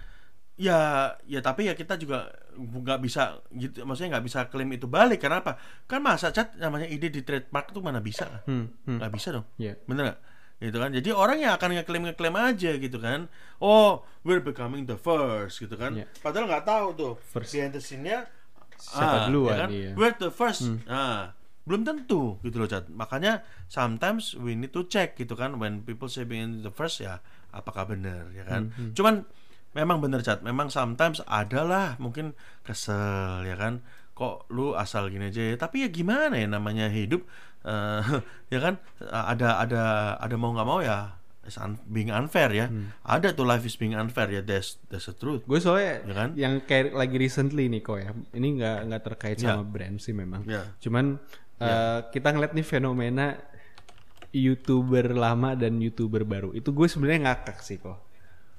[0.59, 0.79] ya
[1.23, 5.39] ya tapi ya kita juga nggak bisa gitu maksudnya nggak bisa klaim itu balik karena
[5.39, 5.55] apa
[5.85, 8.43] kan masa cat namanya ide di trademark itu mana bisa kan?
[8.49, 8.99] Hmm, hmm.
[8.99, 9.79] nggak bisa dong Iya.
[9.87, 10.19] bener nggak
[10.59, 13.31] gitu kan jadi orang yang akan ngeklaim ngeklaim aja gitu kan
[13.63, 16.11] oh we're becoming the first gitu kan Iya.
[16.19, 17.55] padahal nggak tahu tuh First.
[17.55, 17.85] behind the
[18.79, 19.68] Siapa duluan, ya kan?
[19.74, 19.93] iya.
[19.99, 20.64] we're the first.
[20.87, 21.35] Nah
[21.68, 26.09] belum tentu gitu loh cat makanya sometimes we need to check gitu kan when people
[26.09, 27.20] say being the first ya
[27.53, 28.72] apakah benar ya kan?
[28.97, 29.29] Cuman
[29.76, 32.33] memang bener cat memang sometimes adalah mungkin
[32.64, 33.85] kesel ya kan?
[34.16, 35.55] Kok lu asal gini aja ya?
[35.61, 37.29] Tapi ya gimana ya namanya hidup?
[37.68, 38.03] Eh,
[38.57, 38.81] ya kan?
[39.05, 39.83] Eh, ada ada
[40.16, 41.18] ada mau nggak mau ya
[41.57, 42.68] un- being unfair ya
[43.01, 46.28] ada tuh life is being unfair ya that's that's the truth Gue soalnya Ya kan?
[46.34, 48.11] yang kayak lagi recently nih kok ya.
[48.34, 49.55] Ini nggak nggak terkait Ya.
[49.55, 50.44] sama brand sih memang.
[50.44, 50.66] Ya.
[50.76, 51.16] Cuman
[51.57, 53.38] eh, kita ngeliat nih fenomena
[54.28, 56.53] youtuber lama dan youtuber baru.
[56.53, 57.96] Itu gue sebenarnya ngakak sih kok.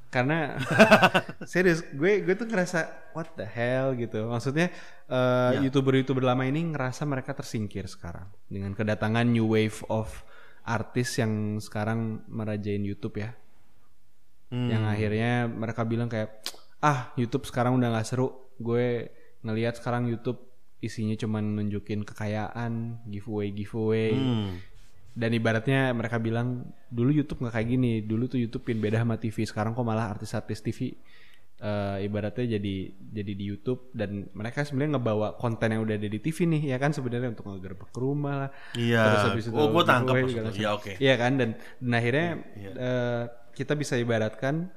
[0.10, 0.58] Karena
[1.46, 4.26] serius gue gue tuh ngerasa what the hell gitu.
[4.26, 4.74] Maksudnya
[5.06, 5.62] eh, Ya.
[5.62, 10.10] youtuber-youtuber lama ini ngerasa mereka tersingkir sekarang dengan kedatangan new wave of
[10.70, 13.34] artis yang sekarang merajain YouTube ya.
[14.50, 14.66] Hmm.
[14.66, 16.42] yang akhirnya mereka bilang kayak
[16.82, 18.54] ah YouTube sekarang udah nggak seru.
[18.58, 19.14] Gue
[19.46, 20.42] ngelihat sekarang YouTube
[20.82, 24.14] isinya cuman nunjukin kekayaan giveaway giveaway.
[24.14, 24.54] Hmm.
[25.20, 27.94] dan ibaratnya mereka bilang dulu YouTube nggak kayak gini.
[28.06, 30.96] Dulu tuh YouTube pin beda sama TV sekarang kok malah artis-artis TV
[31.60, 32.76] eh, ibaratnya jadi
[33.12, 36.78] jadi di YouTube dan mereka sebenarnya ngebawa konten yang udah ada di TV nih ya
[36.78, 39.04] kan sebenarnya untuk ngegerbek rumah lah Iya.
[39.04, 40.16] Terus habis itu Oh, gua tangkap.
[40.56, 40.96] Iya, oke.
[40.98, 42.72] Iya kan dan, dan akhirnya Iya.
[42.74, 44.72] eh, kita bisa ibaratkan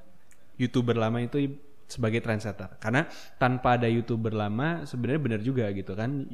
[0.55, 3.05] youtuber lama itu sebagai trendsetter karena
[3.35, 6.25] tanpa ada youtuber lama sebenarnya benar juga gitu kan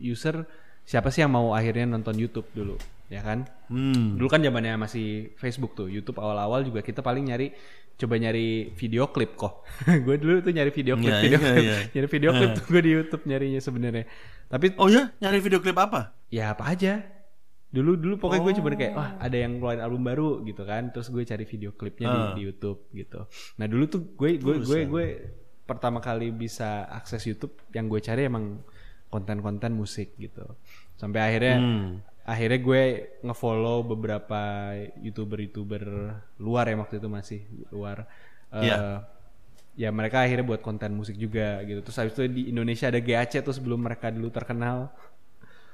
[0.00, 0.44] user
[0.82, 2.74] siapa sih yang mau akhirnya nonton YouTube dulu
[3.06, 4.14] ya kan Hmm.
[4.14, 7.50] dulu kan zamannya masih Facebook tuh YouTube awal-awal juga kita paling nyari
[7.96, 9.64] coba nyari video klip kok
[10.04, 11.78] gue dulu tuh nyari video klip Iya, video iya, klip iya.
[11.90, 14.04] nyari video klip tuh gue di YouTube nyarinya sebenarnya
[14.46, 16.12] tapi Oh ya, nyari video klip apa?
[16.28, 17.00] ya apa aja
[17.66, 19.00] dulu dulu pokoknya gue cuma kayak Oh.
[19.00, 22.32] wah ada yang keluarin album baru gitu kan terus gue cari video klipnya di, Ah.
[22.32, 23.20] di YouTube gitu
[23.56, 25.06] nah dulu tuh gue gue gue gue
[25.64, 28.62] pertama kali bisa akses YouTube yang gue cari emang
[29.06, 30.44] konten-konten musik gitu
[30.94, 31.90] sampai akhirnya Hmm.
[32.26, 32.82] Akhirnya gue
[33.22, 35.82] ngefollow beberapa youtuber-youtuber
[36.36, 38.06] luar ya waktu itu masih luar
[38.46, 39.02] Eh, Iya.
[39.76, 43.42] ya mereka akhirnya buat konten musik juga gitu terus habis itu di Indonesia ada GAC
[43.42, 44.94] tuh sebelum mereka dulu terkenal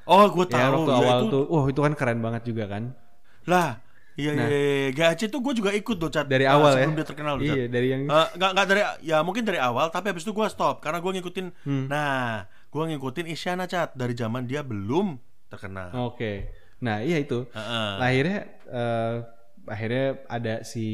[0.03, 0.57] Oh, gue tahu.
[0.57, 2.97] ya waktu Ya, awal itu- tuh wah itu kan keren banget juga kan
[3.45, 3.77] Lah,
[4.13, 4.45] Iya Nah.
[4.45, 4.91] iya, iya.
[4.91, 6.77] GAC itu gue juga ikut tuh cat Dari Eh, awal ya?
[6.79, 7.55] sebelum dia terkenal tuh, Cat.
[7.55, 10.47] Iya, dari yang Eh, nggak nggak dari ya mungkin dari awal tapi habis itu gue
[10.47, 11.87] stop karena gue ngikutin Hmm.
[11.89, 15.17] nah gue ngikutin Isyana cat dari zaman dia belum
[15.53, 16.49] terkenal Oke.
[16.81, 17.47] Nah, iya itu.
[17.47, 17.89] Heeh.
[17.95, 19.15] Nah, akhirnya eh,
[19.63, 20.87] akhirnya ada si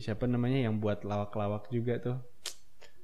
[0.00, 2.16] siapa namanya yang buat lawak-lawak juga tuh.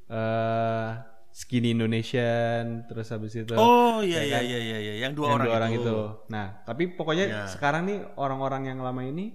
[0.08, 0.90] Eh
[1.30, 4.42] Skinny Indonesian terus habis itu oh iya ya iya kan?
[4.46, 5.98] iya iya iya yang dua yang orang, dua orang itu, itu.
[6.30, 7.42] Nah, tapi pokoknya Ya.
[7.50, 9.34] sekarang nih orang-orang yang lama ini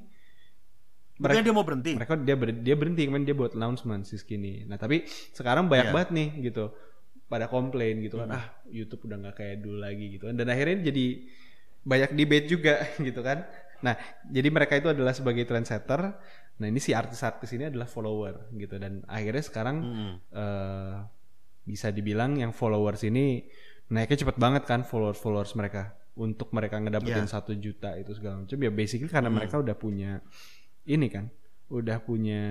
[1.20, 4.64] Bukannya dia mau berhenti mereka dia ber- dia berhenti kemarin dia buat announcement si Skinny.
[4.64, 5.04] Nah, tapi
[5.36, 5.96] sekarang banyak Iya.
[5.96, 6.72] banget nih gitu
[7.28, 10.90] pada komplain gitu kan ah YouTube udah nggak kayak dulu lagi gitu kan dan akhirnya
[10.90, 11.06] jadi
[11.84, 12.76] banyak debate juga
[13.08, 13.46] gitu kan.
[13.80, 13.96] Nah,
[14.28, 16.20] jadi mereka itu adalah sebagai trendsetter.
[16.60, 20.14] Nah, ini si artis-artis ini adalah follower gitu dan akhirnya sekarang Mm-mm.
[20.36, 20.96] eh,
[21.64, 23.48] bisa dibilang yang followers ini
[23.88, 27.32] naiknya cepet banget kan followers followers mereka untuk mereka ngedapetin Iya.
[27.32, 30.20] satu juta itu segala macam ya basically karena mereka udah punya
[30.84, 31.32] ini kan
[31.72, 32.42] udah punya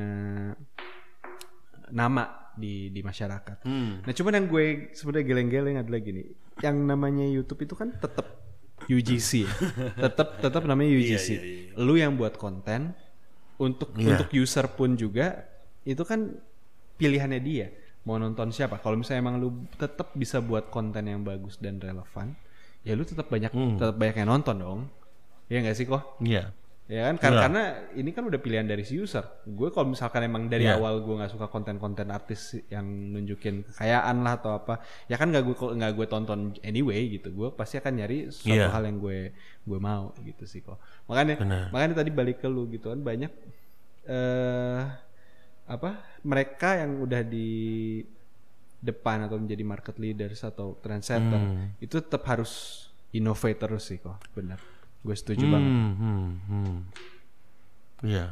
[1.88, 2.24] nama
[2.54, 3.64] di di masyarakat.
[3.64, 4.02] Hmm.
[4.04, 6.22] Nah cuman yang gue sebenarnya geleng-geleng adalah gini,
[6.60, 8.26] yang namanya YouTube itu kan tetap
[8.86, 9.44] UGC,
[9.96, 11.28] tetap tetap namanya UGC.
[11.28, 11.72] iya, iya.
[11.76, 12.94] Lu yang buat konten
[13.56, 14.14] untuk Iya.
[14.14, 15.44] untuk user pun juga
[15.82, 16.38] itu kan
[16.94, 17.66] pilihannya dia
[18.02, 18.78] mau nonton siapa.
[18.78, 22.32] Kalau misalnya emang lu tetap bisa buat konten yang bagus dan relevan,
[22.80, 23.76] ya lu tetap banyak Hmm.
[23.76, 24.80] tetap banyak yang nonton dong.
[25.46, 26.16] Ya nggak sih kok?
[26.18, 26.52] Iya.
[26.88, 27.42] Ya kan karena, Iya.
[27.44, 27.62] karena
[27.94, 29.20] ini kan udah pilihan dari si user.
[29.44, 30.80] Gue kalau misalkan emang dari Iya.
[30.80, 35.44] awal gue nggak suka konten-konten artis yang nunjukin kekayaan lah atau apa, ya kan nggak
[35.44, 37.28] gue nggak gue tonton anyway gitu.
[37.30, 38.72] Gue pasti akan nyari suatu Iya.
[38.72, 40.80] hal yang gue gue mau gitu sih kok.
[41.06, 41.68] Makanya Benar.
[41.68, 43.32] makanya tadi balik ke lu gitu kan banyak
[44.08, 44.82] eh
[45.68, 45.90] apa
[46.24, 48.00] mereka yang udah di
[48.80, 51.76] depan atau menjadi market leaders atau trendsetter Hmm.
[51.76, 54.16] itu tetap harus innovate terus sih kok.
[54.32, 54.56] Benar.
[55.02, 55.70] Gue setuju banget.
[55.70, 56.76] Hmm, hmm, hmm.
[58.04, 58.26] Iya,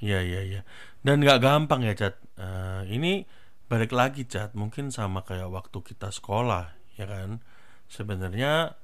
[0.00, 0.60] iya, iya, iya.
[1.00, 2.16] Dan nggak gampang ya, Cat.
[2.36, 3.24] Eh, ini
[3.68, 4.52] balik lagi, Cat.
[4.52, 7.40] Mungkin sama kayak waktu kita sekolah, ya kan?
[7.88, 8.74] Sebenarnya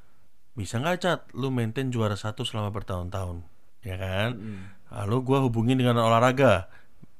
[0.55, 1.21] bisa nggak, Cat?
[1.37, 3.45] Lu maintain juara satu selama bertahun-tahun,
[3.85, 4.31] ya kan?
[4.93, 6.69] Lalu gua hubungin dengan olahraga,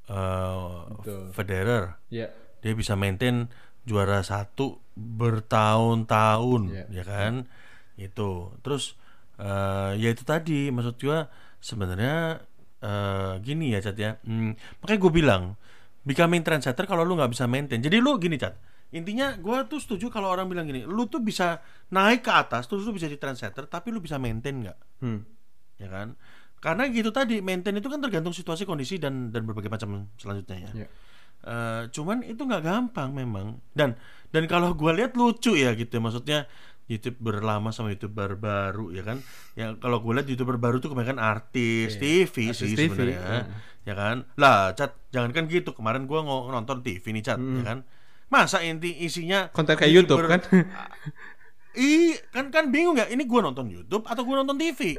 [0.05, 1.33] Betul.
[1.33, 1.97] Federer.
[2.13, 2.29] Ya.
[2.63, 3.49] Dia bisa maintain
[3.83, 6.85] juara satu bertahun-tahun, Iya.
[6.89, 7.33] ya kan?
[7.99, 8.55] Itu.
[8.63, 8.95] Terus
[9.39, 11.25] eh ya itu tadi maksud gua
[11.57, 12.43] sebenarnya
[12.83, 14.19] eh gini ya Cat ya.
[14.27, 14.53] Hmm,
[14.83, 15.43] makanya gue bilang
[16.03, 17.79] becoming trendsetter kalau lu nggak bisa maintain.
[17.79, 18.53] Jadi lu gini Cat.
[18.93, 22.85] Intinya gua tuh setuju kalau orang bilang gini, lu tuh bisa naik ke atas terus
[22.85, 24.77] lu bisa jadi trendsetter tapi lu bisa maintain nggak?
[25.01, 25.25] Hmm.
[25.81, 26.13] Ya kan?
[26.61, 30.85] Karena gitu tadi maintain itu kan tergantung situasi kondisi dan dan berbagai macam selanjutnya ya.
[30.85, 30.87] Ya.
[31.43, 33.99] Eh, cuman itu nggak gampang memang dan
[34.31, 36.47] dan kalau gua lihat lucu ya gitu maksudnya
[36.87, 39.23] youtuber lama sama youtuber baru ya kan
[39.55, 43.41] yang kalau gue lihat youtuber baru tuh kebanyakan artis TV Artis sih sebenarnya iya.
[43.87, 47.63] ya kan lah cat jangan kan gitu kemarin gua ngo- nonton TV nih cat ya
[47.63, 47.79] kan
[48.33, 50.41] masa inti isinya Konten kayak YouTube kan?
[51.73, 53.09] Ih, kan kan bingung ya.
[53.09, 54.93] Ini gua nonton YouTube atau gua nonton TV?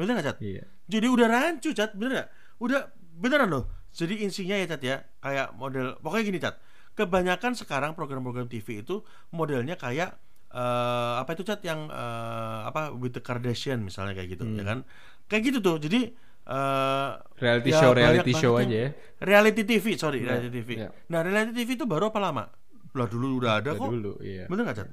[0.00, 0.36] Bener gak, Cat?
[0.40, 0.64] Iya.
[0.88, 1.92] Jadi udah rancu, Cat.
[1.92, 2.28] Bener gak?
[2.64, 2.88] Udah
[3.20, 3.68] beneran loh.
[3.92, 5.04] Jadi insinya ya, Cat ya.
[5.20, 6.56] Kayak model pokoknya gini, Cat.
[6.96, 9.04] Kebanyakan sekarang program-program TV itu
[9.36, 10.16] modelnya kayak
[10.54, 14.86] eh apa itu, Cat yang eh, apa with the Kardashian misalnya kayak gitu, ya kan?
[15.26, 15.76] Kayak gitu tuh.
[15.82, 16.00] Jadi
[16.44, 18.90] eh Reality ya show, reality show aja ya.
[19.18, 20.68] Reality TV, sorry, Iya, reality TV.
[20.78, 20.88] iya.
[21.10, 22.44] Nah, reality TV itu baru apa lama?
[22.94, 23.90] Lah dulu udah ada Udah kok.
[23.90, 24.44] dulu, iya.
[24.46, 24.88] Bener gak, Cat?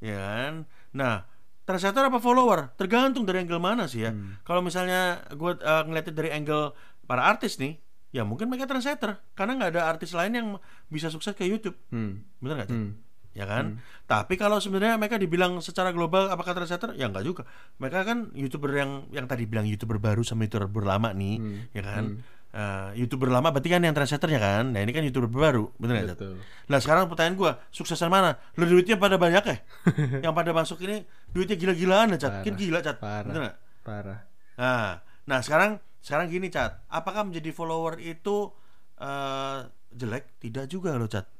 [0.00, 0.54] Ya kan?
[0.96, 1.14] Nah,
[1.62, 2.74] trendsetter apa follower?
[2.74, 4.10] Tergantung dari angle mana sih ya.
[4.10, 4.40] Hmm.
[4.42, 6.72] Kalau misalnya gue uh, ngeliatin dari angle
[7.04, 7.76] para artis nih,
[8.10, 9.20] ya mungkin mereka trendsetter.
[9.36, 10.48] Karena nggak ada artis lain yang
[10.88, 11.76] bisa sukses ke YouTube.
[11.92, 12.24] Hmm.
[12.40, 12.80] Bener gak, Cat?
[12.80, 12.96] Hmm.
[13.30, 13.78] Ya kan?
[14.10, 16.98] Tapi kalau sebenarnya mereka dibilang secara global apakah trendsetter?
[16.98, 17.42] Ya enggak juga.
[17.78, 21.58] Mereka kan YouTuber yang yang tadi bilang YouTuber baru sama YouTuber lama nih, Hmm.
[21.70, 22.04] ya kan?
[22.50, 24.74] Eh, YouTuber lama berarti kan yang trendsetternya kan.
[24.74, 26.10] Nah, ini kan YouTuber baru, bener?
[26.18, 26.42] Betul.
[26.66, 28.34] Nah sekarang pertanyaan gua suksesan mana?
[28.58, 29.56] Lu duitnya pada banyak ya?
[30.26, 32.42] yang pada masuk ini duitnya gila-gilaan ya Cat?
[32.42, 32.58] Parah.
[32.58, 32.96] gila Cat?
[32.98, 33.30] Parah.
[33.30, 33.54] Bener?
[33.86, 34.20] Parah.
[34.58, 38.50] Nah, nah sekarang sekarang gini Cat, apakah menjadi follower itu
[38.98, 39.58] eh,
[39.94, 40.42] jelek?
[40.42, 41.30] Tidak juga loh Cat.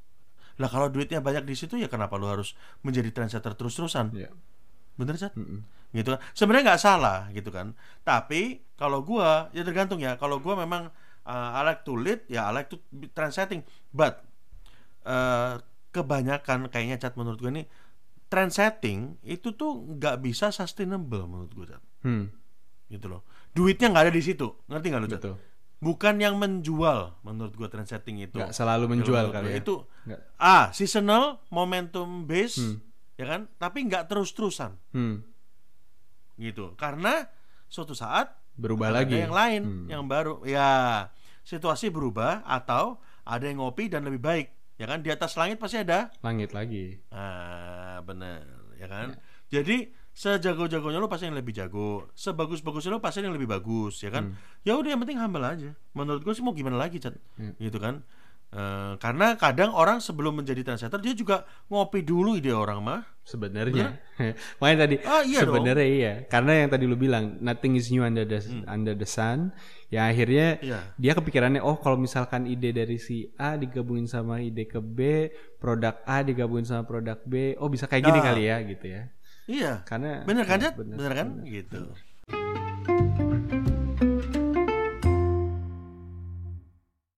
[0.60, 2.52] Lah kalau duitnya banyak di situ ya kenapa lu harus
[2.84, 4.12] menjadi trendsetter terus-terusan?
[4.12, 4.28] Iya.
[5.00, 5.32] Bener Cat?
[5.32, 5.64] Mm-mm.
[5.90, 7.74] gitu kan sebenarnya nggak salah gitu kan
[8.06, 10.86] tapi kalau gua ya tergantung ya kalau gua memang
[11.26, 12.78] uh, I like to lead ya I like to
[13.10, 14.22] trendsetting but
[15.02, 15.58] uh,
[15.90, 17.66] kebanyakan kayaknya cat menurut gua ini
[18.30, 22.30] trendsetting itu tuh nggak bisa sustainable menurut gua cat Hmm.
[22.86, 25.34] gitu loh duitnya nggak ada di situ ngerti nggak lu cat Betul.
[25.80, 29.56] Bukan yang menjual menurut gua trendsetting itu Nggak selalu menjual kali ya.
[29.58, 30.20] itu Nggak.
[30.36, 32.76] ah seasonal momentum base Hmm.
[33.16, 35.24] ya kan tapi nggak terus-terusan Hmm.
[36.36, 37.28] gitu karena
[37.66, 39.16] suatu saat berubah ada lagi.
[39.18, 41.08] yang lain yang baru ya
[41.42, 45.76] situasi berubah atau ada yang ngopi dan lebih baik ya kan di atas langit pasti
[45.78, 47.00] ada Langit lagi.
[47.08, 48.44] ah bener
[48.76, 49.16] ya kan
[49.46, 54.34] jadi sejago-jagonya lu pasti yang lebih jago sebagus-bagusnya lu pasti yang lebih bagus ya kan
[54.60, 57.14] ya udah yang penting humble aja menurut gue sih mau gimana lagi cat
[57.56, 58.02] gitu kan
[58.50, 63.94] Eh, karena kadang orang sebelum menjadi trendsetter dia juga ngopi dulu ide orang mah Sebenarnya.
[64.58, 65.54] Makanya tadi Ah, iya dong.
[65.54, 66.12] sebenarnya iya.
[66.26, 69.54] Karena yang tadi lu bilang nothing is new under the under the sun.
[69.86, 70.66] Ya akhirnya Hmm.
[70.66, 70.78] Iya.
[70.98, 76.02] dia kepikirannya oh kalau misalkan ide dari si A digabungin sama ide ke B, produk
[76.02, 78.24] A digabungin sama produk B, oh bisa kayak gini Ah.
[78.34, 79.14] kali ya gitu ya.
[79.50, 80.74] Iya Karena bener kan ya, Jat?
[80.78, 81.80] bener, kan gitu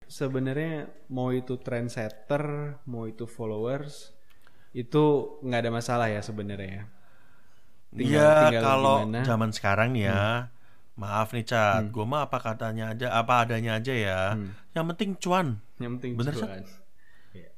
[0.03, 2.43] Sebenarnya mau itu trendsetter,
[2.85, 4.11] mau itu followers,
[4.73, 5.03] itu
[5.41, 6.83] nggak ada masalah ya sebenarnya.
[6.83, 6.85] ya.
[7.91, 9.19] Tinggal- Iya kalau gimana.
[9.19, 9.27] Hmm.
[9.27, 10.47] zaman sekarang ya
[10.95, 14.53] maaf nih cat gue mah apa katanya aja apa adanya aja ya Hmm.
[14.71, 16.63] yang penting cuan Yang penting Bener, cuan.
[17.33, 17.51] Iya.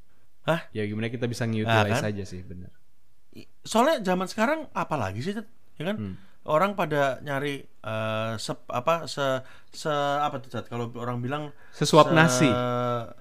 [0.46, 0.60] Hah?
[0.70, 2.04] Ya gimana kita bisa Ah, nge-utilize kan?
[2.06, 2.70] aja sih, bener.
[3.62, 5.32] Soalnya zaman sekarang apa lagi sih
[5.78, 5.96] ya kan?
[5.96, 6.16] Hmm.
[6.42, 9.22] orang pada nyari eh, sep- apa se
[9.70, 12.50] se apa tuh kalau orang bilang Sesuap se- nasi.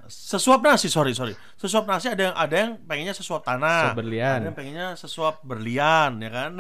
[0.10, 1.38] sesuap nasi sorry sorry.
[1.54, 3.94] Sesuap nasi ada yang ada yang pengennya sesuap tanah.
[3.94, 4.38] Sesuap berlian.
[4.42, 6.52] ada yang pengennya sesuap berlian ya kan?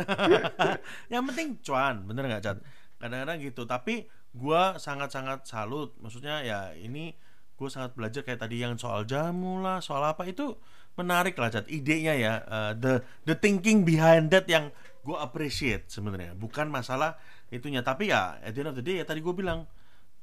[1.14, 2.58] Yang penting cuan bener nggak Cat
[2.98, 3.66] kadang-kadang gitu.
[3.66, 5.98] Tapi gua sangat-sangat salut.
[5.98, 7.18] Maksudnya ya ini
[7.58, 10.58] gue sangat belajar kayak tadi yang soal jamu lah soal apa itu
[11.00, 12.94] menarik lah Cat idenya ya eh, the
[13.28, 14.70] the thinking behind that yang
[15.02, 16.38] gue appreciate sebenarnya.
[16.38, 17.18] Bukan masalah
[17.50, 19.66] itunya tapi ya at the end of the day ya tadi gue bilang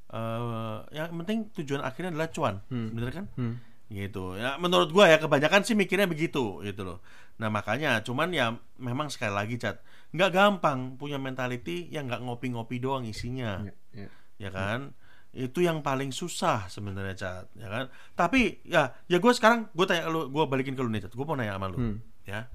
[0.09, 3.27] eh yang penting tujuan akhirnya adalah cuan bener kan?
[3.37, 3.61] Hmm.
[3.93, 4.37] gitu.
[4.37, 6.99] Ya menurut gua ya kebanyakan sih mikirnya begitu gitu loh.
[7.41, 9.81] Nah makanya cuman ya memang sekali lagi cat
[10.13, 13.65] nggak gampang punya mentality yang nggak ngopi-ngopi doang isinya.
[13.65, 14.09] Ya, ya.
[14.41, 14.97] ya kan
[15.39, 20.07] itu yang paling susah sebenarnya cat ya kan tapi ya ya gue sekarang gue tanya
[20.07, 21.97] lu gue balikin ke lu nih cat gue mau nanya sama lu Hmm.
[22.25, 22.51] ya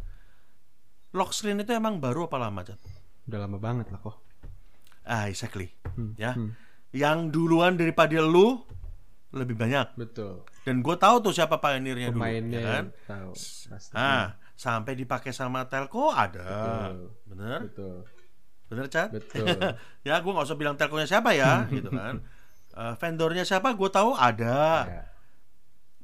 [1.14, 2.80] lock screen itu emang baru apa lama cat
[3.24, 4.20] Udah lama banget lah kok.
[5.06, 6.52] ah exactly Hmm, ya hmm.
[6.92, 8.60] yang duluan daripada lu
[9.32, 10.44] lebih banyak Betul.
[10.62, 13.32] dan gue tahu tuh siapa pioneernya dulu ya kan tahu.
[13.70, 13.94] Pasti.
[13.94, 16.46] Ah, sampai dipakai sama telco ada.
[16.46, 16.94] Betul.
[17.26, 17.60] Bener?
[17.66, 17.96] Betul.
[18.64, 19.10] Bener, Chat?
[19.10, 19.50] Betul.
[20.08, 22.22] ya, gue nggak usah bilang telkonya siapa ya, gitu kan.
[22.74, 24.58] Eh, vendornya siapa, gue tahu ada.
[24.90, 25.04] Ya.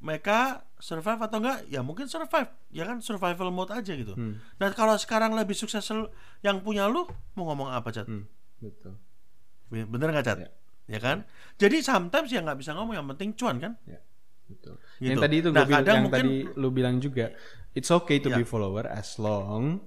[0.00, 1.66] Mereka survive atau enggak?
[1.68, 2.48] Ya mungkin survive.
[2.72, 4.14] Ya kan survival mode aja gitu.
[4.14, 4.38] Hmm.
[4.56, 5.84] Nah, kalau sekarang lebih sukses
[6.40, 7.04] yang punya lu,
[7.36, 8.06] mau ngomong apa, Chat?
[8.08, 8.24] Hmm.
[8.62, 8.96] Betul.
[9.68, 10.38] Bener nggak, Chat?
[10.40, 10.50] Ya.
[10.88, 11.22] Ya kan?
[11.60, 13.72] Jadi sometimes ya nggak bisa ngomong, yang penting cuan kan?
[13.84, 14.00] Ya.
[14.48, 14.78] Betul.
[14.98, 15.10] Gitu.
[15.10, 17.26] Yang tadi itu Nah, gua bilang, yang mungkin- tadi lu bilang juga,
[17.70, 18.38] it's okay to Ya.
[18.38, 19.78] be follower as long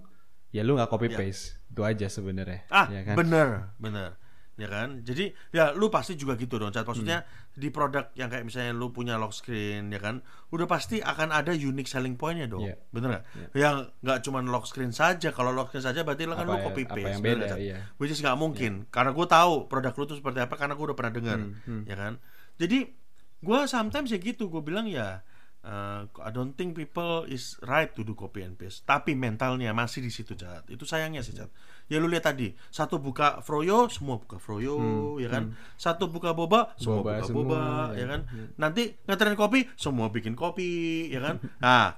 [0.54, 1.58] ya lu nggak copy paste.
[1.68, 2.70] Itu aja sebenarnya.
[2.70, 3.16] Ah, ya kan?
[3.18, 4.14] bener, bener.
[4.54, 5.02] Ya kan?
[5.02, 6.84] Jadi ya lu pasti juga gitu dong, Cat.
[6.84, 7.58] Maksudnya Hmm.
[7.58, 10.22] di produk yang kayak misalnya lu punya lock screen, ya kan?
[10.50, 12.62] Udah pasti akan ada unique selling pointnya dong.
[12.62, 12.78] Iya.
[12.90, 13.24] Bener nggak?
[13.54, 15.30] Yang nggak cuma lock screen saja.
[15.30, 17.18] Kalau lock screen saja berarti lu kan Apa lu copy paste.
[17.18, 17.78] yang beda, iya.
[17.98, 18.86] Which is nggak mungkin.
[18.88, 21.38] Karena gue tahu produk lu tuh seperti apa karena gue udah pernah dengar.
[21.66, 22.14] Hmm, Ya kan?
[22.56, 22.94] Jadi
[23.40, 24.48] gue sometimes ya gitu.
[24.48, 25.26] Gue bilang ya
[25.64, 28.84] uh, I don't think people is right to do copy and paste.
[28.84, 30.68] Tapi mentalnya masih di situ, Cat.
[30.68, 31.50] Itu sayangnya sih, Cat.
[31.94, 34.74] Ya lu lihat tadi, satu buka Froyo, semua buka Froyo,
[35.22, 35.54] ya kan?
[35.78, 37.06] Satu buka boba, semua Hmm.
[37.06, 37.62] Boba buka semua, boba,
[37.94, 38.02] ya.
[38.02, 38.22] ya kan?
[38.58, 40.72] Nanti ngetren kopi, semua bikin kopi,
[41.08, 41.38] ya kan?
[41.62, 41.94] Nah,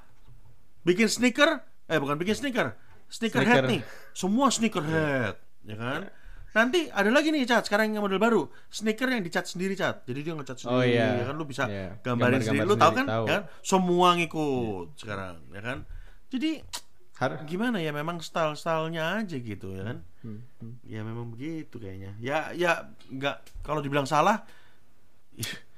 [0.84, 2.76] bikin sneaker, eh bukan bikin sneaker,
[3.08, 3.72] sneaker head Sneaker.
[3.72, 3.82] nih,
[4.12, 6.02] semua sneaker head, ya kan?
[6.52, 10.20] Nanti ada lagi nih cat, sekarang yang model baru, sneaker yang dicat sendiri cat, jadi
[10.22, 11.08] dia ngecat Oh, sendiri, iya.
[11.20, 11.36] ya kan?
[11.36, 12.00] Lu bisa Iya.
[12.00, 13.06] gambarin Gambar-gambar sendiri, lu tahu kan?
[13.06, 13.24] tahu.
[13.24, 13.44] Ya kan?
[13.62, 15.78] Semua ngikut sekarang, ya kan?
[16.28, 16.52] Jadi
[17.16, 19.98] Har- gimana ya memang style-stylenya aja gitu ya kan?
[20.20, 20.74] Hmm, hmm.
[20.84, 22.12] ya memang begitu kayaknya.
[22.20, 24.44] Ya ya nggak kalau dibilang salah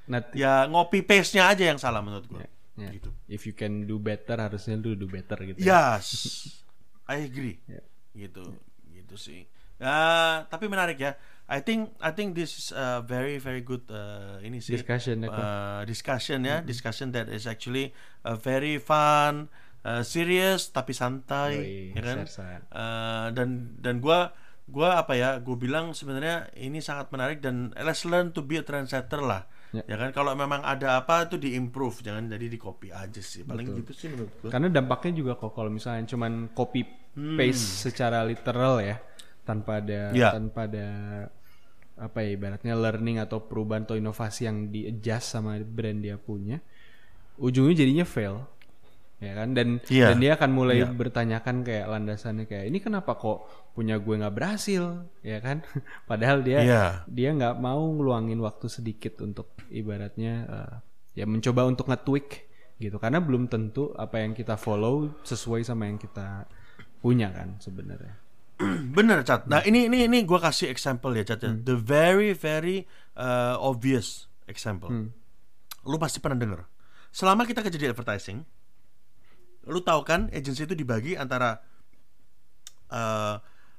[0.08, 2.48] Nanti ya ngopi paste nya aja yang salah menurut gua.
[2.78, 2.94] Ya.
[2.94, 3.10] gitu.
[3.26, 5.58] If you can do better harusnya lu do better gitu.
[5.62, 6.06] yes
[7.12, 7.62] I agree.
[7.70, 7.86] Ya.
[8.18, 8.58] gitu
[8.90, 9.46] gitu sih.
[9.78, 11.14] Ya tapi menarik ya.
[11.48, 15.32] I think I think this is a very very good uh, ini sih Discussion, ya,
[15.32, 16.60] uh, discussion ya.
[16.66, 17.94] Discussion that is actually
[18.28, 19.48] a very fun
[19.88, 22.18] uh, serious tapi santai Yoi, ya kan.
[22.68, 23.48] Uh, dan
[23.80, 24.36] dan gua
[24.68, 28.64] gua apa ya gue bilang sebenarnya ini sangat menarik dan let's learn to be a
[28.64, 29.84] trendsetter lah Ya.
[29.84, 33.44] ya kan kalau memang ada apa itu di improve jangan jadi di copy aja sih
[33.44, 37.34] paling gitu sih menurut gua Karena dampaknya juga kok kalau misalnya cuman copy Hmm.
[37.34, 38.96] paste secara literal ya,
[39.42, 40.30] tanpa ada Ya.
[40.32, 40.88] tanpa ada
[41.98, 46.62] apa ya ibaratnya learning atau perubahan atau inovasi yang di adjust sama brand dia punya,
[47.42, 48.46] ujungnya jadinya fail.
[49.18, 50.14] Ya kan dan Iya.
[50.14, 50.94] dan dia akan mulai Iya.
[50.94, 55.66] bertanyakan kayak landasannya kayak ini kenapa kok punya gue nggak berhasil ya kan
[56.10, 56.86] padahal dia Iya.
[57.10, 60.74] dia nggak mau ngeluangin waktu sedikit untuk ibaratnya eh,
[61.18, 62.46] ya mencoba untuk nge-tweak
[62.78, 66.46] gitu karena belum tentu apa yang kita follow sesuai sama yang kita
[67.02, 68.22] punya kan sebenarnya
[68.98, 69.46] Bener, Cat.
[69.46, 71.46] Nah, ini ini ini gua kasih example ya, Cat.
[71.46, 71.54] ya.
[71.54, 71.62] Hmm.
[71.62, 74.90] The very very uh, obvious example.
[74.90, 75.14] Hmm.
[75.86, 76.66] Lu pasti pernah denger.
[77.14, 78.42] Selama kita kerja di advertising,
[79.68, 81.60] lu tahu kan agency itu dibagi antara
[82.92, 83.36] uh,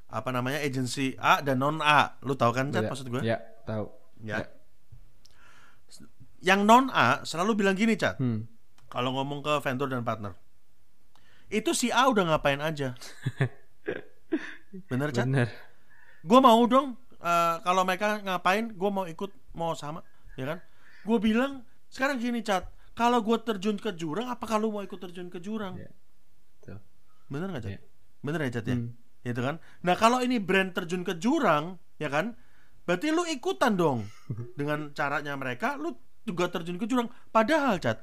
[0.08, 2.16] apa namanya agency A dan non A.
[2.24, 2.86] Lu tahu kan, Cat?
[2.86, 3.22] Ya, Maksud gue?
[3.24, 3.88] ya tahu
[4.24, 4.46] Ya.
[6.44, 8.20] Yang non A selalu bilang gini, Cat.
[8.20, 8.46] Hmm.
[8.88, 10.32] Kalau ngomong ke vendor dan partner,
[11.52, 12.96] itu si A udah ngapain aja.
[14.92, 15.24] Bener, Cat?
[15.24, 15.48] bener
[16.24, 20.02] gue mau dong eh, kalau mereka ngapain gue mau ikut mau sama
[20.34, 20.58] ya kan
[21.06, 22.68] gue bilang sekarang gini cat
[22.98, 25.86] kalau gue terjun ke jurang apa kalau mau ikut terjun ke jurang Ya.
[26.60, 26.82] Tuh.
[27.28, 27.80] bener nggak cat Ya.
[28.18, 28.90] bener ya cat ya Hmm.
[29.22, 31.64] itu kan nah kalau ini brand terjun ke jurang
[31.96, 32.34] ya kan
[32.82, 34.02] berarti lu ikutan dong
[34.58, 35.94] dengan caranya mereka lu
[36.24, 38.02] juga terjun ke jurang padahal cat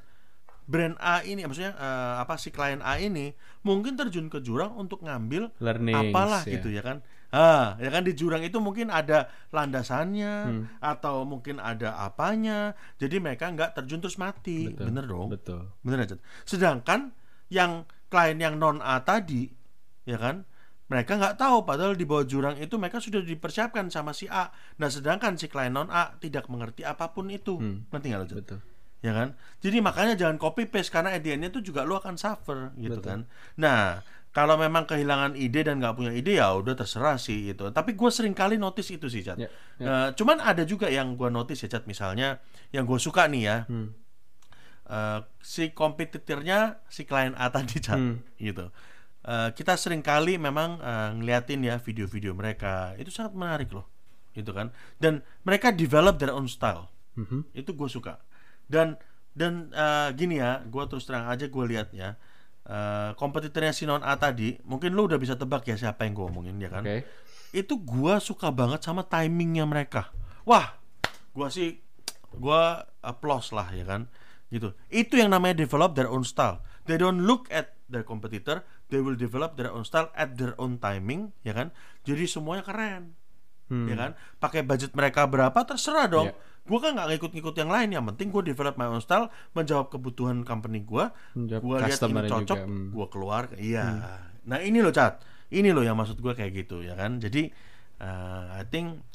[0.65, 5.01] brand A ini maksudnya eh, apa si klien A ini mungkin terjun ke jurang untuk
[5.01, 10.33] ngambil learning apalah gitu ya kan ah ya kan di jurang itu mungkin ada landasannya
[10.45, 10.63] Hmm.
[10.77, 14.85] atau mungkin ada apanya jadi mereka nggak terjun terus mati Betul.
[14.85, 17.11] bener dong betul bener aja sedangkan
[17.47, 19.49] yang klien yang non A tadi
[20.03, 20.45] ya kan
[20.85, 24.87] mereka nggak tahu padahal di bawah jurang itu mereka sudah dipersiapkan sama si A nah
[24.87, 27.89] sedangkan si klien non A tidak mengerti apa pun itu Hmm.
[27.89, 28.37] ngerti nggak Jod?
[28.37, 28.59] betul
[29.01, 32.97] ya kan jadi makanya jangan copy paste karena end-nya tuh juga lu akan suffer gitu
[32.97, 33.05] Betul.
[33.05, 33.19] kan
[33.53, 34.01] nah
[34.35, 37.71] kalau memang kehilangan ide dan nggak punya ide ya udah terserah sih gitu.
[37.71, 39.47] Tapi gue sering kali notice itu sih Cat Ya,
[39.79, 42.43] Eh, cuman ada juga yang gue notice ya Cat misalnya
[42.75, 43.57] yang gue suka nih ya.
[43.65, 43.95] Hmm.
[44.85, 48.19] eh, si kompetitornya si klien A tadi Cat Hmm.
[48.37, 48.69] gitu.
[49.25, 52.93] Eh, kita sering kali memang eh, ngeliatin ya video-video mereka.
[52.99, 53.87] Itu sangat menarik loh
[54.35, 54.75] gitu kan.
[54.99, 56.91] Dan mereka develop their own style.
[57.15, 57.47] Mhm.
[57.55, 58.19] itu gue suka.
[58.67, 58.99] Dan
[59.31, 61.95] dan eh, gini ya gue terus terang aja gue lihat
[62.65, 66.17] ya eh, kompetitornya si non A tadi mungkin lu udah bisa tebak ya siapa yang
[66.17, 66.81] gue omongin ya kan?
[66.81, 67.05] Oke.
[67.53, 70.09] Itu gue suka banget sama timingnya mereka.
[70.49, 70.75] Wah
[71.31, 71.77] gue sih
[72.33, 72.61] gue
[73.05, 74.09] applause lah ya kan?
[74.49, 74.73] Gitu.
[74.89, 76.65] Itu yang namanya develop their own style.
[76.89, 80.81] They don't look at their competitor they will develop their own style at their own
[80.81, 81.69] timing ya kan?
[82.01, 83.13] Jadi semuanya keren
[83.65, 83.89] Hmm.
[83.89, 84.11] ya kan?
[84.37, 86.29] Pakai budget mereka berapa terserah dong.
[86.29, 86.37] Iya.
[86.65, 87.89] Gue kan nggak ngikut-ngikut yang lain.
[87.93, 91.05] Yang penting gue develop my own style menjawab kebutuhan company gue
[91.37, 92.87] gue lihat ini cocok hmm.
[92.93, 93.85] gue keluar iya.
[94.49, 95.21] Nah ini loh cat
[95.53, 97.21] ini loh yang maksud gue kayak gitu ya kan?
[97.21, 97.49] Jadi
[98.01, 99.05] uh, I think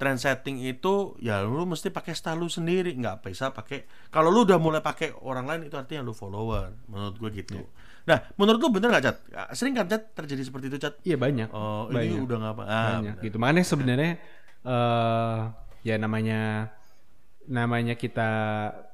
[0.00, 4.48] trend setting itu ya lu mesti pakai style lu sendiri nggak bisa pakai kalau lu
[4.48, 7.60] udah mulai pakai orang lain itu artinya lu follower menurut gue gitu.
[7.60, 7.68] Iya.
[8.08, 9.16] nah menurut lu bener nggak cat
[9.52, 11.52] sering kan cat terjadi seperti itu cat iya banyak.
[11.52, 12.24] Oh ini Banyak.
[12.24, 13.24] udah ngapa ah, banyak bener.
[13.28, 13.36] gitu.
[13.36, 14.12] Makanya sebenarnya
[14.64, 15.38] eh
[15.84, 16.72] ya namanya
[17.46, 18.28] namanya kita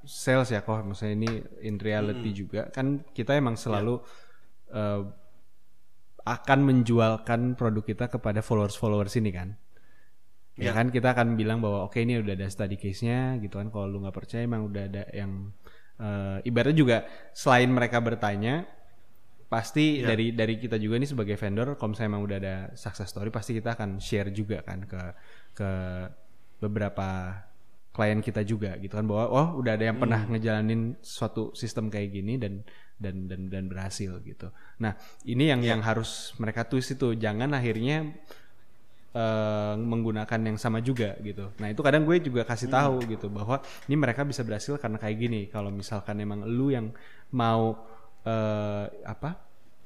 [0.04, 1.30] sales ya kok maksudnya ini
[1.62, 2.38] in reality Hmm.
[2.38, 3.98] juga kan kita emang selalu
[4.66, 4.78] Ya.
[4.78, 5.02] eh,
[6.26, 9.54] akan menjualkan produk kita kepada followers followers ini kan
[10.56, 10.72] ya Ya.
[10.72, 14.00] kan kita akan bilang bahwa oke ini udah ada study case-nya gitu kan kalau lu
[14.02, 15.52] nggak percaya emang udah ada yang
[15.96, 16.96] eh, ibaratnya juga
[17.32, 18.64] selain mereka bertanya
[19.46, 20.10] pasti Ya.
[20.10, 23.54] dari dari kita juga nih sebagai vendor kalau misalnya emang udah ada success story pasti
[23.54, 25.02] kita akan share juga kan ke
[25.54, 25.70] ke
[26.58, 27.36] beberapa
[27.96, 30.36] klien kita juga gitu kan bahwa oh udah ada yang pernah Hmm.
[30.36, 32.60] ngejalanin suatu sistem kayak gini dan
[32.96, 34.52] dan dan dan berhasil gitu.
[34.78, 34.92] Nah,
[35.24, 35.72] ini yang Ya.
[35.72, 38.12] yang harus mereka twist itu jangan akhirnya
[39.12, 41.48] eh, menggunakan yang sama juga gitu.
[41.56, 42.76] Nah itu kadang gue juga kasih Hmm.
[42.76, 45.40] tahu gitu bahwa ini mereka bisa berhasil karena kayak gini.
[45.48, 46.92] Kalau misalkan emang lu yang
[47.32, 47.80] mau
[48.26, 49.38] eh, apa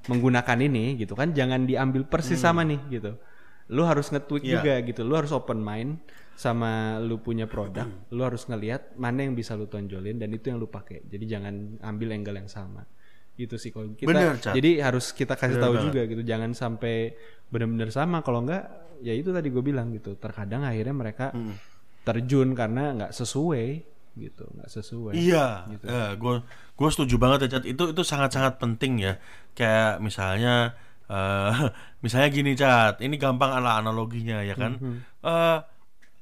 [0.09, 3.21] menggunakan ini gitu kan, jangan diambil persis sama nih gitu.
[3.69, 4.49] Lu harus nge-tweak Hmm.
[4.49, 4.55] Iya.
[4.57, 5.01] juga gitu.
[5.05, 6.01] Lu harus open mind
[6.41, 7.85] sama lu punya produk.
[8.09, 11.05] Lu harus ngelihat mana yang bisa lu tonjolin dan itu yang lu pakai.
[11.05, 12.89] Jadi jangan ambil angle yang sama.
[13.37, 14.09] Gitu sih kalau kita.
[14.09, 15.87] Bener, jadi harus kita kasih Bener tahu banget.
[15.87, 16.23] juga gitu.
[16.25, 17.13] Jangan sampai
[17.47, 18.25] benar-benar sama.
[18.25, 18.65] Kalau enggak
[19.01, 21.57] ya itu tadi gue bilang gitu terkadang akhirnya mereka Hmm.
[22.01, 23.69] terjun karena nggak sesuai
[24.13, 25.85] gitu nggak sesuai Iya, Gitu.
[26.17, 26.35] gue
[26.75, 27.65] gue setuju banget ya Cat.
[27.65, 29.21] Itu itu sangat sangat penting ya.
[29.53, 30.73] Kayak misalnya
[31.07, 31.53] eh
[32.05, 34.81] misalnya gini Cat, ini gampang ala analoginya ya kan.
[34.81, 34.97] Mhm.
[35.21, 35.59] Eh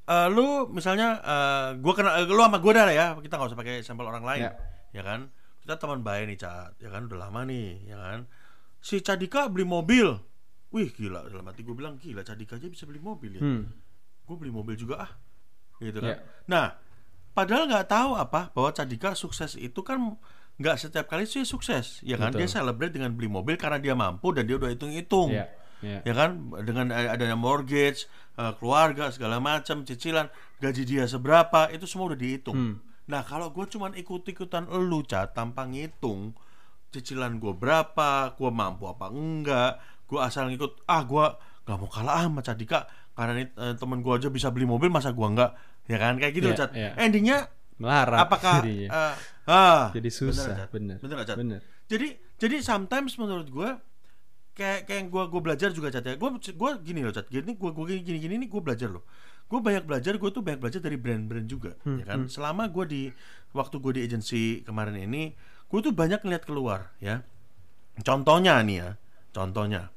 [0.08, 3.06] eh, lu misalnya eh gue kenal eh, lu sama gue dah ya.
[3.16, 4.52] Kita nggak usah pakai sampel orang lain, Ya.
[4.92, 5.28] ya kan.
[5.60, 8.24] Kita teman baik nih Cat, ya kan udah lama nih, ya kan.
[8.80, 10.08] Si Cadika beli mobil.
[10.68, 13.72] Wih gila, dalam hati gue bilang gila Cadika aja bisa beli mobil ya Hmm.
[14.20, 15.10] gue beli mobil juga ah
[15.78, 16.16] gitu kan Ya.
[16.44, 16.66] nah
[17.32, 19.96] padahal nggak tahu apa bahwa Cadika sukses itu kan
[20.60, 22.44] nggak setiap kali sih sukses ya kan Betul.
[22.44, 25.48] dia celebrate dengan beli mobil karena dia mampu dan dia udah hitung-hitung Iya,
[25.80, 26.00] iya.
[26.02, 30.26] ya kan dengan adanya mortgage eh, keluarga segala macam cicilan
[30.56, 32.74] gaji dia seberapa itu semua udah dihitung Hmm.
[33.04, 36.34] nah kalau gue cuman ikut-ikutan elu cat tanpa ngitung
[36.88, 39.72] cicilan gue berapa gue mampu apa enggak
[40.04, 41.26] gue asal ngikut ah gue
[41.62, 45.10] nggak mau kalah ah sama Cadika karena eh, temen gue aja bisa beli mobil masa
[45.10, 45.52] gue enggak
[45.84, 46.90] ya kan kayak gitu Iya, cat iya.
[46.96, 47.38] endingnya
[47.78, 48.88] Melarat apakah jadinya.
[48.88, 49.14] eh,
[49.46, 50.96] ah Jadi bener, susah, bener.
[50.98, 51.36] bener Cat?
[51.36, 51.60] Bener.
[51.86, 53.70] jadi jadi sometimes menurut gue
[54.58, 56.18] kayak kayak gue gue belajar juga cat ya.
[56.18, 59.06] Gue gue gini loh cat gini gue gue gini gini nih gue belajar loh.
[59.46, 62.28] Gue banyak belajar gue tuh banyak belajar dari brand-brand juga Hmm, ya kan?
[62.28, 63.02] selama gue di
[63.54, 65.32] waktu gue di agensi kemarin ini
[65.70, 67.22] gue tuh banyak ngeliat keluar ya.
[68.02, 68.90] Contohnya nih ya
[69.32, 69.88] contohnya.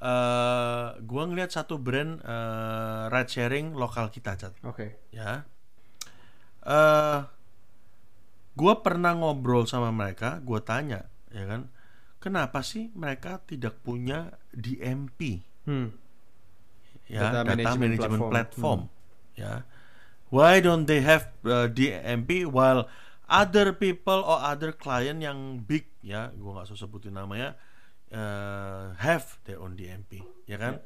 [0.00, 5.08] Eh gue ngeliat satu brand eh, ride sharing lokal kita cat Oke.
[5.08, 5.44] ya.
[6.64, 7.18] Eh
[8.50, 11.70] gue pernah ngobrol sama mereka gue tanya ya kan
[12.20, 15.92] kenapa sih mereka tidak punya DMP Hmm.
[17.04, 18.30] ya Data data, management management platform.
[18.32, 18.80] platform,
[19.34, 19.52] ya.
[20.30, 22.86] Why don't they have uh, DMP while
[23.26, 27.58] other people or other client yang big ya gue nggak usah sebutin namanya
[28.10, 30.78] uh, have their own DMP ya kan?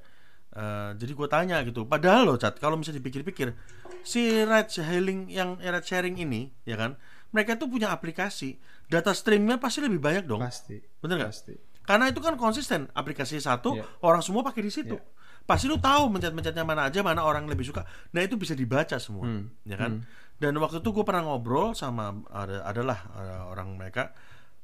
[0.54, 1.82] Uh, jadi gue tanya gitu.
[1.84, 3.52] Padahal loh cat kalau misalnya dipikir-pikir
[4.02, 6.96] si ride hailing yang ride sharing ini ya kan?
[7.30, 8.56] Mereka tuh punya aplikasi
[8.86, 10.76] data streamnya pasti lebih banyak dong Pasti.
[11.00, 11.54] bener nggak Pasti.
[11.82, 13.84] karena itu kan konsisten aplikasi satu Iya.
[14.00, 14.96] orang semua pakai di situ.
[15.44, 17.84] Pasti lu tahu mencet-mencetnya mana aja, mana orang lebih suka.
[18.10, 19.52] Nah itu bisa dibaca semua, Hmm.
[19.62, 20.00] ya kan?
[20.34, 24.16] Dan waktu itu gue pernah ngobrol sama ada adalah ada orang mereka,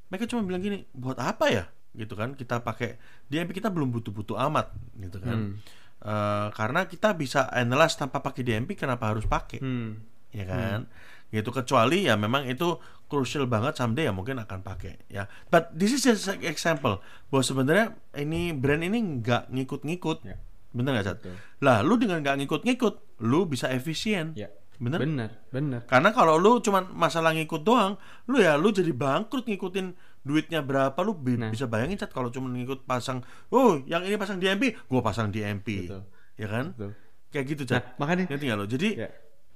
[0.09, 1.65] mereka cuma bilang gini, buat apa ya?
[1.93, 2.33] Gitu kan?
[2.33, 2.97] Kita pakai
[3.29, 5.61] DMP kita belum butuh-butuh amat, gitu kan?
[6.01, 9.61] Eh, karena kita bisa analyze tanpa pakai DMP, kenapa harus pakai?
[9.61, 10.01] Hmm.
[10.31, 10.87] ya kan
[11.31, 12.77] gitu kecuali ya memang itu
[13.07, 17.41] crucial banget someday ya mungkin akan pakai ya but this is just an example bahwa
[17.41, 20.37] sebenarnya ini brand ini nggak ngikut-ngikut Ya.
[20.71, 21.07] bener nggak?
[21.17, 21.35] Betul.
[21.61, 24.51] lah lu dengan nggak ngikut-ngikut lu bisa efisien Ya.
[24.77, 25.81] bener Bener, bener.
[25.85, 30.99] karena kalau lu cuman masalah ngikut doang lu ya lu jadi bangkrut ngikutin duitnya berapa
[30.99, 31.49] lu bi- Nah.
[31.49, 35.87] bisa bayangin cat kalau cuma ngikut pasang oh yang ini pasang DMP gua pasang DMP
[35.87, 36.03] Betul.
[36.35, 36.91] ya kan Betul.
[37.29, 39.09] kayak gitu Nah, cat makanya ngerti nggak lo jadi ya.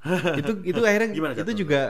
[0.40, 1.80] itu itu akhirnya Gimana, itu juga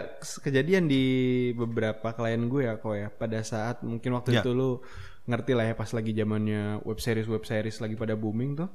[0.41, 1.05] kejadian di
[1.53, 3.09] beberapa klien gue ya kok ya.
[3.11, 4.43] Pada saat mungkin waktu Ya.
[4.43, 4.79] itu lu
[5.27, 8.69] ngerti lah ya pas lagi zamannya web series web series lagi pada booming tuh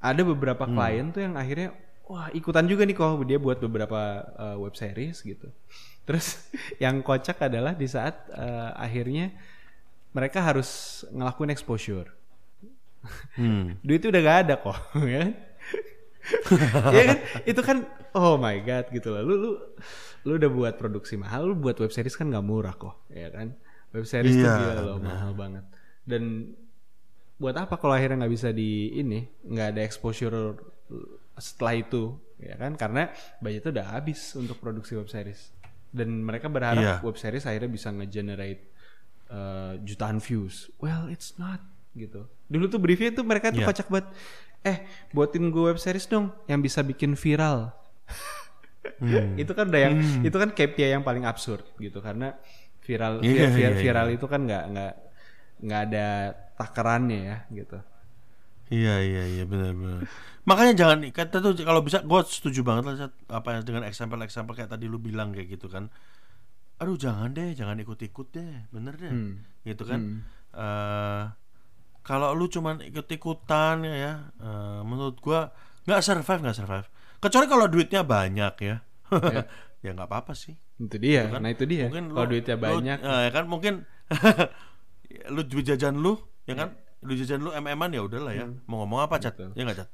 [0.00, 0.74] ada beberapa Hmm.
[0.74, 4.00] klien tuh yang akhirnya wah ikutan juga nih kok dia buat beberapa
[4.36, 5.48] uh, web series gitu.
[6.04, 6.40] Terus
[6.82, 9.32] yang kocak adalah di saat uh, akhirnya
[10.10, 12.10] mereka harus ngelakuin exposure.
[13.36, 13.76] Hmm.
[13.86, 15.28] duitnya udah gak ada kok ya
[16.90, 17.18] Iya kan?
[17.44, 17.76] Itu kan
[18.12, 19.22] oh my god gitu loh.
[19.22, 19.50] Lu lu
[20.24, 23.52] lu udah buat produksi mahal lu buat web series kan nggak murah kok ya kan?
[23.92, 25.64] Web series tuh Iya, gila loh mahal banget.
[26.02, 26.52] Dan
[27.34, 30.56] buat apa kalau akhirnya nggak bisa di ini nggak ada exposure
[31.36, 32.74] setelah itu ya kan?
[32.74, 35.52] Karena budgetnya udah habis untuk produksi web series.
[35.94, 36.94] Dan mereka berharap Iya.
[37.04, 38.62] web series akhirnya bisa nge-generate
[39.30, 40.72] uh, jutaan views.
[40.80, 41.62] Well it's not
[41.94, 42.26] gitu.
[42.50, 43.70] Dulu tuh briefnya tuh mereka tuh Iya.
[43.70, 44.08] kocak banget
[44.64, 44.78] eh
[45.12, 47.70] buatin gue web series dong yang bisa bikin viral
[49.00, 49.36] Hmm.
[49.42, 52.36] itu kan udah yang itu kan KPI yang paling absurd gitu karena
[52.84, 54.92] viral Iya, vi- vi- iya, viral itu kan nggak nggak
[55.64, 56.06] nggak ada
[56.60, 57.78] takarannya ya gitu
[58.64, 60.00] Iya iya iya benar benar.
[60.48, 62.96] Makanya jangan kata tuh kalau bisa gue setuju banget lah
[63.28, 65.92] apa dengan example-example kayak tadi lu bilang kayak gitu kan.
[66.80, 69.44] Aduh jangan deh, jangan ikut-ikut deh, bener deh, Hmm.
[69.68, 70.00] gitu kan.
[70.56, 71.22] Eh,
[72.04, 75.50] kalau lu cuman ikut-ikutan ya, ya eh, menurut gua
[75.82, 76.86] nggak survive nggak survive.
[77.18, 78.76] Kecuali kalau duitnya banyak ya,
[79.80, 80.52] ya nggak apa-apa sih.
[80.74, 81.38] itu dia kan?
[81.38, 83.74] nah itu dia Mungkin kalau lu- duitnya lu- banyak eh, ya kan mungkin
[85.30, 89.00] lu duit jajan lu ya kan lu jajan lu mm-an ya udahlah ya mau ngomong
[89.00, 89.52] apa cat Hmm.
[89.52, 89.56] Betul.
[89.56, 89.88] ya nggak cat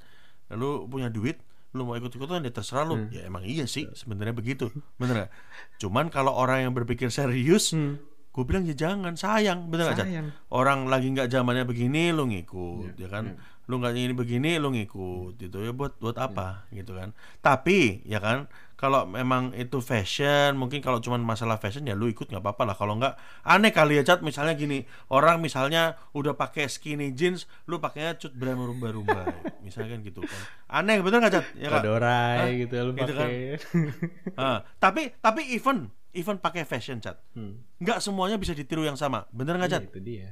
[0.53, 1.37] lu punya duit
[1.71, 3.13] lu mau ikut ikutan ya terserah lu Hmm.
[3.13, 5.31] ya emang iya sih sebenarnya begitu bener gak?
[5.79, 8.01] cuman kalau orang yang berpikir serius Hmm.
[8.31, 9.67] Gue bilang ya jangan sayang.
[9.67, 10.31] Bener Sayang.
[10.49, 13.25] orang lagi nggak zamannya begini lu ngikut Iya, ya kan?
[13.67, 17.15] lu nggak ini begini lu ngikut gitu ya buat buat apa gitu kan?
[17.39, 22.27] Tapi ya kan kalau memang itu fashion mungkin kalau cuma masalah fashion ya lu ikut
[22.27, 22.75] nggak apa-apa lah.
[22.75, 27.79] Kalau nggak aneh kali ya cat misalnya gini orang misalnya udah pakai skinny jeans lu
[27.79, 29.27] pakainya cut berumba-rumba
[29.63, 30.41] misalnya kan gitu kan.
[30.67, 31.83] Aneh bener nggak cat ya nggak?
[31.83, 33.27] kodorai gitu lu Gitu kan?
[33.27, 33.55] pakai.
[34.35, 37.63] Ah, tapi tapi even even pakai fashion cat Hmm.
[37.77, 39.27] nggak semuanya bisa ditiru yang sama.
[39.31, 40.29] Bener nggak Iya, cat itu dia.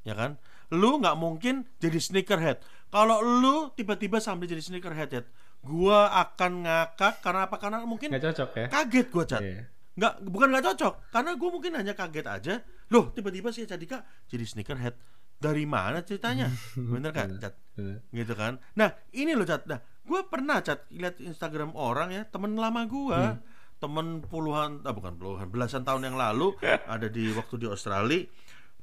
[0.00, 0.40] Ya kan?
[0.70, 2.62] Lu nggak mungkin jadi sneakerhead.
[2.88, 5.22] Kalau lu tiba-tiba sambil jadi sneakerhead, ya,
[5.60, 7.56] gua akan ngakak karena apa?
[7.56, 8.66] Karena mungkin nggak cocok ya?
[8.70, 9.42] kaget gua cat.
[9.42, 9.62] Iya.
[9.90, 10.94] nggak bukan nggak cocok.
[11.10, 12.54] Karena gue mungkin hanya kaget aja.
[12.88, 14.94] Loh tiba-tiba si Cadika jadi sneakerhead.
[15.36, 16.48] Dari mana ceritanya?
[16.92, 18.00] Bener kan Cat Bener.
[18.08, 18.60] gitu kan?
[18.74, 23.20] Nah ini loh Cat nah gue pernah Cat lihat Instagram orang ya temen lama gue
[23.80, 26.52] temen puluhan ah bukan puluhan belasan tahun yang lalu
[26.94, 28.22] ada di waktu di Australia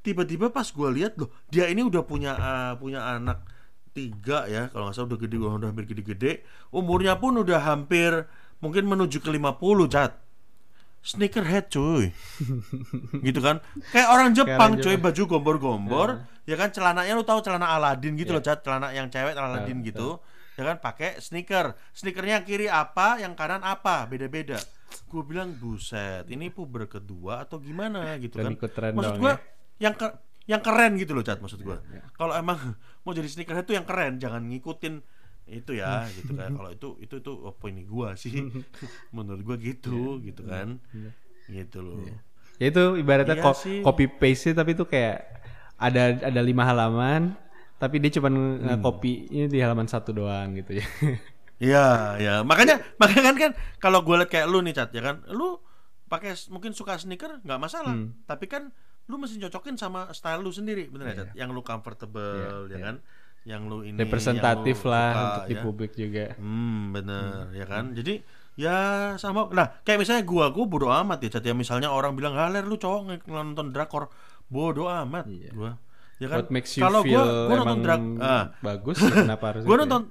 [0.02, 3.46] tiba-tiba pas gue lihat loh dia ini udah punya ah, punya anak
[3.94, 6.32] tiga ya kalau nggak salah udah gede udah hampir gede-gede
[6.74, 8.26] umurnya pun udah hampir
[8.58, 10.18] mungkin menuju ke 50 cat
[11.08, 12.12] sneakerhead cuy.
[13.26, 13.64] Gitu kan?
[13.96, 16.68] Kayak orang Jepang cuy baju gombor-gombor ya kan?
[16.74, 18.38] Celananya lu tahu celana Aladin gitu Iya.
[18.40, 20.08] loh cat celana yang cewek celana Aladin Tahu, gitu.
[20.20, 20.78] ya kan?
[20.78, 21.76] Pakai sneaker.
[21.92, 24.06] Sneakernya yang kiri apa yang kanan apa?
[24.06, 24.58] Beda-beda.
[25.06, 28.16] Gue bilang buset ini puber kedua atau gimana?
[28.16, 28.92] Gitu Dan kan.
[28.92, 29.38] maksud gue ya.
[29.80, 32.56] yang ke- yang keren gitu loh cat maksud gue Iya, kalau emang
[33.04, 35.04] mau jadi sneakerhead tuh yang keren jangan ngikutin
[35.46, 36.12] itu ya Hmm.
[36.14, 36.52] gitu kan.
[36.54, 38.32] Kalau itu itu itu opini gua sih.
[39.16, 40.80] Menurut gua gitu gitu kan.
[41.46, 42.04] Gitu loh.
[42.58, 43.80] Ya itu ibaratnya Iya ko- sih.
[43.80, 45.24] copy paste tapi itu kayak
[45.78, 47.32] ada ada lima halaman
[47.78, 48.80] tapi dia cuma Hmm.
[48.80, 50.86] copy ini di halaman satu doang gitu ya.
[51.58, 51.86] Iya,
[52.18, 52.34] ya.
[52.42, 55.58] Makanya makanya kan kan kalau gue liat kayak lu nih cat ya kan, lu
[56.06, 58.14] pakai mungkin suka sneaker nggak masalah, Hmm.
[58.24, 58.70] tapi kan
[59.06, 61.28] lu mesti cocokin sama style lu sendiri, bener ya cat?
[61.34, 62.86] Yang lu comfortable, Iya, ya iya.
[62.86, 62.96] kan?
[63.42, 65.62] Yang lu ini Representatif yang lu lah suka, untuk di ya.
[65.64, 66.26] publik juga.
[66.38, 67.84] Hmm, bener, ya kan?
[67.92, 68.14] Jadi
[68.54, 68.78] ya
[69.16, 69.50] sama.
[69.50, 71.58] Nah, kayak misalnya gua, gua bodo amat ya, cat ya.
[71.58, 74.14] Misalnya orang bilang, "Haler lu cowok nonton drakor."
[74.46, 75.52] Bodo amat Iya.
[75.52, 75.74] gua.
[76.18, 76.38] Ya kan?
[76.42, 79.62] What makes you Kalau feel gua, gua nonton emang drak, ah, bagus ya kenapa harus
[79.62, 79.84] gue itu ya?
[79.86, 80.02] nonton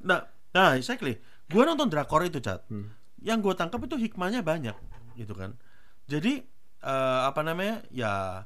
[0.00, 1.16] nah nah exactly.
[1.44, 2.64] Gue nonton drakor itu cat.
[2.68, 2.92] Hmm.
[3.18, 4.76] yang gue tangkap itu hikmahnya banyak
[5.14, 5.56] gitu kan.
[6.04, 6.44] Jadi
[6.80, 7.80] eh, apa namanya?
[7.88, 8.44] Ya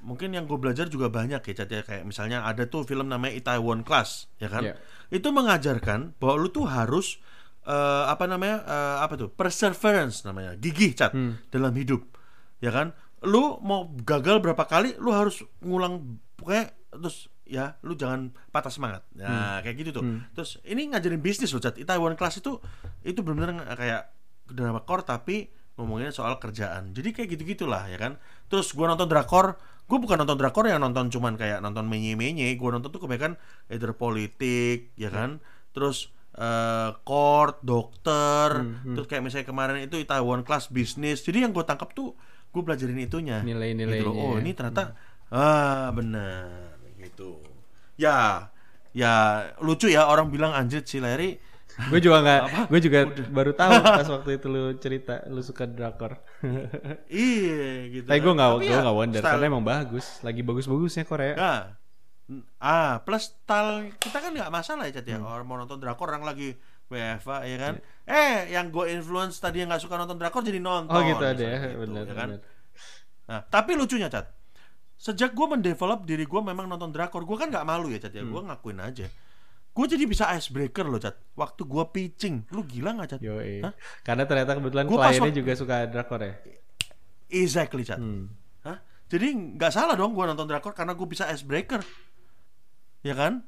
[0.00, 1.82] mungkin yang gue belajar juga banyak ya cat ya.
[1.82, 4.62] Kayak misalnya ada tuh film namanya Itaewon Class ya kan?
[4.62, 4.74] Iya.
[5.10, 7.18] itu mengajarkan bahwa lu tuh harus
[7.66, 8.62] eh, apa namanya?
[8.62, 9.28] Eh, apa tuh?
[9.28, 10.54] Perseverance namanya.
[10.54, 11.42] Gigih cat Hmm.
[11.50, 12.06] dalam hidup
[12.60, 12.94] ya kan
[13.24, 19.02] lu mau gagal berapa kali lu harus ngulang pokoknya terus ya lu jangan patah semangat.
[19.18, 20.04] Nah kayak gitu tuh.
[20.06, 20.24] Hmm.
[20.32, 22.62] terus ini ngajarin bisnis loh cat Itaewon Class itu
[23.02, 24.14] itu benar-benar kayak
[24.46, 26.94] drama core tapi ngomongin soal kerjaan.
[26.94, 28.16] Jadi kayak gitu gitulah ya kan.
[28.46, 29.58] Terus gua nonton drakor
[29.90, 32.54] gue bukan nonton drakor yang nonton cuman kayak nonton menye-menye.
[32.54, 33.34] Gue nonton tuh kebanyakan
[33.66, 35.42] either politik ya kan.
[35.74, 38.62] Terus eh court dokter.
[38.62, 41.26] Hmm, terus kayak misalnya kemarin itu Itaewon Class bisnis.
[41.26, 42.14] Jadi yang gue tangkap tuh
[42.50, 43.38] gue pelajarin itunya.
[43.40, 44.02] Nilai-nilainya.
[44.02, 44.40] Gitu oh ya.
[44.42, 44.82] ini ternyata
[45.30, 46.78] ah benar.
[46.98, 47.38] Gitu.
[47.96, 48.50] Ya
[48.90, 49.12] ya
[49.62, 51.38] lucu ya orang bilang anjir si Larry
[51.70, 52.42] gue juga nggak
[52.74, 53.70] gue juga baru tahu
[54.02, 56.18] pas waktu itu lu cerita lu suka drakor.
[57.06, 58.36] Iya gitu tapi gue kan.
[58.36, 60.06] nggak Tapi gue ya, nggak wonder style- karena emang bagus.
[60.20, 61.34] Lagi bagus-bagusnya Korea.
[61.38, 61.60] Nah,
[62.28, 65.18] n- ah plus style kita kan nggak masalah ya Cat ya.
[65.18, 65.30] Hmm.
[65.30, 66.58] orang mau nonton drakor orang lagi
[66.90, 67.74] WFA ya kan?
[67.78, 68.18] Iya.
[68.18, 71.38] eh yang gue influence tadi yang nggak suka nonton drakor jadi nonton oh gitu ada
[71.38, 71.58] ya.
[71.62, 72.28] gitu, benar ya kan?
[73.30, 74.26] nah tapi lucunya Cat
[75.00, 78.20] sejak gue mendevelop diri gue memang nonton drakor gue kan nggak malu ya Cat ya?
[78.20, 78.36] Hmm.
[78.36, 79.08] gue ngakuin aja.
[79.70, 83.72] Gue jadi bisa icebreaker loh Cat waktu gue pitching lu gila nggak Cat Yo, Hah?
[84.04, 86.34] karena ternyata kebetulan Gua kliennya juga suka drakor ya?
[87.32, 88.24] Exactly Cat hmm.
[88.66, 88.76] Hah?
[89.08, 91.80] Jadi nggak salah dong gue nonton drakor karena gue bisa icebreaker,
[93.00, 93.40] ya kan?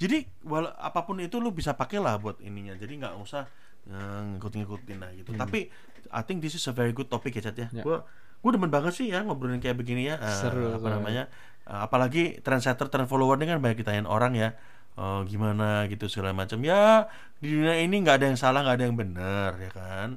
[0.00, 2.72] Jadi wala- apa pun itu lu bisa pakai lah buat ininya.
[2.74, 3.44] Jadi nggak usah
[3.84, 5.36] eh, ngikut-ngikutin lah gitu.
[5.36, 5.68] Tapi
[6.10, 7.68] I think this is a very good topic ya Chat ya.
[7.68, 7.78] Hmm.
[7.78, 7.84] Ya.
[7.84, 7.96] Gue
[8.40, 10.16] gue demen banget sih ya ngobrolin kayak begini ya.
[10.32, 10.92] Seru apa banget.
[10.96, 11.24] namanya?
[11.64, 14.56] Eh, apalagi trendsetter, trend follower ini kan banyak ditanyain orang ya.
[14.96, 17.06] Oh, gimana gitu segala macam ya
[17.38, 20.08] di dunia ini nggak ada yang salah nggak ada yang benar ya kan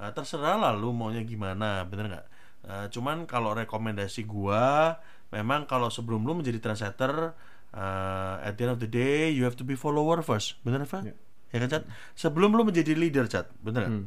[0.00, 2.26] Eh, terserah lah lu maunya gimana bener nggak
[2.60, 4.96] Eh, cuman kalau rekomendasi gua
[5.28, 7.34] memang kalau sebelum lu menjadi trendsetter
[7.72, 10.58] eh, at the end of the day you have to be follower first.
[10.62, 11.02] Bener Eva?
[11.06, 11.14] Ya.
[11.50, 11.82] ya kan Chat?
[12.14, 13.50] Sebelum lu menjadi leader Chat.
[13.60, 13.94] Bener nggak?
[13.94, 14.06] Hmm.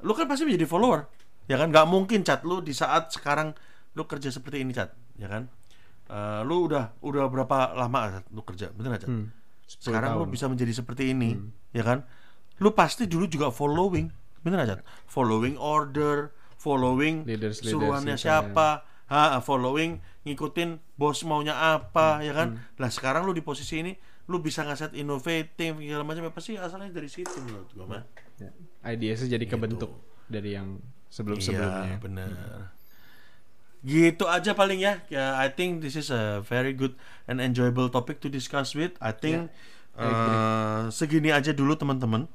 [0.00, 1.06] lu kan pasti menjadi follower.
[1.46, 1.68] Ya kan?
[1.70, 3.52] Nggak mungkin Chat lu di saat sekarang
[3.92, 4.94] lu kerja seperti ini Chat.
[5.18, 5.50] Ya kan?
[6.10, 8.66] Eh, lu udah udah berapa lama Chat, lu kerja?
[8.72, 9.10] Bener Chat?
[9.10, 9.28] Hmm.
[9.70, 10.34] 10 sekarang lu tahun.
[10.34, 11.38] bisa menjadi seperti ini
[11.70, 12.02] ya kan?
[12.58, 14.10] Lu pasti dulu juga following.
[14.40, 21.52] Bener aja following order following Leaders- leaders suruhannya itu, siapa ha, following ngikutin bos maunya
[21.58, 23.92] apa ya kan lah sekarang lu di posisi ini
[24.30, 28.04] lu bisa ngeset inovatif segala macam apa sih asalnya dari situ menurut gua mah
[28.40, 28.50] Ya.
[28.96, 29.92] IDS-nya jadi kebentuk
[30.24, 30.80] dari yang
[31.12, 31.92] sebelum-sebelumnya.
[31.92, 32.28] Iya, benar.
[33.84, 35.04] Gitu aja paling ya.
[35.12, 36.96] Ya, I think this is a very good
[37.28, 38.96] and enjoyable topic to discuss with.
[38.96, 39.52] I think
[39.92, 42.32] I eh, segini aja dulu teman-teman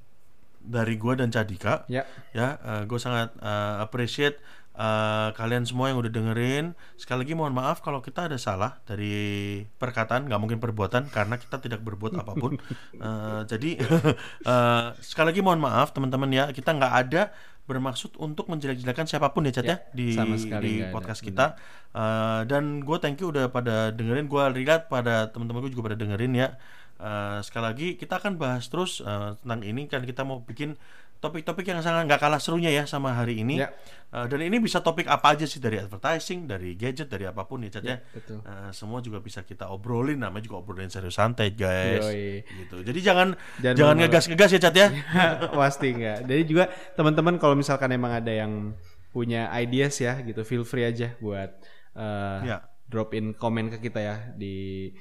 [0.61, 1.89] dari gua dan Cadika.
[1.89, 2.05] Ya,
[2.37, 4.37] Ya, gue sangat eh, appreciate
[4.75, 6.75] eh, kalian semua yang udah dengerin.
[6.99, 11.57] Sekali lagi mohon maaf kalau kita ada salah dari perkataan, nggak mungkin perbuatan karena kita
[11.63, 12.59] tidak berbuat apa pun.
[12.95, 13.71] Eh, jadi
[14.51, 17.23] eh, sekali lagi mohon maaf teman-teman ya, kita nggak ada
[17.65, 20.13] bermaksud untuk menjelek-jelekan siapa pun ya Chat ya, Ya, di
[20.61, 21.57] di ada, podcast kita.
[21.97, 24.29] Eh, dan gue thank you udah pada dengerin.
[24.29, 26.47] Gue lihat pada teman-teman gue juga pada dengerin ya.
[26.95, 30.79] Eh, sekali lagi kita akan bahas terus eh, tentang ini kan kita mau bikin
[31.19, 33.59] topik-topik yang sangat nggak kalah serunya ya sama hari ini.
[33.59, 33.73] Ya.
[34.13, 37.65] Eh, dan ini bisa topik apa aja sih dari advertising, dari gadget, dari apa pun
[37.65, 37.97] ya Chat ya.
[38.13, 38.39] betul.
[38.45, 42.03] Eh, semua juga bisa kita obrolin namanya juga obrolin serius santai guys.
[42.05, 42.45] Yoi.
[42.45, 42.75] Gitu.
[42.85, 43.27] Jadi jangan
[43.59, 44.87] Jangan jangan ngegas-ngegas ya Chat ya.
[45.59, 46.19] Pasti enggak.
[46.29, 46.63] Jadi juga
[46.93, 48.75] teman-teman kalau misalkan emang ada yang
[49.11, 51.49] punya ideas ya gitu, feel free aja buat
[51.95, 52.57] eh, Ya.
[52.85, 54.91] drop in komen ke kita ya di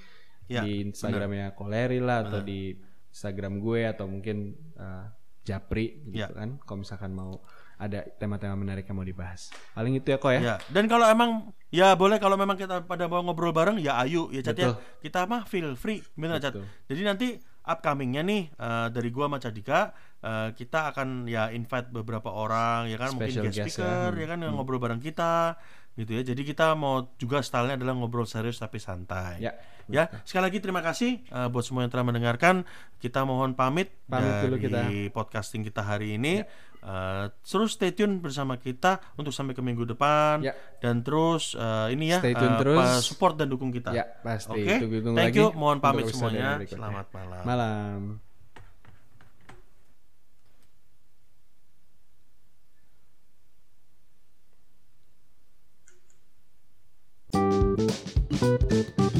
[0.44, 2.76] Ya, di Instagramnya Koleri lah atau di
[3.08, 5.06] Instagram gue atau mungkin eh,
[5.44, 6.28] Japri gitu Ya.
[6.28, 6.58] kan.
[6.58, 7.38] Kalau misalkan mau
[7.74, 9.50] ada tema-tema menarik yang mau dibahas.
[9.72, 10.40] Paling itu ya kok ya.
[10.40, 11.30] Ya, dan kalau emang
[11.68, 14.72] ya boleh kalau memang kita pada mau ngobrol bareng ya ayo ya Cat ya.
[14.98, 16.54] Kita mah feel free bener Cat.
[16.86, 17.26] Jadi nanti
[17.62, 19.90] upcomingnya nih eh, dari gua sama Cadika
[20.20, 23.64] eh, kita akan ya invite beberapa orang ya kan Special mungkin guest ya.
[23.66, 24.20] speaker Hmm.
[24.22, 25.58] ya, kan yang ngobrol bareng kita
[25.94, 26.22] gitu ya.
[26.22, 29.38] Jadi kita mau juga stylenya adalah ngobrol serius tapi santai.
[29.40, 29.52] Ya.
[29.84, 32.64] Ya, sekali lagi terima kasih eh, buat semua yang telah mendengarkan.
[32.96, 35.12] Kita mohon pamit, Pamit dulu dari kita.
[35.12, 36.40] podcasting kita hari ini.
[36.80, 40.52] Eh, terus stay tune bersama kita untuk sampai ke minggu depan Ya.
[40.80, 42.88] dan terus eh, ini ya Stay tune eh, terus.
[43.04, 43.92] support dan dukung kita.
[43.92, 44.56] Ya, pasti.
[44.56, 44.80] Oke.
[44.80, 45.52] Tunggu-tunggu Thank lagi you.
[45.52, 46.48] Mohon pamit semuanya.
[46.64, 47.42] Selamat malam.
[47.44, 48.00] Malam.
[57.76, 59.13] Música